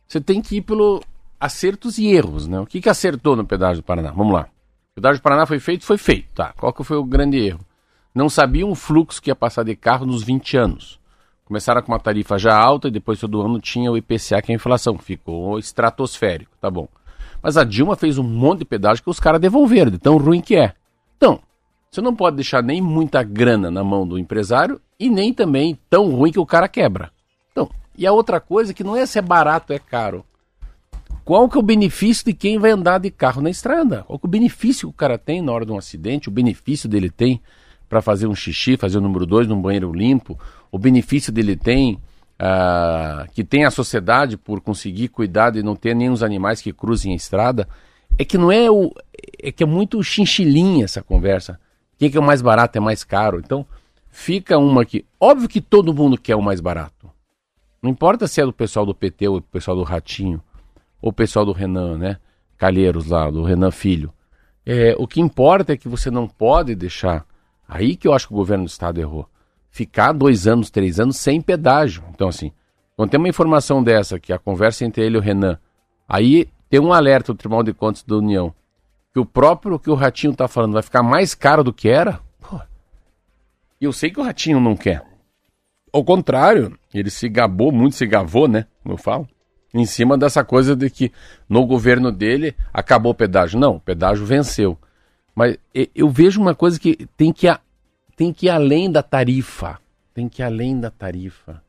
Você 0.06 0.20
tem 0.20 0.42
que 0.42 0.58
ir 0.58 0.62
pelo 0.62 1.02
acertos 1.40 1.98
e 1.98 2.08
erros, 2.08 2.48
né? 2.48 2.60
O 2.60 2.66
que, 2.66 2.82
que 2.82 2.90
acertou 2.90 3.36
no 3.36 3.46
pedágio 3.46 3.82
do 3.82 3.86
Paraná? 3.86 4.12
Vamos 4.12 4.34
lá. 4.34 4.48
O 4.92 4.96
pedágio 4.96 5.22
do 5.22 5.24
Paraná 5.24 5.46
foi 5.46 5.60
feito? 5.60 5.86
Foi 5.86 5.98
feito, 5.98 6.34
tá. 6.34 6.54
Qual 6.58 6.74
que 6.74 6.84
foi 6.84 6.98
o 6.98 7.04
grande 7.06 7.38
erro? 7.38 7.62
Não 8.14 8.30
sabiam 8.30 8.70
o 8.70 8.76
fluxo 8.76 9.22
que 9.22 9.30
ia 9.30 9.36
passar 9.36 9.64
de 9.64 9.76
carro 9.76 10.06
nos 10.06 10.24
20 10.24 10.58
anos. 10.58 11.00
Começaram 11.46 11.82
com 11.82 11.92
uma 11.92 12.00
tarifa 12.00 12.38
já 12.38 12.58
alta 12.58 12.90
e 12.90 12.92
depois 12.92 13.20
todo 13.20 13.42
ano 13.42 13.62
tinha 13.62 13.90
o 13.90 13.98
IPCA, 13.98 14.42
que 14.42 14.52
é 14.52 14.54
a 14.54 14.56
inflação. 14.56 14.98
Ficou 14.98 15.58
estratosférico, 15.58 16.52
tá 16.60 16.70
bom. 16.70 16.90
Mas 17.48 17.56
a 17.56 17.64
Dilma 17.64 17.96
fez 17.96 18.18
um 18.18 18.24
monte 18.24 18.60
de 18.60 18.66
pedágio 18.66 19.02
que 19.02 19.10
os 19.10 19.22
caras 19.22 19.40
devolveram, 19.40 19.90
de 19.90 19.98
tão 19.98 20.18
ruim 20.18 20.42
que 20.42 20.58
é. 20.58 20.74
Então, 21.16 21.40
você 21.90 22.02
não 22.02 22.14
pode 22.14 22.36
deixar 22.36 22.62
nem 22.62 22.82
muita 22.82 23.24
grana 23.24 23.72
na 23.72 23.86
mão 23.86 24.06
do 24.06 24.20
empresário 24.20 24.82
e 25.00 25.10
nem 25.10 25.34
também 25.34 25.80
tão 25.90 26.10
ruim 26.12 26.30
que 26.30 26.42
o 26.42 26.46
cara 26.46 26.68
quebra. 26.68 27.10
Então, 27.50 27.70
e 27.98 28.06
a 28.06 28.12
outra 28.12 28.42
coisa 28.42 28.74
que 28.74 28.84
não 28.84 28.98
é 28.98 29.06
se 29.06 29.18
é 29.18 29.22
barato 29.22 29.72
é 29.72 29.80
caro. 29.80 30.26
Qual 31.24 31.48
que 31.48 31.56
é 31.56 31.60
o 31.62 31.64
benefício 31.64 32.26
de 32.26 32.34
quem 32.34 32.60
vai 32.60 32.72
andar 32.72 32.98
de 32.98 33.10
carro 33.10 33.42
na 33.42 33.50
estrada? 33.50 34.04
Qual 34.04 34.20
que 34.20 34.26
é 34.26 34.28
o 34.28 34.30
benefício 34.30 34.90
que 34.90 34.94
o 34.94 34.98
cara 34.98 35.18
tem 35.18 35.42
na 35.42 35.54
hora 35.54 35.66
de 35.66 35.72
um 35.72 35.78
acidente? 35.78 36.28
O 36.28 36.34
benefício 36.34 36.90
dele 36.90 37.10
tem 37.10 37.42
para 37.88 38.02
fazer 38.02 38.28
um 38.28 38.36
xixi, 38.36 38.76
fazer 38.76 38.98
o 38.98 39.02
número 39.02 39.26
dois 39.26 39.48
num 39.48 39.62
banheiro 39.62 39.94
limpo? 39.94 40.38
O 40.70 40.78
benefício 40.78 41.32
dele 41.32 41.56
tem 41.56 41.98
uh, 42.38 43.30
que 43.34 43.44
tem 43.44 43.66
a 43.66 43.72
sociedade 43.72 44.38
por 44.38 44.62
conseguir 44.62 45.10
cuidar 45.10 45.52
de 45.52 45.64
não 45.64 45.76
ter 45.76 45.96
nem 45.96 46.10
os 46.10 46.24
animais 46.24 46.62
que 46.62 46.74
cruzem 46.74 47.14
a 47.14 47.16
estrada, 47.16 47.68
é 48.18 48.24
que 48.24 48.38
não 48.38 48.52
é 48.52 48.70
o. 48.70 48.94
É 49.42 49.52
que 49.52 49.64
é 49.64 49.66
muito 49.66 50.02
chinchilinha 50.04 50.86
essa 50.86 51.02
conversa. 51.02 51.60
Quem 51.98 52.10
que 52.10 52.18
é 52.18 52.20
o 52.20 52.24
mais 52.24 52.42
barato 52.42 52.78
é 52.78 52.82
mais 52.82 53.04
caro. 53.04 53.40
Então, 53.40 53.66
fica 54.10 54.58
uma 54.58 54.84
aqui. 54.84 55.06
Óbvio 55.20 55.50
que 55.50 55.62
todo 55.62 55.94
mundo 55.94 56.18
quer 56.18 56.36
o 56.36 56.42
mais 56.42 56.60
barato. 56.60 57.10
Não 57.82 57.92
importa 57.92 58.28
se 58.28 58.42
é 58.42 58.46
do 58.46 58.54
pessoal 58.54 58.86
do 58.86 58.94
PT 58.94 59.28
ou 59.28 59.40
do 59.40 59.46
pessoal 59.48 59.78
do 59.78 59.84
Ratinho, 59.84 60.42
ou 61.02 61.10
o 61.10 61.14
pessoal 61.14 61.46
do 61.46 61.52
Renan, 61.52 61.98
né? 61.98 62.18
Calheiros 62.58 63.08
lá, 63.08 63.30
do 63.30 63.44
Renan 63.44 63.72
Filho. 63.72 64.12
É, 64.66 64.96
o 64.98 65.08
que 65.08 65.22
importa 65.22 65.74
é 65.74 65.78
que 65.78 65.88
você 65.88 66.10
não 66.10 66.28
pode 66.28 66.76
deixar. 66.76 67.26
Aí 67.68 67.96
que 67.96 68.08
eu 68.08 68.14
acho 68.14 68.28
que 68.28 68.34
o 68.34 68.38
governo 68.38 68.66
do 68.66 68.70
estado 68.70 69.00
errou 69.00 69.28
ficar 69.70 70.12
dois 70.12 70.48
anos, 70.48 70.70
três 70.70 71.00
anos 71.00 71.18
sem 71.18 71.42
pedágio. 71.42 72.04
Então, 72.10 72.28
assim, 72.28 72.52
quando 72.96 73.12
tem 73.12 73.20
uma 73.20 73.30
informação 73.30 73.84
dessa, 73.84 74.20
que 74.20 74.34
a 74.34 74.40
conversa 74.40 74.86
entre 74.86 75.04
ele 75.04 75.16
e 75.16 75.20
o 75.20 75.22
Renan, 75.22 75.60
aí 76.08 76.50
tem 76.70 76.80
um 76.80 76.94
alerta 76.94 77.34
do 77.34 77.38
Tribunal 77.38 77.64
de 77.64 77.74
Contas 77.74 78.04
da 78.04 78.16
União, 78.16 78.54
que 79.14 79.20
o 79.20 79.26
próprio 79.26 79.80
que 79.80 79.90
o 79.90 79.96
Ratinho 79.96 80.32
está 80.32 80.48
falando 80.48 80.74
vai 80.74 80.82
ficar 80.82 81.04
mais 81.04 81.34
caro 81.34 81.64
do 81.64 81.74
que 81.74 81.90
era, 81.90 82.20
e 83.80 83.86
eu 83.86 83.94
sei 83.94 84.10
que 84.10 84.20
o 84.20 84.24
Ratinho 84.24 84.60
não 84.60 84.76
quer. 84.76 85.04
Ao 85.94 86.04
contrário, 86.04 86.78
ele 86.94 87.10
se 87.10 87.30
gabou, 87.30 87.72
muito 87.72 87.96
se 87.96 88.06
gavou, 88.06 88.48
né? 88.48 88.66
Como 88.82 88.96
eu 88.96 88.98
falo, 88.98 89.28
em 89.74 89.86
cima 89.86 90.18
dessa 90.18 90.44
coisa 90.44 90.76
de 90.76 90.90
que 90.90 91.12
no 91.48 91.66
governo 91.66 92.12
dele 92.12 92.56
acabou 92.74 93.12
o 93.12 93.16
pedágio. 93.16 93.60
Não, 93.60 93.76
o 93.76 93.80
pedágio 93.80 94.26
venceu. 94.26 94.78
Mas 95.36 95.58
eu 95.94 96.10
vejo 96.10 96.42
uma 96.42 96.56
coisa 96.56 96.80
que 96.80 97.08
tem 97.16 97.32
que 97.32 97.48
tem 98.18 98.34
que 98.34 98.48
ir 98.48 98.50
além 98.50 98.92
da 98.92 99.04
tarifa. 99.04 99.80
Tem 100.14 100.28
que 100.28 100.42
ir 100.42 100.46
além 100.46 100.78
da 100.78 100.90
tarifa. 100.90 101.62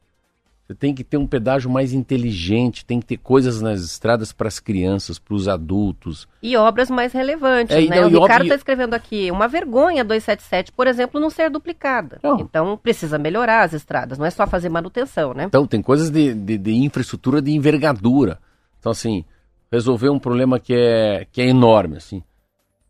Você 0.67 0.75
tem 0.75 0.95
que 0.95 1.05
ter 1.05 1.17
um 1.17 1.27
pedágio 1.27 1.71
mais 1.71 1.95
inteligente, 1.95 2.85
tem 2.85 3.01
que 3.01 3.07
ter 3.07 3.17
coisas 3.17 3.63
nas 3.63 3.81
estradas 3.81 4.33
para 4.33 4.49
as 4.49 4.59
crianças, 4.59 5.19
para 5.19 5.35
os 5.35 5.49
adultos. 5.49 6.29
E 6.43 6.57
obras 6.57 6.91
mais 6.91 7.13
relevantes, 7.13 7.75
é, 7.75 7.83
né? 7.83 8.01
Não, 8.03 8.09
o 8.09 8.23
Ricardo 8.23 8.43
está 8.43 8.55
escrevendo 8.55 8.93
aqui, 8.93 9.31
uma 9.31 9.49
vergonha 9.49 10.05
277, 10.05 10.73
por 10.73 10.87
exemplo, 10.87 11.21
não 11.21 11.31
ser 11.31 11.49
duplicada. 11.49 12.19
Não. 12.23 12.41
Então 12.41 12.77
precisa 12.77 13.19
melhorar 13.19 13.63
as 13.63 13.73
estradas, 13.73 14.19
não 14.19 14.27
é 14.27 14.31
só 14.31 14.47
fazer 14.47 14.69
manutenção, 14.69 15.33
né? 15.33 15.45
Então 15.45 15.67
tem 15.67 15.81
coisas 15.81 16.11
de, 16.11 16.35
de, 16.35 16.59
de 16.59 16.75
infraestrutura 16.75 17.41
de 17.41 17.51
envergadura. 17.51 18.39
Então 18.79 18.93
assim, 18.93 19.25
resolver 19.73 20.11
um 20.11 20.19
problema 20.19 20.59
que 20.59 20.75
é, 20.75 21.27
que 21.33 21.41
é 21.41 21.47
enorme, 21.47 21.97
assim. 21.97 22.23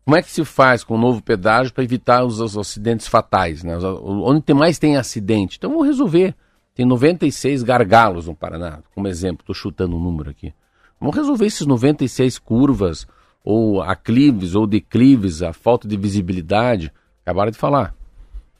Como 0.09 0.17
é 0.17 0.23
que 0.23 0.31
se 0.31 0.43
faz 0.43 0.83
com 0.83 0.95
o 0.95 0.97
novo 0.97 1.21
pedágio 1.21 1.71
para 1.71 1.83
evitar 1.83 2.25
os, 2.25 2.39
os, 2.39 2.57
acidentes 2.57 3.07
fatais? 3.07 3.63
Né? 3.63 3.77
Onde 3.77 4.41
tem 4.41 4.55
mais 4.55 4.79
tem 4.79 4.97
acidente? 4.97 5.57
Então 5.57 5.69
vamos 5.69 5.85
resolver. 5.85 6.33
Tem 6.73 6.83
96 6.83 7.61
gargalos 7.61 8.25
no 8.25 8.33
Paraná, 8.33 8.79
como 8.95 9.07
exemplo, 9.07 9.43
estou 9.43 9.53
chutando 9.53 9.95
um 9.95 10.01
número 10.01 10.31
aqui. 10.31 10.51
Vamos 10.99 11.15
resolver 11.15 11.45
esses 11.45 11.67
96 11.67 12.39
curvas, 12.39 13.07
ou 13.43 13.83
aclives, 13.83 14.55
ou 14.55 14.65
declives, 14.65 15.43
a 15.43 15.53
falta 15.53 15.87
de 15.87 15.95
visibilidade. 15.95 16.91
Acabaram 17.21 17.51
de 17.51 17.59
falar. 17.59 17.93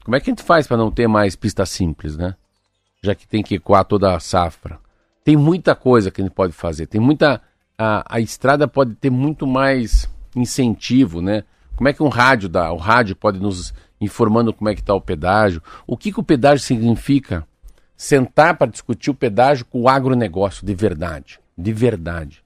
Como 0.06 0.16
é 0.16 0.20
que 0.20 0.30
a 0.30 0.32
gente 0.34 0.44
faz 0.44 0.68
para 0.68 0.78
não 0.78 0.92
ter 0.92 1.08
mais 1.08 1.36
pista 1.36 1.66
simples, 1.66 2.16
né? 2.16 2.36
Já 3.02 3.16
que 3.16 3.28
tem 3.28 3.42
que 3.42 3.56
ecoar 3.56 3.86
toda 3.86 4.16
a 4.16 4.20
safra. 4.20 4.78
Tem 5.24 5.36
muita 5.36 5.74
coisa 5.74 6.12
que 6.12 6.22
a 6.22 6.24
gente 6.24 6.36
pode 6.36 6.54
fazer. 6.54 6.86
Tem 6.86 7.02
muita. 7.02 7.42
A, 7.76 8.18
a 8.18 8.20
estrada 8.20 8.68
pode 8.68 8.94
ter 8.94 9.10
muito 9.10 9.48
mais 9.48 10.08
incentivo, 10.40 11.22
né? 11.22 11.44
Como 11.76 11.88
é 11.88 11.94
que 11.94 12.04
um 12.04 12.10
rádio 12.10 12.50
dá? 12.50 12.72
O 12.72 12.78
rádio 12.78 13.16
pode 13.16 13.40
nos 13.40 13.74
informando 14.02 14.54
como 14.54 14.70
é 14.70 14.76
que 14.76 14.82
está 14.82 14.94
o 14.94 15.02
pedágio. 15.02 15.62
O 15.88 15.98
que, 15.98 16.12
que 16.12 16.20
o 16.20 16.24
pedágio 16.24 16.66
significa? 16.66 17.48
Sentar 17.96 18.58
para 18.58 18.72
discutir 18.72 19.10
o 19.10 19.16
pedágio 19.16 19.66
com 19.66 19.82
o 19.82 19.90
agronegócio 19.90 20.66
de 20.66 20.74
verdade. 20.74 21.40
De 21.58 21.74
verdade. 21.74 22.44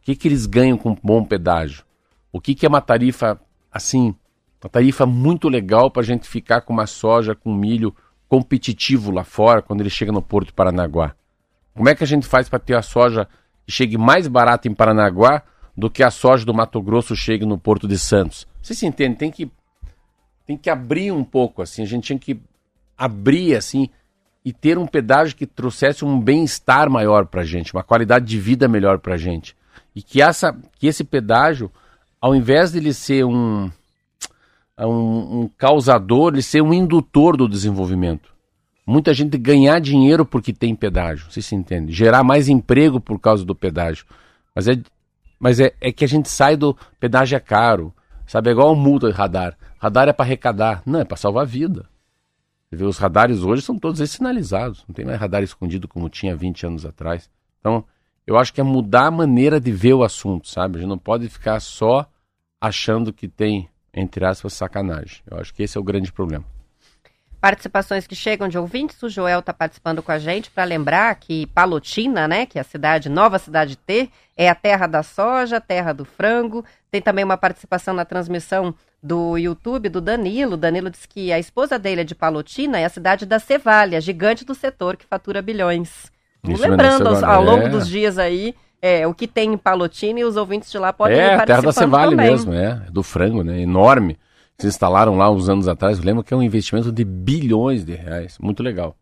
O 0.00 0.04
que, 0.04 0.14
que 0.14 0.28
eles 0.28 0.46
ganham 0.46 0.76
com 0.76 0.90
um 0.90 0.96
bom 1.02 1.24
pedágio? 1.24 1.84
O 2.32 2.40
que, 2.40 2.54
que 2.54 2.66
é 2.66 2.68
uma 2.68 2.80
tarifa 2.80 3.40
assim? 3.72 4.14
Uma 4.62 4.70
tarifa 4.70 5.06
muito 5.06 5.48
legal 5.48 5.90
para 5.90 6.02
a 6.02 6.04
gente 6.04 6.28
ficar 6.28 6.60
com 6.60 6.72
uma 6.72 6.86
soja, 6.86 7.34
com 7.34 7.54
milho 7.54 7.94
competitivo 8.28 9.10
lá 9.10 9.24
fora 9.24 9.62
quando 9.62 9.80
ele 9.80 9.90
chega 9.90 10.12
no 10.12 10.22
Porto 10.22 10.52
Paranaguá. 10.52 11.14
Como 11.74 11.88
é 11.88 11.94
que 11.94 12.02
a 12.04 12.06
gente 12.06 12.26
faz 12.26 12.48
para 12.48 12.58
ter 12.58 12.74
a 12.74 12.82
soja 12.82 13.28
e 13.66 13.72
chegue 13.72 13.98
mais 13.98 14.26
barato 14.26 14.66
em 14.66 14.74
Paranaguá 14.74 15.42
do 15.76 15.90
que 15.90 16.02
a 16.02 16.10
soja 16.10 16.44
do 16.44 16.54
Mato 16.54 16.80
Grosso 16.80 17.14
chegue 17.14 17.44
no 17.44 17.58
Porto 17.58 17.86
de 17.86 17.98
Santos. 17.98 18.46
Você 18.62 18.74
se 18.74 18.86
entende? 18.86 19.16
Tem 19.16 19.30
que, 19.30 19.50
tem 20.46 20.56
que 20.56 20.70
abrir 20.70 21.12
um 21.12 21.22
pouco, 21.22 21.60
assim, 21.60 21.82
a 21.82 21.86
gente 21.86 22.04
tinha 22.04 22.18
que 22.18 22.40
abrir, 22.96 23.54
assim, 23.54 23.90
e 24.44 24.52
ter 24.52 24.78
um 24.78 24.86
pedágio 24.86 25.36
que 25.36 25.46
trouxesse 25.46 26.04
um 26.04 26.20
bem-estar 26.20 26.88
maior 26.88 27.26
para 27.26 27.42
a 27.42 27.44
gente, 27.44 27.74
uma 27.74 27.82
qualidade 27.82 28.24
de 28.24 28.38
vida 28.38 28.66
melhor 28.66 28.98
para 28.98 29.14
a 29.14 29.18
gente. 29.18 29.56
E 29.94 30.02
que, 30.02 30.22
essa, 30.22 30.56
que 30.78 30.86
esse 30.86 31.04
pedágio, 31.04 31.70
ao 32.20 32.34
invés 32.34 32.72
de 32.72 32.78
ele 32.78 32.94
ser 32.94 33.24
um, 33.24 33.70
um, 34.78 35.40
um 35.40 35.50
causador, 35.58 36.32
ele 36.32 36.42
ser 36.42 36.62
um 36.62 36.72
indutor 36.72 37.36
do 37.36 37.48
desenvolvimento. 37.48 38.34
Muita 38.86 39.12
gente 39.12 39.36
ganhar 39.36 39.80
dinheiro 39.80 40.24
porque 40.24 40.52
tem 40.52 40.74
pedágio, 40.76 41.26
você 41.28 41.42
se 41.42 41.56
entende? 41.56 41.92
Gerar 41.92 42.22
mais 42.22 42.48
emprego 42.48 43.00
por 43.00 43.18
causa 43.18 43.44
do 43.44 43.54
pedágio. 43.54 44.06
Mas 44.54 44.68
é 44.68 44.78
mas 45.38 45.60
é, 45.60 45.74
é 45.80 45.92
que 45.92 46.04
a 46.04 46.08
gente 46.08 46.28
sai 46.28 46.56
do 46.56 46.76
pedágio 46.98 47.36
é 47.36 47.40
caro. 47.40 47.94
Sabe, 48.26 48.50
é 48.50 48.52
igual 48.52 48.74
multa 48.74 49.08
de 49.08 49.12
radar. 49.12 49.56
Radar 49.78 50.08
é 50.08 50.12
para 50.12 50.24
arrecadar. 50.24 50.82
Não, 50.84 51.00
é 51.00 51.04
para 51.04 51.16
salvar 51.16 51.42
a 51.42 51.46
vida. 51.46 51.88
Você 52.68 52.76
vê, 52.76 52.84
os 52.84 52.98
radares 52.98 53.42
hoje 53.42 53.62
são 53.62 53.78
todos 53.78 54.10
sinalizados. 54.10 54.84
Não 54.88 54.94
tem 54.94 55.04
mais 55.04 55.20
radar 55.20 55.42
escondido 55.42 55.86
como 55.86 56.08
tinha 56.08 56.34
20 56.34 56.66
anos 56.66 56.84
atrás. 56.84 57.30
Então, 57.60 57.84
eu 58.26 58.36
acho 58.36 58.52
que 58.52 58.60
é 58.60 58.64
mudar 58.64 59.06
a 59.06 59.10
maneira 59.10 59.60
de 59.60 59.70
ver 59.70 59.94
o 59.94 60.02
assunto, 60.02 60.48
sabe? 60.48 60.78
A 60.78 60.80
gente 60.80 60.88
não 60.88 60.98
pode 60.98 61.28
ficar 61.28 61.60
só 61.60 62.10
achando 62.60 63.12
que 63.12 63.28
tem, 63.28 63.68
entre 63.94 64.24
aspas, 64.24 64.54
sacanagem. 64.54 65.22
Eu 65.30 65.38
acho 65.38 65.54
que 65.54 65.62
esse 65.62 65.78
é 65.78 65.80
o 65.80 65.84
grande 65.84 66.10
problema. 66.10 66.44
Participações 67.40 68.06
que 68.06 68.14
chegam 68.14 68.48
de 68.48 68.58
ouvintes, 68.58 69.00
o 69.02 69.08
Joel 69.08 69.40
está 69.40 69.52
participando 69.52 70.02
com 70.02 70.10
a 70.10 70.18
gente 70.18 70.50
para 70.50 70.64
lembrar 70.64 71.14
que 71.16 71.46
Palotina, 71.48 72.26
né, 72.26 72.46
que 72.46 72.58
é 72.58 72.60
a 72.60 72.64
cidade, 72.64 73.08
nova 73.08 73.38
cidade 73.38 73.76
T, 73.76 74.08
é 74.36 74.48
a 74.48 74.54
terra 74.54 74.86
da 74.86 75.02
soja, 75.02 75.60
terra 75.60 75.92
do 75.92 76.04
frango. 76.04 76.64
Tem 76.90 77.00
também 77.00 77.24
uma 77.24 77.36
participação 77.36 77.92
na 77.92 78.04
transmissão 78.04 78.74
do 79.02 79.36
YouTube 79.36 79.88
do 79.88 80.00
Danilo. 80.00 80.56
Danilo 80.56 80.90
diz 80.90 81.04
que 81.04 81.30
a 81.32 81.38
esposa 81.38 81.78
dele 81.78 82.00
é 82.00 82.04
de 82.04 82.14
Palotina, 82.14 82.78
é 82.78 82.84
a 82.84 82.90
cidade 82.90 83.26
da 83.26 83.38
Cevalha, 83.38 84.00
gigante 84.00 84.44
do 84.44 84.54
setor 84.54 84.96
que 84.96 85.04
fatura 85.04 85.42
bilhões. 85.42 86.10
Isso 86.42 86.62
lembrando 86.62 87.08
ao, 87.08 87.24
ao 87.24 87.44
longo 87.44 87.66
é. 87.66 87.68
dos 87.68 87.86
dias 87.86 88.18
aí 88.18 88.54
é, 88.80 89.06
o 89.06 89.14
que 89.14 89.26
tem 89.26 89.52
em 89.52 89.58
Palotina 89.58 90.20
e 90.20 90.24
os 90.24 90.36
ouvintes 90.36 90.70
de 90.70 90.78
lá 90.78 90.92
podem 90.92 91.18
É, 91.18 91.34
a 91.34 91.44
terra 91.44 91.62
da 91.62 91.72
Cevalha 91.72 92.16
mesmo, 92.16 92.52
é, 92.52 92.74
do 92.90 93.02
frango, 93.02 93.42
né, 93.42 93.60
enorme 93.60 94.18
se 94.58 94.66
instalaram 94.66 95.16
lá 95.16 95.30
uns 95.30 95.48
anos 95.48 95.68
atrás. 95.68 95.98
Lembro 95.98 96.24
que 96.24 96.32
é 96.32 96.36
um 96.36 96.42
investimento 96.42 96.90
de 96.90 97.04
bilhões 97.04 97.84
de 97.84 97.94
reais. 97.94 98.38
Muito 98.38 98.62
legal. 98.62 98.96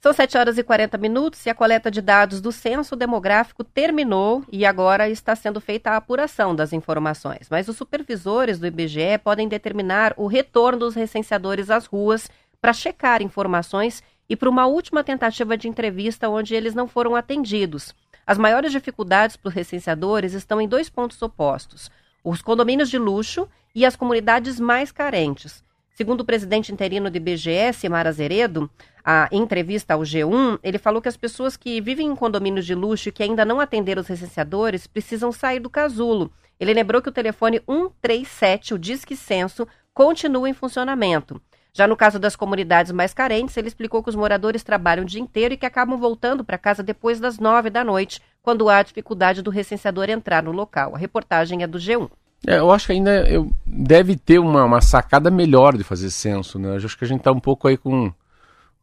São 0.00 0.12
7 0.12 0.38
horas 0.38 0.56
e 0.56 0.62
40 0.62 0.96
minutos 0.98 1.44
e 1.44 1.50
a 1.50 1.54
coleta 1.54 1.90
de 1.90 2.00
dados 2.00 2.40
do 2.40 2.52
censo 2.52 2.94
demográfico 2.94 3.64
terminou 3.64 4.44
e 4.52 4.64
agora 4.64 5.08
está 5.08 5.34
sendo 5.34 5.60
feita 5.60 5.90
a 5.90 5.96
apuração 5.96 6.54
das 6.54 6.72
informações. 6.72 7.48
Mas 7.50 7.66
os 7.66 7.76
supervisores 7.76 8.60
do 8.60 8.66
IBGE 8.66 9.18
podem 9.24 9.48
determinar 9.48 10.14
o 10.16 10.28
retorno 10.28 10.78
dos 10.78 10.94
recenseadores 10.94 11.70
às 11.70 11.86
ruas 11.86 12.30
para 12.60 12.72
checar 12.72 13.20
informações 13.20 14.02
e 14.28 14.36
para 14.36 14.50
uma 14.50 14.66
última 14.66 15.02
tentativa 15.02 15.56
de 15.56 15.66
entrevista 15.66 16.28
onde 16.28 16.54
eles 16.54 16.74
não 16.74 16.86
foram 16.86 17.16
atendidos. 17.16 17.92
As 18.24 18.38
maiores 18.38 18.70
dificuldades 18.70 19.36
para 19.36 19.48
os 19.48 19.54
recenseadores 19.54 20.34
estão 20.34 20.60
em 20.60 20.68
dois 20.68 20.88
pontos 20.88 21.20
opostos: 21.22 21.90
os 22.22 22.42
condomínios 22.42 22.90
de 22.90 22.98
luxo 22.98 23.48
e 23.76 23.84
as 23.84 23.94
comunidades 23.94 24.58
mais 24.58 24.90
carentes. 24.90 25.62
Segundo 25.90 26.22
o 26.22 26.24
presidente 26.24 26.72
interino 26.72 27.10
do 27.10 27.16
IBGE, 27.18 27.88
Mara 27.90 28.08
Azeredo, 28.08 28.70
a 29.04 29.28
entrevista 29.30 29.92
ao 29.92 30.00
G1, 30.00 30.58
ele 30.62 30.78
falou 30.78 31.02
que 31.02 31.08
as 31.08 31.16
pessoas 31.16 31.58
que 31.58 31.78
vivem 31.78 32.08
em 32.08 32.16
condomínios 32.16 32.64
de 32.64 32.74
luxo 32.74 33.10
e 33.10 33.12
que 33.12 33.22
ainda 33.22 33.44
não 33.44 33.60
atenderam 33.60 34.00
os 34.00 34.08
recenseadores 34.08 34.86
precisam 34.86 35.30
sair 35.30 35.60
do 35.60 35.68
casulo. 35.68 36.32
Ele 36.58 36.72
lembrou 36.72 37.02
que 37.02 37.10
o 37.10 37.12
telefone 37.12 37.60
137, 37.68 38.72
o 38.72 38.78
Disque 38.78 39.14
Censo, 39.14 39.68
continua 39.92 40.48
em 40.48 40.54
funcionamento. 40.54 41.38
Já 41.74 41.86
no 41.86 41.96
caso 41.96 42.18
das 42.18 42.34
comunidades 42.34 42.92
mais 42.92 43.12
carentes, 43.12 43.54
ele 43.58 43.68
explicou 43.68 44.02
que 44.02 44.08
os 44.08 44.16
moradores 44.16 44.62
trabalham 44.62 45.04
o 45.04 45.06
dia 45.06 45.20
inteiro 45.20 45.52
e 45.52 45.56
que 45.58 45.66
acabam 45.66 45.98
voltando 45.98 46.42
para 46.42 46.56
casa 46.56 46.82
depois 46.82 47.20
das 47.20 47.38
nove 47.38 47.68
da 47.68 47.84
noite, 47.84 48.22
quando 48.42 48.70
há 48.70 48.82
dificuldade 48.82 49.42
do 49.42 49.50
recenseador 49.50 50.08
entrar 50.08 50.42
no 50.42 50.52
local. 50.52 50.94
A 50.94 50.98
reportagem 50.98 51.62
é 51.62 51.66
do 51.66 51.76
G1. 51.76 52.10
É, 52.46 52.58
eu 52.58 52.70
acho 52.70 52.86
que 52.86 52.92
ainda 52.92 53.28
eu, 53.28 53.50
deve 53.66 54.16
ter 54.16 54.38
uma, 54.38 54.64
uma 54.64 54.80
sacada 54.80 55.30
melhor 55.30 55.76
de 55.76 55.82
fazer 55.82 56.10
censo, 56.10 56.60
né? 56.60 56.68
Eu 56.68 56.76
acho 56.76 56.96
que 56.96 57.04
a 57.04 57.08
gente 57.08 57.22
tá 57.22 57.32
um 57.32 57.40
pouco 57.40 57.66
aí 57.66 57.76
com, 57.76 58.12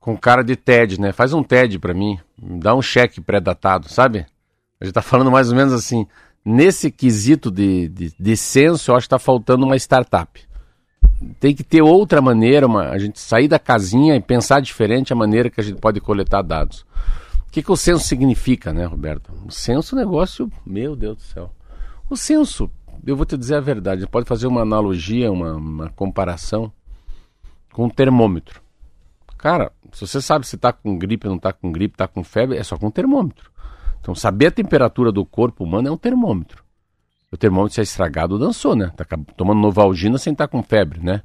com 0.01 0.17
cara 0.17 0.43
de 0.43 0.57
TED, 0.57 0.99
né? 0.99 1.13
Faz 1.13 1.31
um 1.31 1.41
TED 1.41 1.79
para 1.79 1.93
mim, 1.93 2.19
dá 2.37 2.75
um 2.75 2.81
cheque 2.81 3.21
pré-datado, 3.21 3.87
sabe? 3.87 4.25
A 4.81 4.85
gente 4.85 4.93
tá 4.93 5.01
falando 5.01 5.31
mais 5.31 5.49
ou 5.49 5.55
menos 5.55 5.71
assim, 5.71 6.05
nesse 6.43 6.91
quesito 6.91 7.49
de, 7.49 7.87
de, 7.87 8.13
de 8.19 8.37
censo, 8.37 8.91
eu 8.91 8.97
acho 8.97 9.05
que 9.05 9.11
tá 9.11 9.19
faltando 9.19 9.65
uma 9.65 9.77
startup. 9.77 10.41
Tem 11.39 11.55
que 11.55 11.63
ter 11.63 11.81
outra 11.81 12.21
maneira, 12.21 12.67
uma, 12.67 12.89
a 12.89 12.99
gente 12.99 13.17
sair 13.17 13.47
da 13.47 13.57
casinha 13.57 14.13
e 14.13 14.19
pensar 14.19 14.59
diferente 14.59 15.13
a 15.13 15.15
maneira 15.15 15.49
que 15.49 15.61
a 15.61 15.63
gente 15.63 15.79
pode 15.79 16.01
coletar 16.01 16.41
dados. 16.41 16.85
O 17.47 17.51
que, 17.53 17.63
que 17.63 17.71
o 17.71 17.77
censo 17.77 18.05
significa, 18.05 18.73
né, 18.73 18.83
Roberto? 18.83 19.31
O 19.45 19.51
censo 19.51 19.95
é 19.95 19.99
um 19.99 20.01
negócio, 20.01 20.51
meu 20.65 20.97
Deus 20.97 21.15
do 21.15 21.23
céu. 21.23 21.51
O 22.09 22.17
censo 22.17 22.69
eu 23.05 23.15
vou 23.15 23.25
te 23.25 23.37
dizer 23.37 23.55
a 23.55 23.61
verdade, 23.61 24.07
pode 24.07 24.27
fazer 24.27 24.47
uma 24.47 24.61
analogia, 24.61 25.31
uma, 25.31 25.53
uma 25.55 25.89
comparação 25.89 26.71
com 27.71 27.85
um 27.85 27.89
termômetro. 27.89 28.61
Cara, 29.37 29.71
se 29.91 30.07
você 30.07 30.21
sabe 30.21 30.47
se 30.47 30.55
está 30.55 30.71
com 30.71 30.97
gripe, 30.97 31.27
não 31.27 31.35
está 31.35 31.51
com 31.51 31.71
gripe, 31.71 31.95
está 31.95 32.07
com 32.07 32.23
febre, 32.23 32.57
é 32.57 32.63
só 32.63 32.77
com 32.77 32.87
um 32.87 32.91
termômetro. 32.91 33.51
Então, 33.99 34.15
saber 34.15 34.47
a 34.47 34.51
temperatura 34.51 35.11
do 35.11 35.25
corpo 35.25 35.63
humano 35.63 35.89
é 35.89 35.91
um 35.91 35.97
termômetro. 35.97 36.63
O 37.31 37.37
termômetro 37.37 37.73
se 37.73 37.81
é 37.81 37.83
estragado, 37.83 38.39
dançou, 38.39 38.75
né? 38.75 38.91
Tá 38.95 39.05
tomando 39.35 39.59
Novalgina 39.59 40.17
sem 40.17 40.33
estar 40.33 40.47
tá 40.47 40.51
com 40.51 40.61
febre, 40.61 40.99
né? 41.01 41.23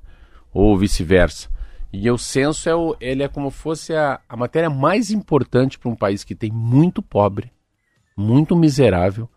Ou 0.53 0.77
vice-versa. 0.77 1.49
E 1.93 2.11
o 2.11 2.19
censo 2.19 2.69
é, 2.69 2.75
o, 2.75 2.97
ele 3.01 3.23
é 3.23 3.29
como 3.29 3.51
fosse 3.51 3.95
a, 3.95 4.21
a 4.29 4.37
matéria 4.37 4.69
mais 4.69 5.11
importante 5.11 5.79
para 5.79 5.91
um 5.91 5.97
país 5.97 6.25
que 6.25 6.35
tem 6.35 6.51
muito 6.51 7.03
pobre, 7.03 7.53
muito 8.17 8.57
miserável 8.57 9.29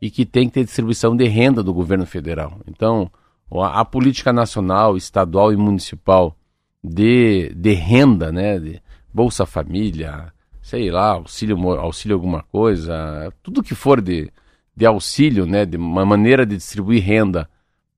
e 0.00 0.10
que 0.10 0.24
tem 0.24 0.48
que 0.48 0.54
ter 0.54 0.64
distribuição 0.64 1.16
de 1.16 1.26
renda 1.26 1.62
do 1.62 1.74
governo 1.74 2.06
federal. 2.06 2.58
Então, 2.66 3.10
a, 3.52 3.80
a 3.80 3.84
política 3.84 4.32
nacional, 4.32 4.96
estadual 4.96 5.52
e 5.52 5.56
municipal 5.56 6.36
de, 6.82 7.52
de 7.54 7.72
renda, 7.72 8.32
né, 8.32 8.58
de 8.58 8.82
Bolsa 9.12 9.44
Família, 9.44 10.32
sei 10.62 10.90
lá, 10.90 11.12
auxílio, 11.12 11.56
auxílio 11.78 12.16
alguma 12.16 12.42
coisa, 12.44 13.32
tudo 13.42 13.62
que 13.62 13.74
for 13.74 14.00
de, 14.00 14.32
de 14.74 14.86
auxílio, 14.86 15.44
né, 15.44 15.66
de 15.66 15.76
uma 15.76 16.06
maneira 16.06 16.46
de 16.46 16.56
distribuir 16.56 17.02
renda 17.02 17.48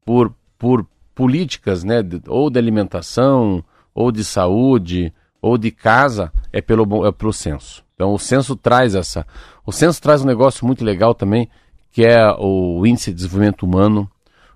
por, 0.05 0.35
por 0.59 0.87
políticas, 1.15 1.85
né, 1.85 2.03
de, 2.03 2.21
ou 2.27 2.51
de 2.51 2.59
alimentação, 2.59 3.65
ou 3.95 4.11
de 4.11 4.25
saúde, 4.25 5.13
ou 5.41 5.59
de 5.59 5.71
casa, 5.71 6.33
é 6.53 6.61
pelo, 6.61 7.07
é 7.07 7.13
pelo 7.13 7.33
censo. 7.33 7.85
Então 7.95 8.15
o 8.15 8.19
censo 8.19 8.57
traz 8.57 8.95
essa. 8.95 9.27
O 9.65 9.71
censo 9.71 10.01
traz 10.01 10.23
um 10.23 10.27
negócio 10.27 10.67
muito 10.67 10.85
legal 10.85 11.15
também, 11.15 11.49
que 11.93 12.05
é 12.05 12.27
o 12.39 12.85
Índice 12.87 13.11
de 13.11 13.17
Desenvolvimento 13.17 13.65
Humano. 13.65 14.11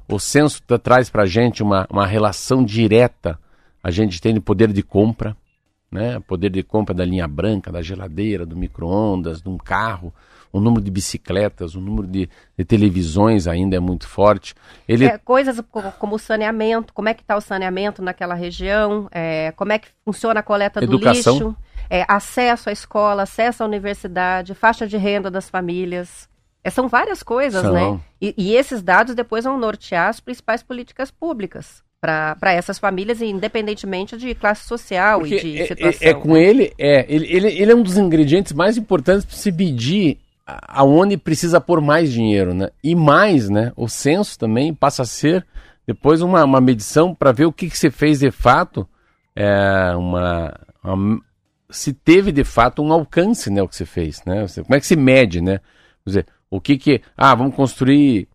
O 0.09 0.19
censo 0.19 0.63
traz 0.83 1.11
para 1.11 1.25
a 1.25 1.27
gente 1.27 1.63
uma, 1.63 1.87
uma 1.91 2.07
relação 2.07 2.65
direta. 2.65 3.39
A 3.85 3.91
gente 3.91 4.21
tem 4.21 4.33
de 4.33 4.41
poder 4.41 4.73
de 4.73 4.83
compra, 4.83 5.37
né? 5.93 6.19
poder 6.27 6.51
de 6.51 6.63
compra 6.63 6.95
da 6.95 7.05
linha 7.05 7.29
branca, 7.29 7.71
da 7.71 7.83
geladeira, 7.83 8.47
do 8.47 8.57
micro-ondas, 8.57 9.43
de 9.43 9.49
um 9.49 9.59
carro. 9.59 10.13
O 10.51 10.61
número 10.61 10.83
de 10.83 10.91
bicicletas, 10.91 11.75
o 11.75 11.81
número 11.81 12.07
de, 12.07 12.31
de 12.57 12.65
televisões 12.65 13.47
ainda 13.47 13.77
é 13.77 13.81
muito 13.81 14.09
forte. 14.09 14.55
Ele... 14.89 15.05
É, 15.05 15.19
coisas 15.19 15.61
como 15.99 16.15
o 16.15 16.19
saneamento, 16.19 16.95
como 16.95 17.11
é 17.11 17.15
que 17.15 17.21
está 17.21 17.37
o 17.37 17.41
saneamento 17.41 18.01
naquela 18.01 18.35
região, 18.35 19.09
é, 19.13 19.53
como 19.53 19.73
é 19.73 19.79
que 19.79 19.89
funciona 20.05 20.41
a 20.41 20.43
coleta 20.43 20.83
Educação. 20.83 21.39
do 21.39 21.45
lixo, 21.49 21.57
é, 21.91 22.07
acesso 22.09 22.71
à 22.71 22.73
escola, 22.73 23.25
acesso 23.25 23.63
à 23.63 23.67
universidade, 23.67 24.55
faixa 24.55 24.87
de 24.87 24.97
renda 24.97 25.31
das 25.31 25.51
famílias. 25.51 26.27
É, 26.67 26.71
são 26.71 26.89
várias 26.89 27.23
coisas, 27.23 27.63
né? 27.63 27.81
são. 27.81 27.95
né? 27.95 28.01
E, 28.21 28.35
e, 28.37 28.57
esses 28.57 28.83
dados 28.83 29.15
depois 29.15 29.45
vão 29.45 29.57
nortear 29.57 30.09
as 30.09 30.19
principais 30.19 30.65
políticas 30.65 31.13
públicas 31.13 31.81
para 32.01 32.53
essas 32.53 32.77
famílias, 32.77 33.23
independentemente 33.23 34.17
de 34.17 34.35
classe 34.35 34.67
social 34.67 35.21
Porque 35.21 35.37
e 35.37 35.41
de 35.41 35.63
é, 35.63 35.67
situação. 35.67 36.09
É, 36.09 36.11
é 36.11 36.15
com 36.15 36.33
né? 36.33 36.43
ele, 36.43 36.73
é, 36.77 37.07
ele, 37.09 37.27
ele, 37.33 37.49
ele 37.49 37.71
é 37.71 37.75
um 37.75 37.85
dos 37.85 37.97
ingredientes 37.97 38.53
mais 38.53 38.77
importantes 38.77 39.25
para 39.25 39.37
se 39.37 39.53
medir 39.53 40.19
aonde 40.45 41.17
precisa 41.17 41.61
pôr 41.61 41.81
mais 41.81 42.13
dinheiro, 42.13 42.53
né? 42.53 42.71
E 42.83 42.97
mais, 42.97 43.49
né? 43.49 43.73
O 43.77 43.89
censo 43.89 44.37
também 44.37 44.75
passa 44.75 45.03
a 45.03 45.07
ser 45.07 45.47
depois 45.87 46.21
uma, 46.21 46.43
uma 46.43 46.61
medição 46.61 47.15
para 47.15 47.31
ver 47.31 47.47
o 47.47 47.53
que, 47.53 47.71
que 47.71 47.79
você 47.79 47.93
fez 47.93 48.19
de 48.19 48.33
fato, 48.33 48.89
é, 49.37 49.95
uma, 49.95 50.53
uma, 50.83 51.21
se 51.71 51.93
teve 51.93 52.33
de 52.33 52.43
fato 52.43 52.83
um 52.83 52.93
alcance, 52.93 53.51
né? 53.51 53.63
O 53.63 53.69
que 53.69 53.77
você 53.77 53.87
fez, 53.87 54.21
né? 54.27 54.47
Como 54.65 54.75
é 54.75 54.81
que 54.81 54.87
se 54.87 54.97
mede, 54.97 55.41
né? 55.41 55.61
Quer 56.05 56.11
dizer, 56.11 56.27
o 56.51 56.61
que 56.61 56.77
que. 56.79 57.03
Ah, 57.17 57.35
vamos 57.35 57.55
construir, 57.55 58.29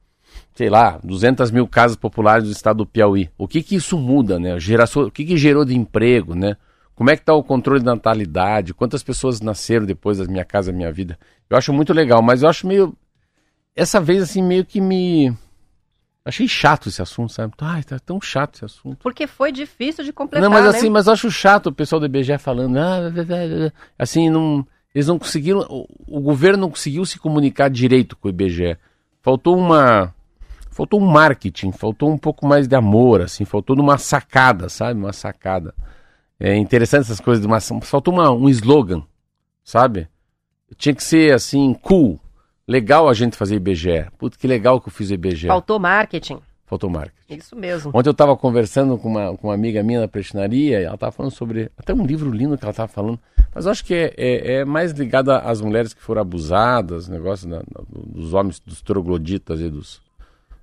sei 0.54 0.70
lá, 0.70 1.00
200 1.04 1.52
mil 1.52 1.68
casas 1.68 1.98
populares 1.98 2.46
do 2.46 2.52
estado 2.52 2.78
do 2.78 2.86
Piauí. 2.86 3.30
O 3.38 3.48
que 3.48 3.64
que 3.64 3.76
isso 3.76 3.98
muda, 3.98 4.40
né? 4.40 4.60
Geração, 4.60 5.04
o 5.04 5.12
que 5.12 5.26
que 5.26 5.38
gerou 5.38 5.66
de 5.66 5.76
emprego, 5.76 6.36
né? 6.36 6.56
Como 6.96 7.10
é 7.10 7.16
que 7.16 7.22
está 7.22 7.34
o 7.34 7.44
controle 7.44 7.84
da 7.84 7.96
natalidade? 7.96 8.74
Quantas 8.74 9.02
pessoas 9.02 9.42
nasceram 9.42 9.86
depois 9.86 10.20
da 10.20 10.26
Minha 10.26 10.46
Casa 10.46 10.72
Minha 10.72 10.92
Vida? 10.92 11.18
Eu 11.50 11.58
acho 11.58 11.74
muito 11.74 11.94
legal, 11.94 12.22
mas 12.22 12.44
eu 12.44 12.50
acho 12.50 12.68
meio. 12.68 12.96
essa 13.76 14.00
vez, 14.00 14.22
assim, 14.22 14.42
meio 14.44 14.66
que 14.66 14.80
me. 14.80 15.36
Achei 16.24 16.48
chato 16.48 16.90
esse 16.90 17.02
assunto, 17.02 17.32
sabe? 17.34 17.52
Ai, 17.60 17.82
tá 17.82 17.98
tão 17.98 18.22
chato 18.22 18.54
esse 18.56 18.66
assunto. 18.66 18.98
Porque 19.02 19.26
foi 19.26 19.52
difícil 19.52 20.04
de 20.04 20.14
completar, 20.14 20.48
Não, 20.48 20.56
mas 20.56 20.66
né? 20.66 20.70
assim, 20.70 20.90
mas 20.90 21.08
eu 21.08 21.14
acho 21.14 21.32
chato 21.32 21.68
o 21.68 21.74
pessoal 21.74 22.00
do 22.00 22.06
IBGE 22.06 22.38
falando. 22.38 22.78
Ah, 22.78 23.12
assim, 23.98 24.30
não, 24.30 24.64
eles 24.94 25.08
não 25.08 25.18
conseguiram. 25.18 25.62
O, 25.70 25.88
o 26.08 26.20
governo 26.20 26.62
não 26.62 26.70
conseguiu 26.70 27.06
se 27.06 27.18
comunicar 27.20 27.70
direito 27.70 28.16
com 28.16 28.28
o 28.28 28.32
IBGE. 28.32 28.78
Faltou 29.22 29.58
uma. 29.58 30.14
Faltou 30.70 31.02
um 31.02 31.06
marketing, 31.06 31.72
faltou 31.72 32.10
um 32.10 32.18
pouco 32.18 32.48
mais 32.48 32.66
de 32.66 32.76
amor, 32.76 33.22
assim, 33.22 33.44
faltou 33.44 33.78
uma 33.78 33.98
sacada, 33.98 34.70
sabe? 34.70 34.98
Uma 35.00 35.12
sacada. 35.12 35.76
É 36.40 36.56
interessante 36.56 37.02
essas 37.02 37.20
coisas, 37.20 37.46
mas 37.46 37.70
faltou 37.84 38.14
uma, 38.14 38.32
um 38.32 38.48
slogan, 38.48 39.04
sabe? 39.64 40.08
Tinha 40.78 40.96
que 40.96 41.04
ser 41.04 41.34
assim, 41.34 41.74
cool. 41.74 42.20
Legal 42.66 43.10
a 43.10 43.14
gente 43.14 43.36
fazer 43.36 43.56
IBGE. 43.56 44.08
Putz, 44.18 44.38
que 44.38 44.48
legal 44.48 44.80
que 44.80 44.88
eu 44.88 44.94
fiz 44.94 45.12
IBGE. 45.12 45.48
Faltou 45.48 45.78
marketing. 45.78 46.40
Faltou 46.72 46.90
marketing. 46.90 47.36
Isso 47.36 47.54
mesmo. 47.54 47.92
Ontem 47.94 48.08
eu 48.08 48.14
estava 48.14 48.34
conversando 48.38 48.98
com 48.98 49.10
uma, 49.10 49.36
com 49.36 49.50
uma 49.50 49.54
amiga 49.54 49.84
minha 49.84 50.00
na 50.00 50.08
prestinaria 50.08 50.80
e 50.80 50.84
ela 50.86 50.96
estava 50.96 51.12
falando 51.12 51.34
sobre. 51.34 51.70
Até 51.78 51.94
um 51.94 52.06
livro 52.06 52.32
lindo 52.32 52.58
que 52.58 52.64
ela 52.64 52.72
estava 52.72 52.88
falando. 52.88 53.20
Mas 53.54 53.66
eu 53.66 53.72
acho 53.74 53.84
que 53.84 53.94
é, 53.94 54.14
é, 54.16 54.54
é, 54.54 54.66
mais 54.66 54.94
ligado 54.94 55.32
às 55.32 55.60
mulheres 55.60 55.94
que 55.94 56.02
foram 56.02 56.22
abusadas, 56.22 57.10
negócio 57.10 57.50
da, 57.50 57.62
dos 57.90 58.34
homens, 58.34 58.62
dos 58.62 58.82
trogloditas 58.82 59.60
e 59.60 59.70
dos, 59.70 60.02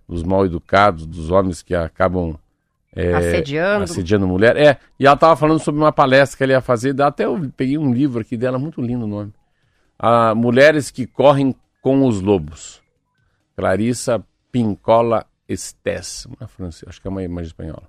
dos 0.08 0.22
mal 0.22 0.46
educados, 0.46 1.04
dos 1.04 1.30
homens 1.30 1.60
que 1.60 1.74
acabam 1.74 2.38
é, 2.96 3.12
assediando. 3.12 3.84
assediando 3.84 4.26
mulher. 4.26 4.56
É, 4.56 4.78
e 4.98 5.04
ela 5.04 5.14
estava 5.14 5.36
falando 5.36 5.58
sobre 5.58 5.78
uma 5.78 5.92
palestra 5.92 6.38
que 6.38 6.42
ela 6.42 6.52
ia 6.54 6.62
fazer, 6.62 6.98
até 7.02 7.26
eu 7.26 7.52
peguei 7.54 7.76
um 7.76 7.92
livro 7.92 8.22
aqui 8.22 8.34
dela, 8.34 8.58
muito 8.58 8.80
lindo 8.80 9.04
o 9.04 9.08
nome. 9.08 9.30
Ah, 9.98 10.34
Mulheres 10.34 10.90
que 10.90 11.06
Correm 11.06 11.54
com 11.82 12.06
os 12.06 12.22
Lobos. 12.22 12.80
Clarissa 13.54 14.24
Pincola 14.50 15.26
Estés, 15.48 16.26
uma 16.26 16.46
francesa, 16.46 16.90
acho 16.90 17.00
que 17.00 17.08
é 17.08 17.10
uma 17.10 17.22
imagem 17.22 17.48
espanhola. 17.48 17.88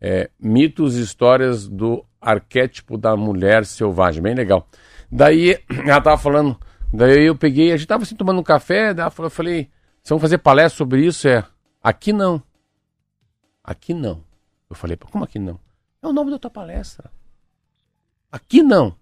É, 0.00 0.30
mitos 0.38 0.96
e 0.96 1.02
histórias 1.02 1.68
do 1.68 2.04
arquétipo 2.20 2.96
da 2.96 3.16
mulher 3.16 3.66
selvagem, 3.66 4.22
bem 4.22 4.34
legal. 4.34 4.68
Daí 5.10 5.58
ela 5.68 5.98
estava 5.98 6.16
falando, 6.16 6.56
daí 6.92 7.26
eu 7.26 7.36
peguei, 7.36 7.68
a 7.68 7.76
gente 7.76 7.86
estava 7.86 8.04
assim 8.04 8.14
tomando 8.14 8.40
um 8.40 8.44
café, 8.44 8.94
daí 8.94 9.06
eu 9.06 9.30
falei, 9.30 9.68
vocês 10.02 10.10
vão 10.10 10.18
fazer 10.18 10.38
palestra 10.38 10.78
sobre 10.78 11.04
isso? 11.04 11.26
É, 11.26 11.44
aqui 11.82 12.12
não. 12.12 12.42
Aqui 13.64 13.92
não. 13.92 14.24
Eu 14.70 14.76
falei, 14.76 14.96
como 14.96 15.24
aqui 15.24 15.38
não? 15.38 15.58
É 16.00 16.06
o 16.06 16.12
nome 16.12 16.30
da 16.30 16.38
tua 16.38 16.50
palestra. 16.50 17.10
Aqui 18.30 18.62
não. 18.62 18.96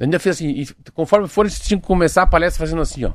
Ainda 0.00 0.18
fiz 0.18 0.36
assim, 0.36 0.48
e 0.48 0.66
conforme 0.92 1.28
for, 1.28 1.46
eles 1.46 1.60
tinham 1.60 1.80
que 1.80 1.86
começar 1.86 2.22
a 2.22 2.26
palestra 2.26 2.66
fazendo 2.66 2.82
assim, 2.82 3.04
ó. 3.04 3.12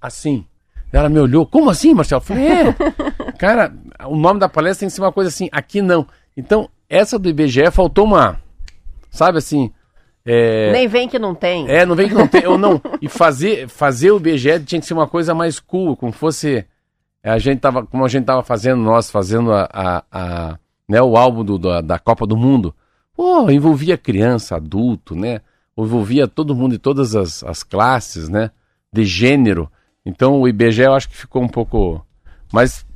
Assim. 0.00 0.46
Ela 0.92 1.08
me 1.08 1.18
olhou, 1.20 1.46
como 1.46 1.70
assim, 1.70 1.94
Marcelo? 1.94 2.20
Eu 2.20 2.24
falei, 2.24 2.46
é. 2.48 2.74
Cara, 3.38 3.72
o 4.06 4.16
nome 4.16 4.40
da 4.40 4.48
palestra 4.48 4.80
tem 4.80 4.88
que 4.88 4.94
ser 4.94 5.00
uma 5.00 5.12
coisa 5.12 5.28
assim, 5.28 5.48
aqui 5.52 5.80
não. 5.80 6.06
Então, 6.36 6.68
essa 6.88 7.18
do 7.18 7.28
IBGE 7.28 7.70
faltou 7.70 8.04
uma. 8.04 8.40
Sabe 9.10 9.38
assim. 9.38 9.70
É... 10.24 10.72
Nem 10.72 10.88
vem 10.88 11.08
que 11.08 11.18
não 11.18 11.34
tem. 11.34 11.68
É, 11.68 11.86
não 11.86 11.94
vem 11.94 12.08
que 12.08 12.14
não 12.14 12.26
tem. 12.26 12.46
ou 12.46 12.58
não. 12.58 12.80
E 13.00 13.08
fazer, 13.08 13.68
fazer 13.68 14.10
o 14.10 14.16
IBGE 14.16 14.60
tinha 14.60 14.80
que 14.80 14.86
ser 14.86 14.94
uma 14.94 15.06
coisa 15.06 15.34
mais 15.34 15.60
cool, 15.60 15.96
como 15.96 16.12
fosse. 16.12 16.64
A 17.22 17.38
gente 17.38 17.60
tava, 17.60 17.86
como 17.86 18.04
a 18.04 18.08
gente 18.08 18.24
tava 18.24 18.42
fazendo, 18.42 18.82
nós 18.82 19.10
fazendo 19.10 19.52
a, 19.52 19.68
a, 19.72 20.04
a 20.10 20.58
né, 20.88 21.00
o 21.00 21.16
álbum 21.16 21.44
do, 21.44 21.58
da, 21.58 21.80
da 21.80 21.98
Copa 21.98 22.26
do 22.26 22.36
Mundo. 22.36 22.74
Pô, 23.14 23.48
envolvia 23.50 23.96
criança, 23.98 24.56
adulto, 24.56 25.14
né? 25.14 25.40
Envolvia 25.76 26.26
todo 26.26 26.54
mundo 26.54 26.72
de 26.72 26.78
todas 26.78 27.14
as, 27.14 27.44
as 27.44 27.62
classes, 27.62 28.28
né? 28.28 28.50
De 28.92 29.04
gênero. 29.04 29.70
Então 30.04 30.40
o 30.40 30.48
IBGE 30.48 30.82
eu 30.82 30.94
acho 30.94 31.08
que 31.08 31.16
ficou 31.16 31.42
um 31.42 31.48
pouco. 31.48 32.04
Mas 32.52 32.86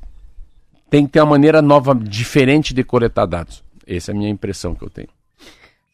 tem 0.91 1.07
que 1.07 1.13
ter 1.13 1.21
uma 1.21 1.31
maneira 1.31 1.61
nova, 1.61 1.95
diferente 1.95 2.73
de 2.73 2.85
coletar 2.85 3.27
dados. 3.27 3.65
Essa 3.87 4.13
é 4.13 4.15
a 4.15 4.17
minha 4.17 4.31
impressão 4.31 4.75
que 4.75 4.83
eu 4.83 4.91
tenho. 4.91 5.09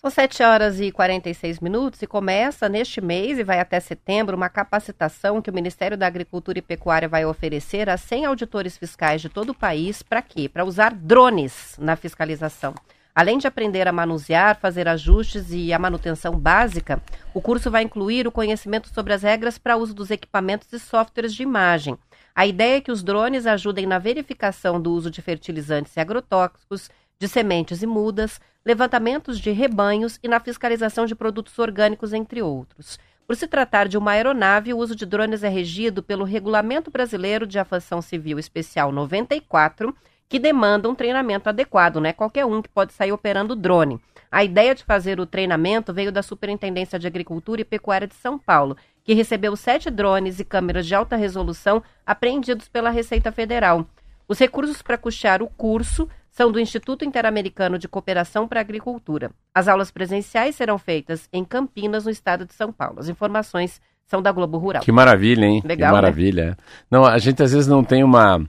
São 0.00 0.10
7 0.10 0.42
horas 0.42 0.80
e 0.80 0.90
46 0.90 1.60
minutos 1.60 2.00
e 2.00 2.06
começa 2.06 2.70
neste 2.70 3.02
mês 3.02 3.38
e 3.38 3.44
vai 3.44 3.60
até 3.60 3.78
setembro 3.80 4.34
uma 4.34 4.48
capacitação 4.48 5.42
que 5.42 5.50
o 5.50 5.52
Ministério 5.52 5.94
da 5.94 6.06
Agricultura 6.06 6.58
e 6.58 6.62
Pecuária 6.62 7.06
vai 7.06 7.26
oferecer 7.26 7.90
a 7.90 7.98
100 7.98 8.24
auditores 8.24 8.78
fiscais 8.78 9.20
de 9.20 9.28
todo 9.28 9.50
o 9.50 9.54
país. 9.54 10.02
Para 10.02 10.22
quê? 10.22 10.48
Para 10.48 10.64
usar 10.64 10.94
drones 10.94 11.76
na 11.78 11.96
fiscalização. 11.96 12.72
Além 13.14 13.38
de 13.38 13.46
aprender 13.46 13.88
a 13.88 13.92
manusear, 13.92 14.58
fazer 14.58 14.86
ajustes 14.88 15.50
e 15.50 15.72
a 15.72 15.78
manutenção 15.78 16.38
básica, 16.38 17.02
o 17.34 17.40
curso 17.40 17.70
vai 17.70 17.82
incluir 17.82 18.26
o 18.26 18.32
conhecimento 18.32 18.88
sobre 18.88 19.12
as 19.12 19.22
regras 19.22 19.58
para 19.58 19.76
uso 19.76 19.92
dos 19.92 20.10
equipamentos 20.10 20.72
e 20.72 20.78
softwares 20.78 21.34
de 21.34 21.42
imagem. 21.42 21.98
A 22.34 22.46
ideia 22.46 22.76
é 22.76 22.80
que 22.80 22.92
os 22.92 23.02
drones 23.02 23.46
ajudem 23.46 23.86
na 23.86 23.98
verificação 23.98 24.80
do 24.80 24.92
uso 24.92 25.10
de 25.10 25.20
fertilizantes 25.20 25.96
e 25.96 26.00
agrotóxicos, 26.00 26.88
de 27.18 27.28
sementes 27.28 27.82
e 27.82 27.86
mudas, 27.86 28.40
levantamentos 28.64 29.38
de 29.38 29.50
rebanhos 29.50 30.18
e 30.22 30.28
na 30.28 30.40
fiscalização 30.40 31.04
de 31.04 31.14
produtos 31.14 31.58
orgânicos, 31.58 32.12
entre 32.12 32.40
outros. 32.40 32.98
Por 33.26 33.36
se 33.36 33.46
tratar 33.46 33.86
de 33.86 33.96
uma 33.96 34.12
aeronave, 34.12 34.72
o 34.72 34.78
uso 34.78 34.96
de 34.96 35.06
drones 35.06 35.44
é 35.44 35.48
regido 35.48 36.02
pelo 36.02 36.24
Regulamento 36.24 36.90
Brasileiro 36.90 37.46
de 37.46 37.58
Aviação 37.58 38.02
Civil 38.02 38.38
Especial 38.38 38.90
94, 38.90 39.94
que 40.30 40.38
demanda 40.38 40.88
um 40.88 40.94
treinamento 40.94 41.48
adequado, 41.48 41.96
não 41.96 42.08
é 42.08 42.12
qualquer 42.12 42.46
um 42.46 42.62
que 42.62 42.68
pode 42.68 42.92
sair 42.92 43.10
operando 43.10 43.56
drone. 43.56 44.00
A 44.30 44.44
ideia 44.44 44.76
de 44.76 44.84
fazer 44.84 45.18
o 45.18 45.26
treinamento 45.26 45.92
veio 45.92 46.12
da 46.12 46.22
Superintendência 46.22 47.00
de 47.00 47.06
Agricultura 47.08 47.62
e 47.62 47.64
Pecuária 47.64 48.06
de 48.06 48.14
São 48.14 48.38
Paulo, 48.38 48.76
que 49.02 49.12
recebeu 49.12 49.56
sete 49.56 49.90
drones 49.90 50.38
e 50.38 50.44
câmeras 50.44 50.86
de 50.86 50.94
alta 50.94 51.16
resolução 51.16 51.82
apreendidos 52.06 52.68
pela 52.68 52.90
Receita 52.90 53.32
Federal. 53.32 53.84
Os 54.28 54.38
recursos 54.38 54.80
para 54.80 54.96
custear 54.96 55.42
o 55.42 55.48
curso 55.48 56.08
são 56.30 56.52
do 56.52 56.60
Instituto 56.60 57.04
Interamericano 57.04 57.76
de 57.76 57.88
Cooperação 57.88 58.46
para 58.46 58.60
a 58.60 58.62
Agricultura. 58.62 59.32
As 59.52 59.66
aulas 59.66 59.90
presenciais 59.90 60.54
serão 60.54 60.78
feitas 60.78 61.28
em 61.32 61.44
Campinas, 61.44 62.04
no 62.04 62.10
estado 62.12 62.46
de 62.46 62.54
São 62.54 62.72
Paulo. 62.72 63.00
As 63.00 63.08
informações 63.08 63.80
são 64.06 64.22
da 64.22 64.30
Globo 64.30 64.58
Rural. 64.58 64.84
Que 64.84 64.92
maravilha, 64.92 65.44
hein? 65.44 65.60
Legal, 65.64 65.90
que 65.90 65.92
maravilha. 65.92 66.50
Né? 66.50 66.56
Não, 66.88 67.04
a 67.04 67.18
gente 67.18 67.42
às 67.42 67.50
vezes 67.50 67.66
não 67.66 67.82
tem 67.82 68.04
uma 68.04 68.48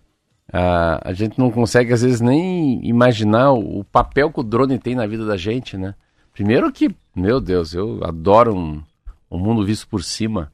Uh, 0.51 0.99
a 1.05 1.13
gente 1.13 1.39
não 1.39 1.49
consegue, 1.49 1.93
às 1.93 2.01
vezes, 2.01 2.19
nem 2.19 2.85
imaginar 2.85 3.53
o, 3.53 3.79
o, 3.79 3.83
papel 3.85 4.29
que 4.29 4.41
o 4.41 4.43
drone 4.43 4.77
tem 4.77 4.95
na 4.95 5.07
vida 5.07 5.25
da 5.25 5.37
gente, 5.37 5.77
né? 5.77 5.95
Primeiro 6.33 6.69
que, 6.73 6.93
meu 7.15 7.39
Deus, 7.39 7.73
eu 7.73 8.03
adoro 8.03 8.53
um, 8.53 8.83
um 9.31 9.39
mundo 9.39 9.65
visto 9.65 9.87
por 9.87 10.03
cima. 10.03 10.51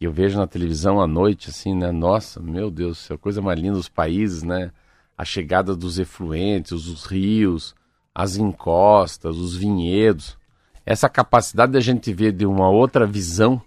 eu 0.00 0.10
vejo 0.10 0.36
na 0.36 0.46
televisão 0.48 1.00
à 1.00 1.06
noite, 1.06 1.50
assim, 1.50 1.72
né? 1.72 1.92
Nossa, 1.92 2.40
meu 2.40 2.68
Deus, 2.68 3.08
é 3.08 3.14
a 3.14 3.18
coisa 3.18 3.40
mais 3.40 3.60
linda 3.60 3.76
dos 3.76 3.88
países, 3.88 4.42
né? 4.42 4.72
A 5.16 5.24
chegada 5.24 5.76
dos 5.76 6.00
efluentes, 6.00 6.72
os 6.72 7.04
rios, 7.04 7.76
as 8.12 8.36
encostas, 8.36 9.36
os 9.36 9.56
vinhedos. 9.56 10.36
Essa 10.84 11.08
capacidade 11.08 11.70
da 11.70 11.80
gente 11.80 12.12
ver 12.12 12.32
de 12.32 12.44
uma 12.44 12.68
outra 12.68 13.06
visão, 13.06 13.62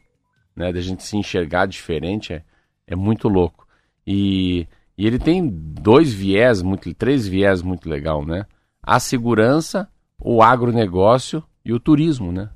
né? 0.54 0.74
Da 0.74 0.82
gente 0.82 1.04
se 1.04 1.16
enxergar 1.16 1.66
diferente 1.66 2.34
é, 2.34 2.44
é 2.86 2.96
muito 2.96 3.30
louco. 3.30 3.66
E 4.06 4.68
e 5.02 5.08
ele 5.08 5.18
tem 5.18 5.50
dois 5.50 6.14
viés, 6.14 6.62
muito, 6.62 6.94
três 6.94 7.28
viés 7.28 7.64
muito 7.64 7.90
legal, 7.90 8.24
né? 8.24 8.46
A 8.84 9.00
segurança, 9.00 9.90
o 10.24 10.44
agronegócio 10.44 11.44
e 11.66 11.74
o 11.74 11.80
turismo, 11.80 12.32
né? 12.32 12.52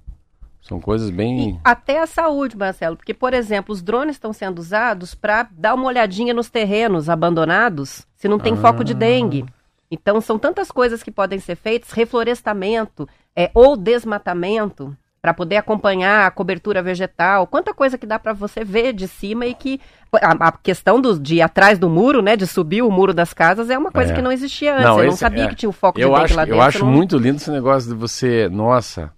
São 0.62 0.80
coisas 0.80 1.10
bem. 1.10 1.50
E 1.50 1.60
até 1.64 2.00
a 2.00 2.06
saúde, 2.06 2.56
Marcelo, 2.56 2.98
porque, 2.98 3.16
por 3.16 3.34
exemplo, 3.34 3.74
os 3.74 3.82
drones 3.82 4.18
estão 4.18 4.32
sendo 4.32 4.60
usados 4.60 5.16
para 5.16 5.50
dar 5.54 5.74
uma 5.74 5.88
olhadinha 5.88 6.36
nos 6.36 6.48
terrenos 6.48 7.10
abandonados 7.10 8.06
se 8.16 8.28
não 8.28 8.38
tem 8.38 8.54
ah. 8.54 8.58
foco 8.58 8.84
de 8.84 8.94
dengue. 8.94 9.44
Então, 9.90 10.22
são 10.22 10.38
tantas 10.38 10.70
coisas 10.70 11.02
que 11.02 11.10
podem 11.10 11.40
ser 11.40 11.56
feitas: 11.56 11.90
reflorestamento 11.94 13.10
é, 13.36 13.50
ou 13.56 13.76
desmatamento 13.76 14.96
para 15.26 15.34
poder 15.34 15.56
acompanhar 15.56 16.28
a 16.28 16.30
cobertura 16.30 16.84
vegetal, 16.84 17.48
quanta 17.48 17.74
coisa 17.74 17.98
que 17.98 18.06
dá 18.06 18.20
para 18.20 18.32
você 18.32 18.64
ver 18.64 18.94
de 18.94 19.08
cima 19.08 19.48
e 19.48 19.56
que 19.56 19.82
a, 20.14 20.50
a, 20.50 20.52
questão 20.52 21.02
do, 21.02 21.18
de 21.18 21.38
ir 21.38 21.42
atrás 21.42 21.80
do 21.80 21.90
muro, 21.90 22.22
né, 22.22 22.38
de 22.38 22.46
subir 22.46 22.84
o 22.84 22.92
muro 22.92 23.12
das 23.12 23.34
casas 23.34 23.72
é 23.72 23.76
uma 23.76 23.92
coisa 23.92 24.14
é. 24.14 24.16
que 24.16 24.22
não 24.22 24.32
existia 24.32 24.76
antes. 24.76 24.86
Não, 24.86 25.00
eu 25.00 25.08
não 25.08 25.18
sabia 25.18 25.46
é, 25.46 25.48
que 25.48 25.56
tinha 25.56 25.68
o 25.68 25.74
foco 25.74 26.00
eu 26.00 26.10
de 26.14 26.22
acho, 26.22 26.36
lá 26.36 26.46
dentro. 26.46 26.60
Eu 26.60 26.62
acho 26.62 26.86
não... 26.86 26.92
muito 26.92 27.18
lindo 27.18 27.38
esse 27.38 27.50
negócio 27.50 27.90
de 27.90 27.96
você, 27.96 28.48
nossa, 28.50 29.12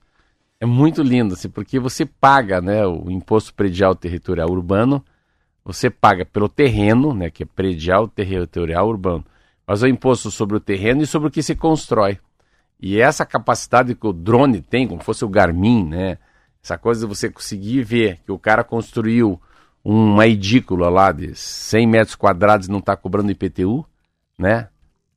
é 0.61 0.65
muito 0.65 1.03
lindo, 1.03 1.33
assim, 1.33 1.49
porque 1.49 1.77
você 1.77 2.05
paga, 2.05 2.61
né, 2.61 2.87
o 2.87 3.11
imposto 3.11 3.53
predial 3.53 3.93
territorial 3.93 4.49
urbano, 4.49 5.03
você 5.65 5.89
paga 5.89 6.23
pelo 6.23 6.47
terreno, 6.47 7.13
né, 7.13 7.29
que 7.29 7.43
é 7.43 7.45
predial 7.45 8.07
territorial 8.07 8.87
urbano, 8.87 9.25
mas 9.67 9.83
o 9.83 9.87
imposto 9.87 10.31
sobre 10.31 10.55
o 10.55 10.61
terreno 10.61 11.01
e 11.01 11.05
sobre 11.05 11.27
o 11.27 11.31
que 11.31 11.43
se 11.43 11.53
constrói. 11.53 12.17
E 12.79 12.99
essa 12.99 13.25
capacidade 13.25 13.95
que 13.95 14.05
o 14.05 14.13
drone 14.13 14.61
tem, 14.61 14.87
como 14.87 15.03
fosse 15.03 15.25
o 15.25 15.29
Garmin, 15.29 15.85
né? 15.85 16.17
Essa 16.63 16.77
coisa 16.77 17.01
de 17.01 17.07
você 17.07 17.29
conseguir 17.29 17.83
ver 17.83 18.19
que 18.25 18.31
o 18.31 18.37
cara 18.37 18.63
construiu 18.63 19.41
uma 19.83 20.27
edícula 20.27 20.89
lá 20.89 21.11
de 21.11 21.33
100 21.33 21.87
metros 21.87 22.15
quadrados 22.15 22.67
e 22.67 22.71
não 22.71 22.79
está 22.79 22.95
cobrando 22.95 23.31
IPTU, 23.31 23.85
né? 24.37 24.67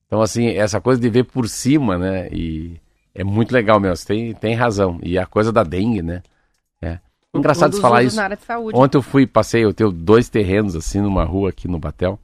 Então, 0.06 0.22
assim, 0.22 0.48
essa 0.48 0.80
coisa 0.80 1.00
de 1.00 1.10
ver 1.10 1.24
por 1.24 1.48
cima, 1.48 1.98
né? 1.98 2.28
E 2.30 2.80
é 3.14 3.24
muito 3.24 3.52
legal 3.52 3.78
mesmo, 3.78 4.06
tem, 4.06 4.32
tem 4.32 4.54
razão. 4.54 4.98
E 5.02 5.18
a 5.18 5.26
coisa 5.26 5.52
da 5.52 5.62
dengue, 5.62 6.02
né? 6.02 6.22
É. 6.80 6.98
Engraçado 7.34 7.68
Um 7.68 7.70
dos 7.72 7.80
falar 7.80 8.02
isso. 8.04 8.16
de. 8.16 8.78
Ontem 8.78 8.96
eu 8.96 9.02
fui, 9.02 9.26
passei, 9.26 9.64
eu 9.64 9.74
tenho 9.74 9.90
dois 9.92 10.28
terrenos 10.28 10.74
assim 10.74 11.00
numa 11.00 11.24
rua 11.24 11.50
aqui 11.50 11.68
no 11.68 11.78
Batel. 11.78 12.18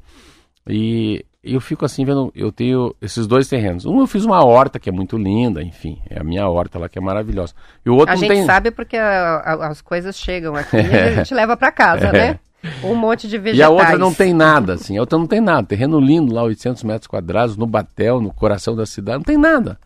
E 0.68 1.25
eu 1.54 1.60
fico 1.60 1.84
assim 1.84 2.04
vendo, 2.04 2.32
eu 2.34 2.50
tenho 2.50 2.94
esses 3.00 3.26
dois 3.26 3.48
terrenos. 3.48 3.84
Um 3.86 4.00
eu 4.00 4.06
fiz 4.06 4.24
uma 4.24 4.44
horta 4.44 4.78
que 4.78 4.88
é 4.88 4.92
muito 4.92 5.16
linda, 5.16 5.62
enfim, 5.62 5.98
é 6.10 6.18
a 6.20 6.24
minha 6.24 6.48
horta 6.48 6.78
lá 6.78 6.88
que 6.88 6.98
é 6.98 7.02
maravilhosa. 7.02 7.52
E 7.84 7.90
o 7.90 7.94
outro 7.94 8.10
A 8.12 8.14
não 8.14 8.20
gente 8.20 8.30
tem 8.30 8.44
sabe 8.44 8.70
porque 8.70 8.96
a- 8.96 9.36
a- 9.44 9.68
as 9.68 9.80
coisas 9.80 10.16
chegam 10.18 10.54
aqui 10.56 10.76
e 10.76 10.80
a 10.80 11.12
gente 11.22 11.34
leva 11.34 11.56
para 11.56 11.70
casa, 11.72 12.10
né? 12.12 12.38
Um 12.82 12.94
monte 12.94 13.28
de 13.28 13.38
vegetais. 13.38 13.58
É. 13.58 13.60
E 13.60 13.62
a 13.62 13.70
outra 13.70 13.98
não 13.98 14.12
tem 14.12 14.32
nada, 14.34 14.72
assim. 14.74 14.96
A 14.96 15.00
outra 15.00 15.16
não 15.18 15.26
tem 15.26 15.40
nada. 15.40 15.66
Terreno 15.66 16.00
lindo 16.00 16.34
lá, 16.34 16.42
800 16.42 16.82
metros 16.82 17.06
quadrados, 17.06 17.56
no 17.56 17.66
Batel, 17.66 18.20
no 18.20 18.32
coração 18.34 18.74
da 18.74 18.84
cidade. 18.84 19.18
Não 19.18 19.24
tem 19.24 19.36
nada. 19.36 19.78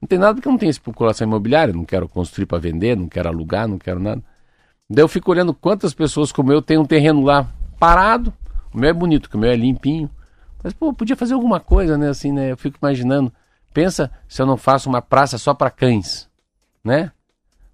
Não 0.00 0.08
tem 0.08 0.18
nada 0.18 0.34
porque 0.34 0.48
não 0.48 0.56
tem 0.56 0.68
especulação 0.70 1.26
imobiliária. 1.26 1.74
Não 1.74 1.84
quero 1.84 2.08
construir 2.08 2.46
para 2.46 2.58
vender, 2.58 2.96
não 2.96 3.06
quero 3.06 3.28
alugar, 3.28 3.68
não 3.68 3.76
quero 3.78 4.00
nada. 4.00 4.22
Daí 4.88 5.02
eu 5.04 5.08
fico 5.08 5.30
olhando 5.30 5.52
quantas 5.52 5.92
pessoas 5.92 6.32
como 6.32 6.50
eu 6.52 6.62
têm 6.62 6.78
um 6.78 6.84
terreno 6.86 7.22
lá 7.22 7.46
parado. 7.78 8.32
O 8.72 8.78
meu 8.78 8.88
é 8.88 8.92
bonito, 8.94 9.28
o 9.34 9.38
meu 9.38 9.50
é 9.50 9.56
limpinho. 9.56 10.08
Mas, 10.62 10.72
pô, 10.72 10.92
podia 10.92 11.16
fazer 11.16 11.34
alguma 11.34 11.60
coisa, 11.60 11.98
né? 11.98 12.08
Assim, 12.08 12.32
né? 12.32 12.52
Eu 12.52 12.56
fico 12.56 12.78
imaginando. 12.80 13.32
Pensa 13.72 14.10
se 14.28 14.40
eu 14.40 14.46
não 14.46 14.56
faço 14.56 14.88
uma 14.88 15.02
praça 15.02 15.38
só 15.38 15.54
para 15.54 15.70
cães, 15.70 16.28
né? 16.84 17.10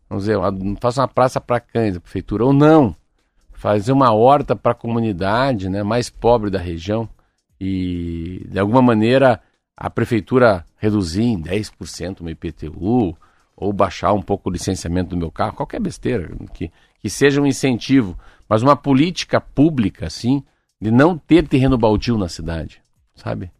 Vamos 0.09 0.25
dizer, 0.25 0.37
eu 0.37 0.53
não 0.53 0.77
faço 0.77 1.01
uma 1.01 1.09
praça 1.09 1.41
para 1.41 1.61
cães, 1.61 1.97
a 1.97 2.01
prefeitura, 2.01 2.45
ou 2.45 2.53
não 2.53 2.97
fazer 3.59 3.91
uma 3.91 4.13
horta 4.15 4.55
para 4.55 4.71
a 4.71 4.75
comunidade 4.75 5.69
né, 5.69 5.83
mais 5.83 6.09
pobre 6.09 6.49
da 6.49 6.61
região 6.61 7.09
e, 7.61 8.47
de 8.49 8.57
alguma 8.57 8.81
maneira, 8.81 9.43
a 9.77 9.91
prefeitura 9.91 10.65
reduzir 10.77 11.25
em 11.25 11.43
10% 11.43 12.21
o 12.21 12.31
IPTU 12.31 13.17
ou 13.57 13.73
baixar 13.73 14.13
um 14.13 14.23
pouco 14.23 14.49
o 14.49 14.53
licenciamento 14.53 15.11
do 15.11 15.17
meu 15.17 15.33
carro, 15.33 15.57
qualquer 15.57 15.81
besteira, 15.81 16.31
que, 16.55 16.71
que 17.01 17.11
seja 17.11 17.43
um 17.43 17.47
incentivo, 17.47 18.17
mas 18.49 18.63
uma 18.63 18.77
política 18.77 19.41
pública, 19.41 20.07
assim, 20.07 20.45
de 20.81 20.91
não 20.91 21.19
ter 21.19 21.47
terreno 21.47 21.77
baldio 21.77 22.17
na 22.17 22.29
cidade, 22.29 22.81
sabe? 23.15 23.51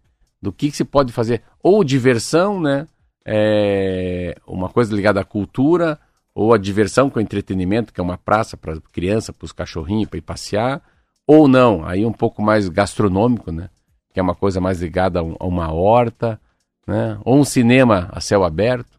Do 0.41 0.53
que, 0.53 0.71
que 0.71 0.77
se 0.77 0.85
pode 0.85 1.13
fazer, 1.13 1.43
ou 1.63 1.83
diversão, 1.83 2.61
né? 2.61 2.87
É, 3.27 4.37
uma 4.47 4.69
coisa 4.69 4.95
ligada 4.95 5.21
à 5.21 5.25
cultura, 5.25 5.99
ou 6.35 6.55
a 6.55 6.59
diversão 6.59 7.11
com 7.11 7.21
entretenimento, 7.21 7.93
que 7.93 8.01
é 8.01 8.03
uma 8.03 8.17
praça 8.17 8.57
para 8.57 8.81
criança, 8.93 9.33
para 9.33 9.45
os 9.45 9.53
cachorrinhos, 9.53 10.09
para 10.09 10.19
ir 10.19 10.23
passear, 10.23 10.81
ou 11.27 11.49
não, 11.49 11.85
aí 11.85 12.07
um 12.07 12.13
pouco 12.13 12.41
mais 12.41 12.69
gastronômico, 12.69 13.51
né? 13.51 13.69
Que 14.15 14.21
é 14.21 14.23
uma 14.23 14.35
coisa 14.35 14.61
mais 14.61 14.81
ligada 14.81 15.21
a, 15.21 15.23
a 15.23 15.47
uma 15.47 15.73
horta, 15.73 16.41
né? 16.87 17.19
Ou 17.25 17.39
um 17.39 17.45
cinema 17.45 18.09
a 18.13 18.21
céu 18.21 18.45
aberto. 18.45 18.99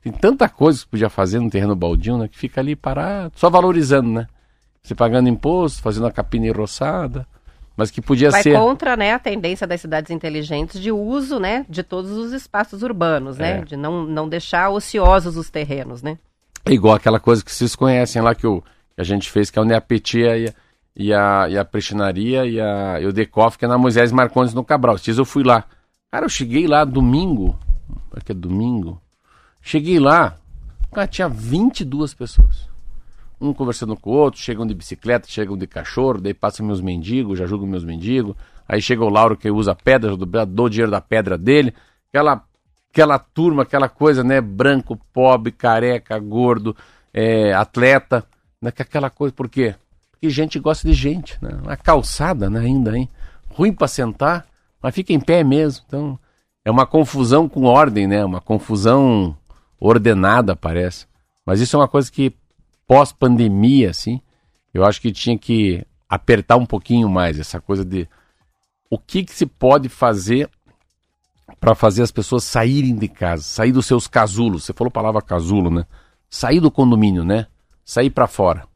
Tem 0.00 0.12
tanta 0.12 0.48
coisa 0.48 0.78
que 0.78 0.84
você 0.84 0.90
podia 0.90 1.10
fazer 1.10 1.40
no 1.40 1.50
terreno 1.50 1.74
baldio, 1.74 2.18
né? 2.18 2.28
Que 2.28 2.38
fica 2.38 2.60
ali 2.60 2.76
parado, 2.76 3.32
só 3.36 3.50
valorizando, 3.50 4.10
né? 4.10 4.28
Você 4.82 4.94
pagando 4.94 5.28
imposto, 5.28 5.82
fazendo 5.82 6.06
a 6.06 6.12
capina 6.12 6.46
enroçada, 6.46 7.26
mas 7.78 7.92
que 7.92 8.02
podia 8.02 8.28
Vai 8.28 8.42
ser... 8.42 8.58
contra 8.58 8.96
né, 8.96 9.12
a 9.12 9.20
tendência 9.20 9.64
das 9.64 9.80
cidades 9.80 10.10
inteligentes 10.10 10.80
de 10.80 10.90
uso 10.90 11.38
né, 11.38 11.64
de 11.68 11.84
todos 11.84 12.10
os 12.10 12.32
espaços 12.32 12.82
urbanos, 12.82 13.38
né? 13.38 13.58
É. 13.58 13.64
De 13.64 13.76
não, 13.76 14.02
não 14.04 14.28
deixar 14.28 14.68
ociosos 14.70 15.36
os 15.36 15.48
terrenos, 15.48 16.02
né? 16.02 16.18
É 16.64 16.72
igual 16.72 16.96
aquela 16.96 17.20
coisa 17.20 17.44
que 17.44 17.52
vocês 17.52 17.76
conhecem 17.76 18.20
lá 18.20 18.34
que, 18.34 18.48
o, 18.48 18.60
que 18.60 19.00
a 19.00 19.04
gente 19.04 19.30
fez, 19.30 19.48
que 19.48 19.60
é 19.60 19.62
o 19.62 19.64
Neapetia 19.64 20.36
e, 20.36 20.48
a- 20.48 20.54
e 20.96 21.14
a, 21.14 21.46
e 21.50 21.56
a 21.56 21.64
Prestinaria 21.64 22.44
e, 22.46 22.60
a, 22.60 23.00
e 23.00 23.06
o 23.06 23.12
Decoff, 23.12 23.56
que 23.56 23.64
é 23.64 23.68
na 23.68 23.78
Moisés 23.78 24.10
Marcondes 24.10 24.52
no 24.52 24.64
Cabral. 24.64 24.96
Esses 24.96 25.16
eu 25.16 25.24
fui 25.24 25.44
lá. 25.44 25.64
Cara, 26.10 26.26
eu 26.26 26.28
cheguei 26.28 26.66
lá 26.66 26.84
domingo. 26.84 27.56
Acho 28.12 28.26
que 28.26 28.32
é 28.32 28.34
domingo. 28.34 29.00
Cheguei 29.62 30.00
lá, 30.00 30.36
cara, 30.92 31.06
tinha 31.06 31.28
22 31.28 32.12
pessoas. 32.12 32.67
Um 33.40 33.52
conversando 33.52 33.96
com 33.96 34.10
o 34.10 34.14
outro, 34.14 34.40
chegam 34.40 34.66
de 34.66 34.74
bicicleta, 34.74 35.28
chegam 35.28 35.56
de 35.56 35.66
cachorro, 35.66 36.20
daí 36.20 36.34
passam 36.34 36.66
meus 36.66 36.80
mendigos, 36.80 37.38
já 37.38 37.46
julgam 37.46 37.68
meus 37.68 37.84
mendigos. 37.84 38.34
Aí 38.68 38.82
chega 38.82 39.04
o 39.04 39.08
Lauro 39.08 39.36
que 39.36 39.50
usa 39.50 39.74
pedra, 39.74 40.10
eu 40.10 40.16
dou 40.16 40.66
o 40.66 40.70
dinheiro 40.70 40.90
da 40.90 41.00
pedra 41.00 41.38
dele. 41.38 41.72
Aquela 42.08 42.42
aquela 42.90 43.18
turma, 43.18 43.62
aquela 43.62 43.88
coisa, 43.88 44.24
né? 44.24 44.40
Branco, 44.40 44.98
pobre, 45.12 45.52
careca, 45.52 46.18
gordo, 46.18 46.76
é, 47.12 47.52
atleta, 47.52 48.24
né? 48.60 48.70
que 48.70 48.82
Aquela 48.82 49.10
coisa, 49.10 49.32
por 49.32 49.48
quê? 49.48 49.74
Porque 50.10 50.28
gente 50.30 50.58
gosta 50.58 50.86
de 50.88 50.94
gente, 50.94 51.38
né? 51.40 51.50
Calçada, 51.82 52.50
né? 52.50 52.60
Ainda, 52.60 52.96
hein? 52.96 53.08
Ruim 53.50 53.72
pra 53.72 53.86
sentar, 53.86 54.46
mas 54.82 54.94
fica 54.94 55.12
em 55.12 55.20
pé 55.20 55.44
mesmo. 55.44 55.84
Então, 55.86 56.18
é 56.64 56.70
uma 56.70 56.86
confusão 56.86 57.48
com 57.48 57.64
ordem, 57.64 58.06
né? 58.06 58.24
Uma 58.24 58.40
confusão 58.40 59.36
ordenada, 59.80 60.56
parece. 60.56 61.06
Mas 61.46 61.60
isso 61.60 61.76
é 61.76 61.78
uma 61.78 61.88
coisa 61.88 62.10
que, 62.10 62.34
pós-pandemia, 62.88 63.90
assim, 63.90 64.20
eu 64.72 64.84
acho 64.84 65.00
que 65.00 65.12
tinha 65.12 65.38
que 65.38 65.86
apertar 66.08 66.56
um 66.56 66.66
pouquinho 66.66 67.08
mais 67.08 67.38
essa 67.38 67.60
coisa 67.60 67.84
de 67.84 68.08
o 68.90 68.98
que, 68.98 69.22
que 69.22 69.32
se 69.32 69.44
pode 69.44 69.90
fazer 69.90 70.48
para 71.60 71.74
fazer 71.74 72.02
as 72.02 72.10
pessoas 72.10 72.44
saírem 72.44 72.96
de 72.96 73.08
casa, 73.08 73.42
sair 73.42 73.72
dos 73.72 73.86
seus 73.86 74.06
casulos. 74.06 74.64
Você 74.64 74.72
falou 74.72 74.88
a 74.88 74.92
palavra 74.92 75.20
casulo, 75.20 75.70
né? 75.70 75.84
Sair 76.30 76.60
do 76.60 76.70
condomínio, 76.70 77.24
né? 77.24 77.46
Sair 77.84 78.10
para 78.10 78.26
fora. 78.26 78.66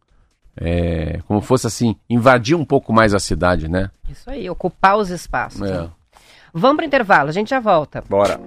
É, 0.54 1.20
como 1.26 1.40
fosse 1.40 1.66
assim, 1.66 1.96
invadir 2.08 2.54
um 2.54 2.64
pouco 2.64 2.92
mais 2.92 3.14
a 3.14 3.18
cidade, 3.18 3.68
né? 3.68 3.90
Isso 4.08 4.28
aí, 4.28 4.48
ocupar 4.50 4.98
os 4.98 5.08
espaços. 5.08 5.62
É. 5.62 5.82
né? 5.82 5.90
Vamos 6.52 6.76
para 6.76 6.86
intervalo, 6.86 7.30
a 7.30 7.32
gente 7.32 7.48
já 7.48 7.60
volta. 7.60 8.04
Bora. 8.08 8.38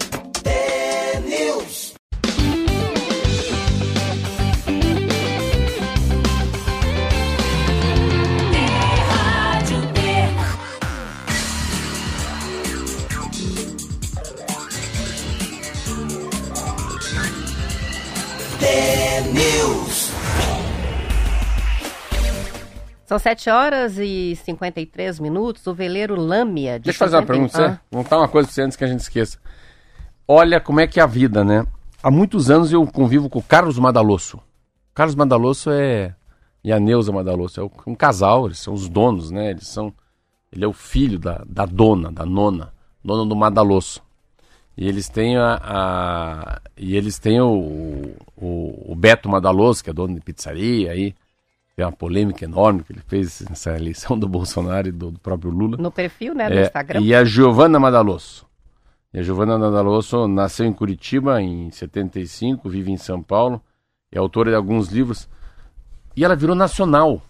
São 23.05 23.19
7 23.19 23.49
horas 23.49 23.97
e 23.99 24.35
53 24.43 25.19
minutos. 25.19 25.65
O 25.67 25.73
veleiro 25.73 26.15
Lâmia. 26.19 26.79
De 26.79 26.85
Deixa 26.85 27.03
eu 27.03 27.07
fazer 27.07 27.15
uma 27.17 27.21
50 27.21 27.33
pergunta 27.33 27.57
Ah, 27.65 27.69
você. 27.75 27.79
Vou 27.91 28.03
contar 28.03 28.17
uma 28.17 28.27
coisa 28.27 28.47
pra 28.47 28.53
você 28.53 28.61
antes 28.63 28.75
que 28.75 28.83
a 28.83 28.87
gente 28.87 29.01
esqueça. 29.01 29.37
Olha 30.27 30.59
como 30.59 30.79
é 30.79 30.87
que 30.87 30.99
é 30.99 31.03
a 31.03 31.07
vida, 31.07 31.43
né? 31.43 31.65
Há 32.01 32.09
muitos 32.09 32.49
anos 32.49 32.71
eu 32.73 32.85
convivo 32.87 33.29
com 33.29 33.39
o 33.39 33.43
Carlos 33.43 33.77
Madalosso. 33.77 34.39
Carlos 34.93 35.15
Madalosso 35.15 35.69
é. 35.71 36.15
E 36.63 36.71
a 36.73 36.79
Neuza 36.79 37.11
Madalosso. 37.11 37.61
É 37.61 37.89
um 37.89 37.93
casal, 37.95 38.47
eles 38.47 38.59
são 38.59 38.73
os 38.73 38.89
donos, 38.89 39.29
né? 39.29 39.51
Eles 39.51 39.67
são. 39.67 39.93
Ele 40.51 40.65
é 40.65 40.67
o 40.67 40.73
filho 40.73 41.19
da, 41.19 41.43
da 41.47 41.65
dona, 41.65 42.11
da 42.11 42.25
nona, 42.25 42.73
dona 43.03 43.27
do 43.27 43.35
Madalosso. 43.35 44.01
E 44.75 44.87
eles 44.87 45.07
têm 45.07 45.37
a. 45.37 45.59
a- 45.63 46.61
e 46.75 46.95
eles 46.97 47.19
têm 47.19 47.39
o, 47.39 48.15
o, 48.35 48.91
o 48.91 48.95
Beto 48.95 49.29
Madalosso, 49.29 49.83
que 49.83 49.89
é 49.89 49.93
dono 49.93 50.15
de 50.15 50.21
pizzaria 50.21 50.91
aí. 50.91 51.13
Tem 51.75 51.85
uma 51.85 51.91
polêmica 51.91 52.45
enorme 52.45 52.83
que 52.83 52.93
ele 52.93 53.01
fez 53.05 53.41
nessa 53.49 53.75
eleição 53.75 54.17
do 54.17 54.27
Bolsonaro 54.29 54.87
e 54.87 54.91
do, 54.91 55.11
do 55.11 55.19
próprio 55.19 55.51
Lula. 55.51 55.75
No 55.77 55.91
perfil, 55.91 56.33
né, 56.33 56.47
no 56.47 56.55
É, 56.55 56.63
Instagram. 56.63 57.01
E 57.01 57.13
a 57.13 57.23
Giovanna 57.25 57.79
Madalosso. 57.79 58.45
E 59.13 59.19
a 59.19 59.23
Giovanna 59.23 59.57
Madalosso 59.57 60.27
nasceu 60.27 60.65
em 60.65 60.73
Curitiba 60.73 61.41
em 61.41 61.69
75, 61.71 62.69
vive 62.69 62.91
em 62.91 62.97
São 62.97 63.21
Paulo, 63.21 63.61
é 64.11 64.17
autora 64.17 64.51
de 64.51 64.55
alguns 64.55 64.87
livros. 64.89 65.27
E 66.15 66.23
ela 66.23 66.35
virou 66.35 66.55
nacional. 66.55 67.21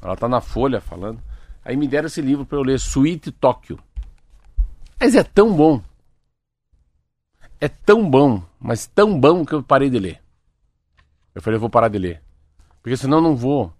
Ela 0.00 0.16
tá 0.16 0.28
na 0.28 0.40
Folha 0.40 0.80
falando. 0.80 1.20
Aí 1.64 1.76
me 1.76 1.86
deram 1.86 2.06
esse 2.06 2.20
livro 2.20 2.44
para 2.44 2.58
eu 2.58 2.62
ler, 2.62 2.80
Suíte 2.80 3.30
Tóquio. 3.30 3.78
Mas 4.98 5.14
é 5.14 5.22
tão 5.22 5.54
bom. 5.54 5.80
É 7.60 7.68
tão 7.68 8.08
bom, 8.10 8.42
mas 8.58 8.86
tão 8.88 9.18
bom 9.18 9.44
que 9.44 9.52
eu 9.52 9.62
parei 9.62 9.88
de 9.88 9.98
ler. 10.00 10.20
Eu 11.32 11.40
falei, 11.40 11.56
eu 11.56 11.60
vou 11.60 11.70
parar 11.70 11.86
de 11.88 11.98
ler. 11.98 12.20
Porque 12.82 12.96
senão 12.96 13.18
eu 13.18 13.22
não 13.22 13.36
vou. 13.36 13.72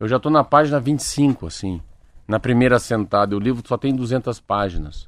Eu 0.00 0.08
já 0.08 0.18
tô 0.18 0.30
na 0.30 0.42
página 0.42 0.80
25, 0.80 1.46
assim. 1.46 1.80
Na 2.26 2.40
primeira 2.40 2.78
sentada. 2.78 3.36
O 3.36 3.40
livro 3.40 3.62
só 3.66 3.76
tem 3.76 3.94
200 3.94 4.40
páginas. 4.40 5.06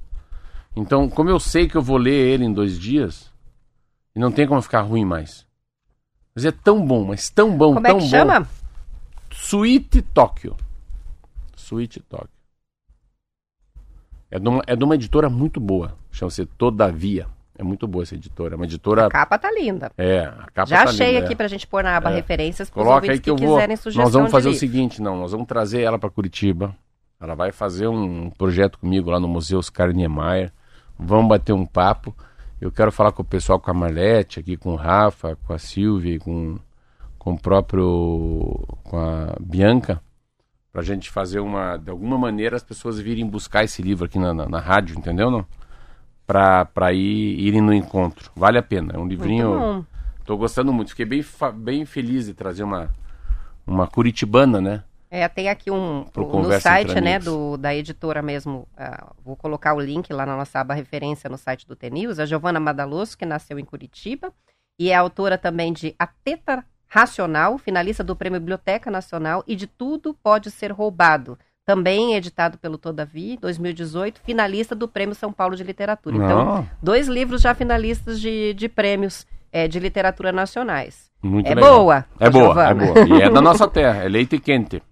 Então, 0.77 1.09
como 1.09 1.31
eu 1.31 1.41
sei 1.41 1.67
que 1.67 1.77
eu 1.77 1.83
vou 1.83 1.97
ler 1.97 2.13
ele 2.13 2.45
em 2.45 2.53
dois 2.53 2.79
dias, 2.79 3.33
e 4.15 4.19
não 4.19 4.31
tem 4.31 4.47
como 4.47 4.61
ficar 4.61 4.83
ruim 4.83 5.05
mais. 5.05 5.47
Mas 6.35 6.45
é 6.45 6.53
tão 6.53 6.85
bom, 6.87 7.05
mas 7.05 7.31
tão 7.31 7.57
bom, 7.57 7.75
Como 7.75 7.87
é 7.87 7.91
tão 7.91 7.99
que 7.99 8.05
bom. 8.05 8.11
chama? 8.11 8.49
Suíte 9.31 10.03
Tóquio. 10.03 10.57
Suíte 11.57 12.01
Tóquio. 12.01 12.29
É 14.31 14.39
de, 14.39 14.49
uma, 14.49 14.63
é 14.67 14.77
de 14.77 14.85
uma 14.85 14.95
editora 14.95 15.29
muito 15.29 15.61
boa. 15.61 15.97
Chama-se 16.11 16.45
Todavia. 16.47 17.27
É 17.63 17.65
muito 17.65 17.87
boa 17.87 18.03
essa 18.03 18.17
editora. 18.17 18.55
É 18.55 18.57
uma 18.57 18.65
editora. 18.65 19.07
A 19.07 19.09
capa 19.09 19.39
tá 19.39 19.49
linda. 19.53 19.93
É, 19.97 20.25
a 20.25 20.49
capa 20.53 20.67
Já 20.67 20.83
tá 20.85 20.91
achei 20.91 21.13
linda, 21.13 21.25
aqui 21.25 21.33
é. 21.33 21.37
pra 21.37 21.47
gente 21.47 21.65
pôr 21.65 21.85
na 21.85 21.97
aba 21.97 22.11
É. 22.11 22.17
referências 22.17 22.69
pros 22.69 22.85
Coloca 22.85 23.11
aí 23.11 23.21
que 23.21 23.31
eu 23.31 23.37
vou. 23.37 23.57
Nós 23.95 24.13
vamos 24.13 24.33
fazer 24.33 24.49
o 24.49 24.53
livro. 24.53 24.59
seguinte, 24.61 25.01
não, 25.01 25.17
nós 25.17 25.31
vamos 25.31 25.47
trazer 25.47 25.83
ela 25.83 25.97
para 25.97 26.11
Curitiba. 26.11 26.75
Ela 27.21 27.37
vai 27.37 27.53
fazer 27.53 27.87
um 27.87 28.29
projeto 28.31 28.81
comigo 28.81 29.11
lá 29.11 29.21
no 29.21 29.29
Museu 29.29 29.61
Oscar 29.61 29.93
Niemeyer. 29.93 30.53
Vamos 30.99 31.29
bater 31.29 31.53
um 31.53 31.65
papo. 31.65 32.13
Eu 32.61 32.73
quero 32.73 32.91
falar 32.91 33.13
com 33.13 33.23
o 33.23 33.25
pessoal, 33.25 33.61
com 33.61 33.71
a 33.71 33.75
Marlete, 33.75 34.41
aqui 34.41 34.57
com 34.57 34.73
o 34.73 34.77
Rafa, 34.77 35.37
com 35.47 35.53
a 35.53 35.59
Silvia, 35.59 36.19
com, 36.19 36.59
com 37.17 37.35
o 37.35 37.39
próprio. 37.39 38.61
com 38.83 38.99
a 38.99 39.37
Bianca, 39.41 40.01
pra 40.73 40.83
gente 40.83 41.11
fazer 41.11 41.39
uma. 41.39 41.77
De 41.77 41.91
alguma 41.91 42.19
maneira 42.19 42.57
as 42.57 42.63
pessoas 42.65 42.99
virem 42.99 43.25
buscar 43.25 43.63
esse 43.63 43.83
livro 43.83 44.05
aqui 44.07 44.19
na, 44.19 44.35
na, 44.35 44.49
na 44.49 44.59
rádio, 44.59 44.99
entendeu? 44.99 45.31
Não? 45.31 45.47
Pra 46.73 46.93
ir, 46.93 47.39
irem 47.39 47.61
no 47.61 47.73
encontro. 47.73 48.31
Vale 48.35 48.59
a 48.59 48.63
pena. 48.63 48.95
É 48.95 48.99
um 48.99 49.07
livrinho. 49.07 49.87
Tô 50.25 50.37
gostando 50.37 50.73
muito. 50.73 50.91
Fiquei 50.91 51.05
bem, 51.05 51.25
bem 51.55 51.85
feliz 51.85 52.27
de 52.27 52.35
trazer 52.35 52.63
uma, 52.63 52.91
uma 53.67 53.87
curitibana, 53.87 54.61
né? 54.61 54.83
É, 55.11 55.29
tem 55.29 55.51
aqui 55.51 55.71
um 55.71 56.07
Pro 56.11 56.25
no 56.25 56.59
site, 56.59 56.99
né, 56.99 57.19
do, 57.19 57.59
da 57.59 57.75
editora 57.75 58.23
mesmo. 58.23 58.67
ah, 58.75 59.13
vou 59.23 59.37
colocar 59.37 59.75
o 59.75 59.81
link 59.81 60.11
lá 60.11 60.25
na 60.25 60.35
nossa 60.35 60.59
aba 60.59 60.73
referência 60.73 61.29
no 61.29 61.37
site 61.37 61.69
do 61.69 61.77
TNews. 61.77 62.19
A 62.19 62.25
Giovana 62.25 62.59
Madaloso, 62.59 63.19
que 63.19 63.27
nasceu 63.27 63.59
em 63.59 63.65
Curitiba 63.65 64.33
e 64.79 64.91
é 64.91 64.95
autora 64.95 65.37
também 65.37 65.71
de 65.71 65.95
A 65.99 66.07
Teta 66.07 66.65
Racional, 66.89 67.59
finalista 67.59 68.03
do 68.03 68.17
Prêmio 68.17 68.41
Biblioteca 68.41 68.91
Nacional 68.91 69.45
e 69.47 69.55
de 69.55 69.67
Tudo 69.67 70.15
Pode 70.15 70.51
Ser 70.51 70.73
Roubado. 70.73 71.39
Também 71.65 72.15
editado 72.15 72.59
pelo 72.59 72.77
Todavia, 72.77 73.39
2018, 73.41 74.21
finalista 74.25 74.75
do 74.75 74.89
Prêmio 74.89 75.15
São 75.15 75.33
Paulo 75.33 75.55
de 75.55 75.63
Literatura. 75.63 76.17
Então, 76.17 76.45
Não, 76.45 76.69
dois 76.83 77.07
livros 77.07 77.41
já 77.41 77.55
finalistas 77.55 78.21
de, 78.21 78.53
de 78.55 78.69
prêmios 78.69 79.27
eh, 79.53 79.69
de 79.69 79.79
literatura 79.79 80.33
nacionais. 80.33 81.11
muito 81.23 81.47
é 81.47 81.55
legal. 81.55 81.79
boa, 81.79 82.05
É 82.19 82.29
boa, 82.29 82.69
é 82.69 82.75
boa. 82.75 83.09
E 83.09 83.23
é 83.23 83.31
da 83.31 83.41
nossa 83.41 83.69
terra, 83.69 84.03
é 84.03 84.09
leite 84.09 84.39
quente. 84.39 84.83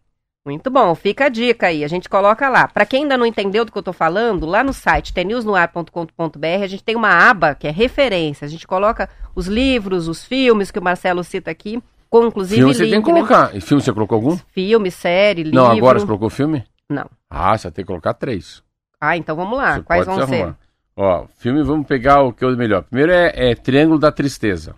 Muito 0.47 0.71
bom, 0.71 0.95
fica 0.95 1.27
a 1.27 1.29
dica 1.29 1.67
aí, 1.67 1.85
a 1.85 1.89
gente 1.89 2.09
coloca 2.09 2.49
lá. 2.49 2.67
Para 2.67 2.87
quem 2.87 3.03
ainda 3.03 3.17
não 3.19 3.27
entendeu 3.27 3.63
do 3.65 3.71
que 3.71 3.77
eu 3.77 3.83
tô 3.83 3.93
falando, 3.93 4.47
lá 4.47 4.65
no 4.65 4.73
site 4.73 5.13
tnewsnoar.com.br 5.13 6.63
a 6.63 6.67
gente 6.67 6.83
tem 6.83 6.97
uma 6.97 7.29
aba 7.29 7.55
que 7.55 7.69
é 7.69 7.71
referência. 7.71 8.47
A 8.47 8.49
gente 8.49 8.67
coloca 8.67 9.09
os 9.35 9.47
livros, 9.47 10.09
os 10.09 10.25
filmes 10.25 10.71
que 10.71 10.79
o 10.79 10.83
Marcelo 10.83 11.23
cita 11.23 11.51
aqui, 11.51 11.83
com 12.11 12.27
inclusive 12.27 12.57
Filme 12.61 12.75
você 12.75 12.83
link, 12.85 12.91
tem 12.93 13.03
que 13.03 13.13
né? 13.13 13.15
colocar. 13.15 13.57
E 13.57 13.61
filme 13.61 13.83
você 13.83 13.93
colocou 13.93 14.17
algum? 14.17 14.37
Filme, 14.53 14.91
série, 14.91 15.45
livro. 15.45 15.59
Não, 15.59 15.71
agora 15.71 15.99
você 16.01 16.05
colocou 16.07 16.29
filme? 16.29 16.65
Não. 16.89 17.09
Ah, 17.31 17.57
você 17.57 17.71
tem 17.71 17.85
que 17.85 17.87
colocar 17.87 18.13
três. 18.15 18.63
Ah, 19.01 19.17
então 19.17 19.35
vamos 19.37 19.57
lá. 19.57 19.77
Você 19.77 19.83
Quais 19.83 20.05
vão 20.05 20.21
se 20.21 20.27
ser? 20.27 20.55
Ó, 20.97 21.27
filme, 21.39 21.63
vamos 21.63 21.87
pegar 21.87 22.21
o 22.23 22.33
que 22.33 22.45
é 22.45 22.49
o 22.49 22.57
melhor. 22.57 22.83
Primeiro 22.83 23.13
é, 23.13 23.51
é 23.53 23.55
Triângulo 23.55 23.99
da 23.99 24.11
Tristeza. 24.13 24.75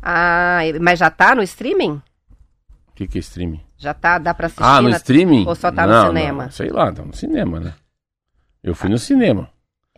Ah, 0.00 0.60
mas 0.80 0.98
já 0.98 1.10
tá 1.10 1.34
no 1.34 1.42
streaming? 1.42 2.00
O 2.88 2.92
que, 2.94 3.06
que 3.06 3.18
é 3.18 3.20
streaming? 3.20 3.60
Já 3.76 3.92
tá, 3.92 4.18
dá 4.18 4.32
pra 4.32 4.46
assistir? 4.46 4.62
Ah, 4.64 4.80
no 4.80 4.88
na- 4.88 4.96
streaming? 4.96 5.46
ou 5.46 5.54
só 5.54 5.70
tá 5.70 5.86
no 5.86 5.92
Não, 5.92 6.06
cinema? 6.08 6.44
não, 6.44 6.50
sei 6.50 6.68
lá, 6.70 6.92
tá 6.92 7.02
no 7.04 7.14
cinema, 7.14 7.60
né? 7.60 7.74
Eu 8.62 8.74
fui 8.74 8.88
no 8.88 8.98
cinema. 8.98 9.48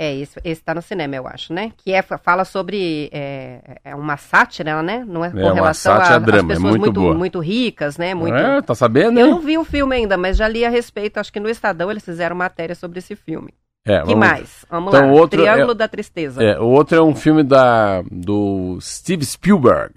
É, 0.03 0.15
esse, 0.17 0.41
esse 0.43 0.63
tá 0.63 0.75
no 0.75 0.81
cinema, 0.81 1.15
eu 1.15 1.27
acho, 1.29 1.53
né? 1.53 1.73
Que 1.77 1.93
é, 1.93 2.01
fala 2.01 2.47
sobre. 2.47 3.11
É, 3.13 3.81
é 3.85 3.95
uma 3.95 4.17
sátira, 4.17 4.83
né? 4.83 5.05
Não 5.07 5.23
é 5.23 5.31
com 5.31 5.37
uma 5.37 5.53
relação 5.53 5.93
a- 5.93 5.99
às 6.03 6.11
é 6.11 6.21
pessoas 6.21 6.59
muito 6.59 6.79
muito, 6.81 6.93
boa. 7.03 7.15
muito 7.15 7.39
ricas, 7.39 7.99
né? 7.99 8.15
Muito, 8.15 8.35
É, 8.35 8.63
tá 8.63 8.75
sabendo, 8.75 9.21
Eu 9.21 9.27
né? 9.27 9.31
não 9.33 9.41
vi 9.41 9.59
o 9.59 9.65
filme 9.65 9.95
ainda, 9.95 10.17
mas 10.17 10.39
já 10.39 10.49
li 10.49 10.65
a 10.65 10.71
respeito. 10.71 11.19
Acho 11.19 11.31
que 11.31 11.39
no 11.39 11.51
Estadão 11.51 11.91
eles 11.91 12.03
fizeram 12.03 12.35
matéria 12.35 12.75
sobre 12.75 12.99
esse 12.99 13.15
filme. 13.15 13.53
É, 13.85 13.99
que 14.01 14.07
vamos- 14.07 14.19
mais? 14.21 14.65
Vamos 14.71 14.95
Então, 14.95 15.07
lá. 15.09 15.13
outro 15.13 15.39
Triângulo 15.43 15.73
é- 15.73 15.75
da 15.75 15.87
Tristeza. 15.87 16.43
É, 16.43 16.59
o 16.59 16.67
outro 16.69 16.97
é 16.97 17.03
um 17.03 17.15
filme 17.15 17.43
da, 17.43 18.03
do 18.11 18.79
Steve 18.81 19.23
Spielberg. 19.27 19.95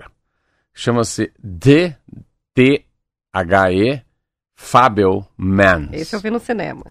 Chama-se 0.74 1.32
D-T-H-E 2.54 4.02
Fabelmans. 4.56 5.90
Esse 5.94 6.16
eu 6.16 6.20
vi 6.20 6.30
no 6.30 6.40
cinema. 6.40 6.84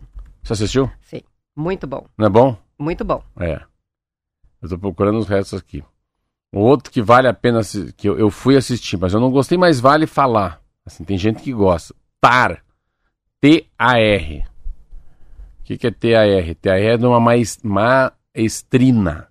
Você 0.43 0.53
assistiu? 0.55 0.91
Sim. 1.03 1.21
Muito 1.55 1.87
bom. 1.87 2.07
Não 2.17 2.27
é 2.27 2.31
bom? 2.31 2.57
Muito 2.83 3.05
bom. 3.05 3.23
É. 3.39 3.63
Eu 4.61 4.69
tô 4.69 4.79
procurando 4.79 5.19
os 5.19 5.29
restos 5.29 5.59
aqui. 5.59 5.83
O 6.53 6.61
outro 6.61 6.93
que 6.93 7.01
vale 7.01 7.29
a 7.29 7.33
pena, 7.35 7.61
que 7.97 8.09
eu, 8.09 8.19
eu 8.19 8.31
fui 8.31 8.57
assistir, 8.57 8.97
mas 8.99 9.15
eu 9.15 9.21
não 9.21 9.31
gostei, 9.31 9.57
mas 9.57 9.81
vale 9.81 10.07
falar. 10.07 10.61
Assim, 10.85 11.05
tem 11.05 11.17
gente 11.17 11.43
que 11.43 11.53
gosta. 11.53 11.95
TAR. 12.21 12.63
T-A-R. 13.41 14.45
O 15.61 15.65
que, 15.65 15.79
que 15.79 15.87
é 15.87 15.91
T-A-R? 15.91 16.55
T-A-R 16.55 16.87
é 16.87 16.97
de 16.97 17.07
uma 17.07 17.19
mais, 17.19 17.59
maestrina. 17.63 19.29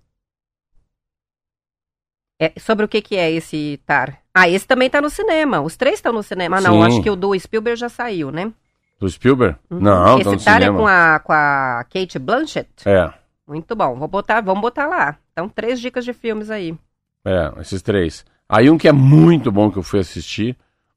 É, 2.40 2.52
sobre 2.58 2.84
o 2.84 2.88
que, 2.88 3.00
que 3.00 3.14
é 3.14 3.30
esse 3.30 3.80
Tar? 3.86 4.18
Ah, 4.34 4.48
esse 4.48 4.66
também 4.66 4.90
tá 4.90 5.00
no 5.00 5.08
cinema. 5.08 5.60
Os 5.60 5.76
três 5.76 5.96
estão 5.96 6.12
no 6.12 6.24
cinema. 6.24 6.56
Ah, 6.56 6.60
não, 6.60 6.72
Sim. 6.72 6.82
acho 6.82 7.02
que 7.02 7.10
o 7.10 7.14
do 7.14 7.38
Spielberg 7.38 7.78
já 7.78 7.88
saiu, 7.88 8.32
né? 8.32 8.52
Do 8.98 9.08
Spielberg? 9.08 9.56
Uhum. 9.70 9.78
Não, 9.78 10.16
Esse 10.16 10.24
tá 10.24 10.30
no 10.32 10.44
Tar 10.44 10.56
é 10.62 10.64
cinema. 10.64 10.78
com 10.78 10.86
a, 10.88 11.18
com 11.20 11.32
a 11.32 11.84
Kate 11.88 12.18
Blanchett? 12.18 12.68
É, 12.84 13.12
Muito 13.52 13.76
bom. 13.76 13.96
Vou 13.96 14.08
botar, 14.08 14.40
vamos 14.40 14.62
botar 14.62 14.86
lá. 14.86 15.18
Então, 15.30 15.46
três 15.46 15.78
dicas 15.78 16.06
de 16.06 16.14
filmes 16.14 16.50
aí. 16.50 16.74
é, 17.22 17.52
esses 17.60 17.82
três. 17.82 18.24
Aí 18.48 18.70
um 18.70 18.78
que 18.78 18.88
é 18.88 18.92
muito 18.92 19.52
bom 19.52 19.70
que 19.70 19.76
eu 19.78 19.82
fui 19.82 20.00
assistir, 20.00 20.56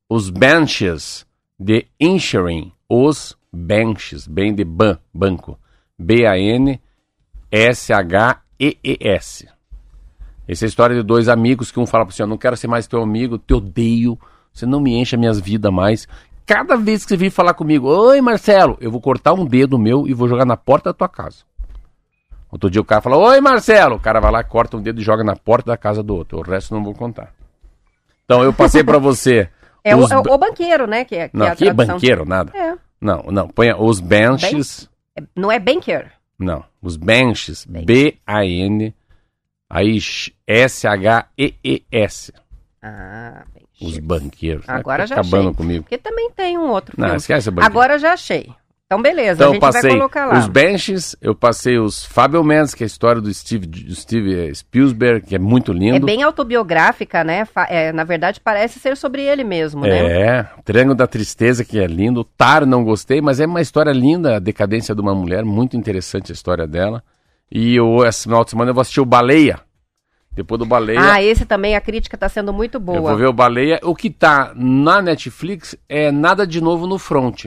Os 0.09 0.29
Benches 0.29 1.25
de 1.59 1.85
Insuring. 1.99 2.71
Os 2.87 3.37
Benches, 3.51 4.25
bem 4.25 4.55
de 4.55 4.63
ban, 4.63 4.97
banco. 5.13 5.59
B-A-N-S-H-E-E-S. 5.99 6.79
Essa 10.47 10.63
é 10.63 10.67
a 10.67 10.69
história 10.69 10.95
de 10.95 11.03
dois 11.03 11.27
amigos 11.27 11.71
que 11.73 11.79
um 11.79 11.85
fala 11.85 12.05
para 12.05 12.15
você, 12.15 12.23
eu 12.23 12.27
não 12.27 12.37
quero 12.37 12.55
ser 12.55 12.67
mais 12.67 12.87
teu 12.87 13.01
amigo, 13.01 13.37
te 13.37 13.53
odeio, 13.53 14.17
você 14.53 14.65
não 14.65 14.79
me 14.79 14.93
enche 14.95 15.17
as 15.17 15.19
minhas 15.19 15.39
vidas 15.41 15.73
mais. 15.73 16.07
Cada 16.45 16.77
vez 16.77 17.03
que 17.03 17.09
você 17.09 17.17
vir 17.17 17.31
falar 17.31 17.53
comigo, 17.53 17.87
oi 17.87 18.21
Marcelo, 18.21 18.77
eu 18.79 18.89
vou 18.91 19.01
cortar 19.01 19.33
um 19.33 19.45
dedo 19.45 19.77
meu 19.77 20.07
e 20.07 20.13
vou 20.13 20.29
jogar 20.29 20.45
na 20.45 20.55
porta 20.55 20.91
da 20.91 20.93
tua 20.93 21.09
casa. 21.09 21.43
Outro 22.55 22.69
dia 22.69 22.79
o 22.79 22.85
cara 22.85 23.01
fala, 23.01 23.17
oi 23.17 23.41
Marcelo, 23.41 23.95
o 23.97 23.99
cara 23.99 24.21
vai 24.21 24.31
lá, 24.31 24.41
corta 24.41 24.77
um 24.77 24.81
dedo 24.81 25.01
e 25.01 25.03
joga 25.03 25.25
na 25.25 25.35
porta 25.35 25.71
da 25.71 25.77
casa 25.77 26.01
do 26.01 26.15
outro. 26.15 26.37
O 26.39 26.41
resto 26.41 26.73
não 26.73 26.81
vou 26.81 26.93
contar. 26.93 27.33
Então 28.23 28.41
eu 28.43 28.53
passei 28.53 28.81
para 28.83 28.97
você. 28.97 29.49
É, 29.87 29.95
os 29.95 30.09
o, 30.09 30.13
é 30.15 30.17
o- 30.17 30.23
ba- 30.23 30.33
o 30.33 30.37
banqueiro, 30.39 30.87
né? 30.87 31.05
Que, 31.05 31.15
é- 31.15 31.29
que 31.29 31.37
Não, 31.37 31.45
é 31.45 31.49
a 31.49 31.51
aqui 31.51 31.65
é 31.65 31.67
tradução. 31.67 31.95
banqueiro, 31.95 32.25
nada. 32.25 32.51
É. 32.57 32.73
Não, 32.99 33.21
não, 33.29 33.47
ponha 33.47 33.77
os 33.79 33.99
benches. 33.99 34.89
É- 35.15 35.21
Não 35.35 35.51
é 35.51 35.59
banker. 35.59 36.11
Não, 36.39 36.63
os 36.81 36.97
benches. 36.97 37.65
Benches. 37.65 37.85
B-A-N. 37.85 38.95
Aí 39.69 40.01
sh- 40.01 40.31
S-H-E-E-S. 40.47 42.33
Ah, 42.81 43.43
bem. 43.53 43.63
Os 43.81 43.97
banqueiros. 43.99 44.65
Vai 44.65 44.79
Agora 44.79 45.03
ficar 45.03 45.15
já 45.15 45.21
acabando 45.21 45.49
achei. 45.49 45.53
comigo. 45.57 45.83
Porque 45.83 45.97
também 45.99 46.31
tem 46.31 46.57
um 46.57 46.69
outro 46.69 46.95
Não, 46.97 47.05
filme. 47.07 47.17
esquece 47.17 47.49
o 47.49 47.51
banqueiro. 47.51 47.71
Agora 47.71 47.99
já 47.99 48.13
achei. 48.13 48.49
Então, 48.87 49.01
beleza, 49.01 49.33
Então 49.43 49.49
a 49.49 49.53
gente 49.53 49.61
vai 49.61 49.71
passei 49.73 49.91
colocar 49.91 50.25
lá. 50.27 50.37
os 50.37 50.47
benches, 50.47 51.15
eu 51.19 51.33
passei 51.33 51.79
os 51.79 52.05
Fabelmans, 52.05 52.75
que 52.75 52.83
é 52.83 52.85
a 52.85 52.87
história 52.87 53.19
do 53.19 53.33
Steve, 53.33 53.65
do 53.65 53.95
Steve 53.95 54.53
Spielberg, 54.53 55.25
que 55.25 55.35
é 55.35 55.39
muito 55.39 55.71
É 55.71 55.75
lindo. 55.75 56.05
bem 56.05 56.21
autobiográfica, 56.21 57.23
né? 57.23 57.47
É, 57.67 57.91
na 57.91 58.03
verdade, 58.03 58.39
parece 58.39 58.79
ser 58.79 58.95
sobre 58.95 59.23
ele 59.23 59.43
mesmo, 59.43 59.81
né? 59.81 60.37
É, 60.37 60.43
Triângulo 60.63 60.93
da 60.93 61.07
Tristeza, 61.07 61.65
que 61.65 61.79
é 61.79 61.87
lindo. 61.87 62.23
Tar, 62.23 62.63
não 62.63 62.83
gostei, 62.83 63.21
mas 63.21 63.39
é 63.39 63.47
uma 63.47 63.59
história 63.59 63.91
linda, 63.91 64.35
a 64.35 64.39
decadência 64.39 64.93
de 64.93 65.01
uma 65.01 65.15
mulher, 65.15 65.43
muito 65.43 65.75
interessante 65.75 66.31
a 66.31 66.35
história 66.35 66.67
dela. 66.67 67.03
E 67.51 67.75
eu, 67.75 68.05
esse 68.05 68.23
final 68.23 68.43
de 68.43 68.51
semana 68.51 68.69
eu 68.69 68.75
vou 68.75 68.81
assistir 68.81 69.01
o 69.01 69.05
Baleia. 69.05 69.59
Depois 70.31 70.59
do 70.59 70.65
Baleia, 70.65 70.99
Ah, 71.01 71.23
esse 71.23 71.43
também, 71.45 71.75
a 71.75 71.81
crítica 71.81 72.15
tá 72.17 72.29
sendo 72.29 72.53
muito 72.53 72.79
boa. 72.79 72.97
eu 72.99 73.01
vou 73.03 73.17
ver 73.17 73.27
o 73.27 73.33
Baleia. 73.33 73.79
O 73.81 73.95
que 73.95 74.11
tá 74.11 74.51
na 74.55 75.01
Netflix 75.01 75.75
é 75.89 76.11
Nada 76.11 76.45
de 76.45 76.61
Novo 76.61 76.85
no 76.85 76.99
Front, 76.99 77.45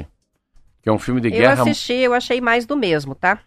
que 0.83 0.89
é 0.89 0.93
um 0.93 0.99
filme 0.99 1.20
de 1.20 1.29
Eu 1.29 1.33
guerra. 1.33 1.62
assisti, 1.62 1.95
eu 1.95 2.14
achei 2.14 2.41
mais 2.41 2.66
do 2.66 2.76
mesmo, 2.76 3.14
tá? 3.14 3.41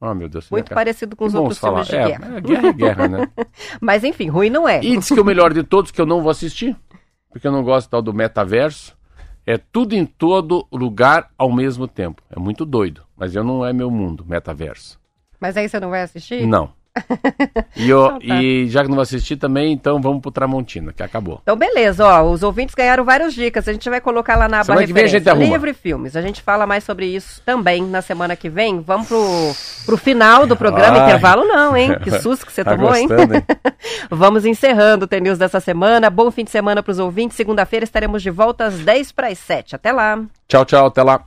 Oh, 0.00 0.14
meu 0.14 0.28
Deus. 0.28 0.48
Muito 0.50 0.66
minha 0.66 0.68
cara. 0.68 0.74
parecido 0.76 1.16
com 1.16 1.24
Que 1.24 1.28
os 1.28 1.34
outros 1.34 1.58
falar. 1.58 1.84
filmes 1.84 1.88
de 1.88 2.12
é, 2.12 2.18
guerra. 2.18 2.36
É, 2.36 2.40
guerra 2.40 2.68
é 2.68 2.72
guerra, 2.72 3.08
né? 3.08 3.28
Mas 3.80 4.04
enfim, 4.04 4.28
ruim 4.28 4.48
não 4.48 4.68
é. 4.68 4.78
E 4.82 4.96
diz 4.96 5.08
que 5.08 5.18
o 5.20 5.24
melhor 5.24 5.52
de 5.52 5.62
todos, 5.64 5.90
que 5.90 6.00
eu 6.00 6.06
não 6.06 6.22
vou 6.22 6.30
assistir, 6.30 6.76
porque 7.30 7.46
eu 7.46 7.52
não 7.52 7.64
gosto 7.64 7.90
tal 7.90 8.00
do 8.00 8.14
metaverso, 8.14 8.96
é 9.44 9.58
tudo 9.58 9.94
em 9.94 10.06
todo 10.06 10.66
lugar 10.70 11.30
ao 11.36 11.50
mesmo 11.50 11.88
tempo. 11.88 12.22
É 12.30 12.38
muito 12.38 12.64
doido, 12.64 13.02
mas 13.16 13.34
eu 13.34 13.42
não 13.42 13.64
é 13.66 13.72
meu 13.72 13.90
mundo, 13.90 14.24
metaverso. 14.26 15.00
Mas 15.40 15.56
aí 15.56 15.68
você 15.68 15.80
não 15.80 15.90
vai 15.90 16.02
assistir? 16.02 16.46
Não. 16.46 16.72
E, 17.76 17.88
eu, 17.88 18.06
Então 18.06 18.18
tá. 18.18 18.42
e 18.42 18.68
já 18.68 18.82
que 18.82 18.88
não 18.88 18.96
vou 18.96 19.02
assistir 19.02 19.36
também, 19.36 19.72
então 19.72 20.00
vamos 20.00 20.20
pro 20.20 20.30
Tramontina, 20.30 20.92
que 20.92 21.02
acabou. 21.02 21.38
Então, 21.42 21.56
beleza, 21.56 22.04
ó, 22.04 22.22
os 22.28 22.42
ouvintes 22.42 22.74
ganharam 22.74 23.04
várias 23.04 23.34
dicas. 23.34 23.68
A 23.68 23.72
gente 23.72 23.88
vai 23.88 24.00
colocar 24.00 24.36
lá 24.36 24.48
na 24.48 24.58
aba 24.58 24.64
Semana 24.64 24.86
que 24.86 24.92
vem 24.92 25.02
a 25.02 25.06
referência. 25.06 25.18
gente 25.32 25.42
arruma. 25.42 25.52
Livro 25.54 25.70
e 25.70 25.74
filmes. 25.74 26.16
A 26.16 26.22
gente 26.22 26.42
fala 26.42 26.66
mais 26.66 26.82
sobre 26.84 27.06
isso 27.06 27.40
também 27.46 27.82
na 27.84 28.02
semana 28.02 28.34
que 28.34 28.48
vem. 28.48 28.80
Vamos 28.80 29.06
pro, 29.08 29.52
pro 29.86 29.96
final 29.96 30.46
do 30.46 30.56
programa. 30.56 30.98
Ai. 30.98 31.04
Intervalo 31.04 31.44
não, 31.44 31.76
hein? 31.76 31.96
Que 32.02 32.10
susto 32.20 32.44
que 32.46 32.52
você 32.52 32.64
Tá 32.64 32.74
tomou, 32.74 32.94
hein? 32.94 33.06
gostando, 33.06 33.34
hein? 33.34 33.44
Vamos 34.10 34.44
encerrando 34.44 35.04
o 35.04 35.08
TNews 35.08 35.38
dessa 35.38 35.60
semana. 35.60 36.10
Bom 36.10 36.30
fim 36.30 36.44
de 36.44 36.50
semana 36.50 36.82
pros 36.82 36.98
ouvintes. 36.98 37.36
Segunda-feira 37.36 37.84
estaremos 37.84 38.22
de 38.22 38.30
volta 38.30 38.64
às 38.66 38.78
10 38.80 39.12
para 39.12 39.28
as 39.28 39.38
7. 39.38 39.76
Até 39.76 39.92
lá. 39.92 40.20
Tchau, 40.48 40.64
tchau, 40.64 40.86
até 40.86 41.02
lá. 41.02 41.22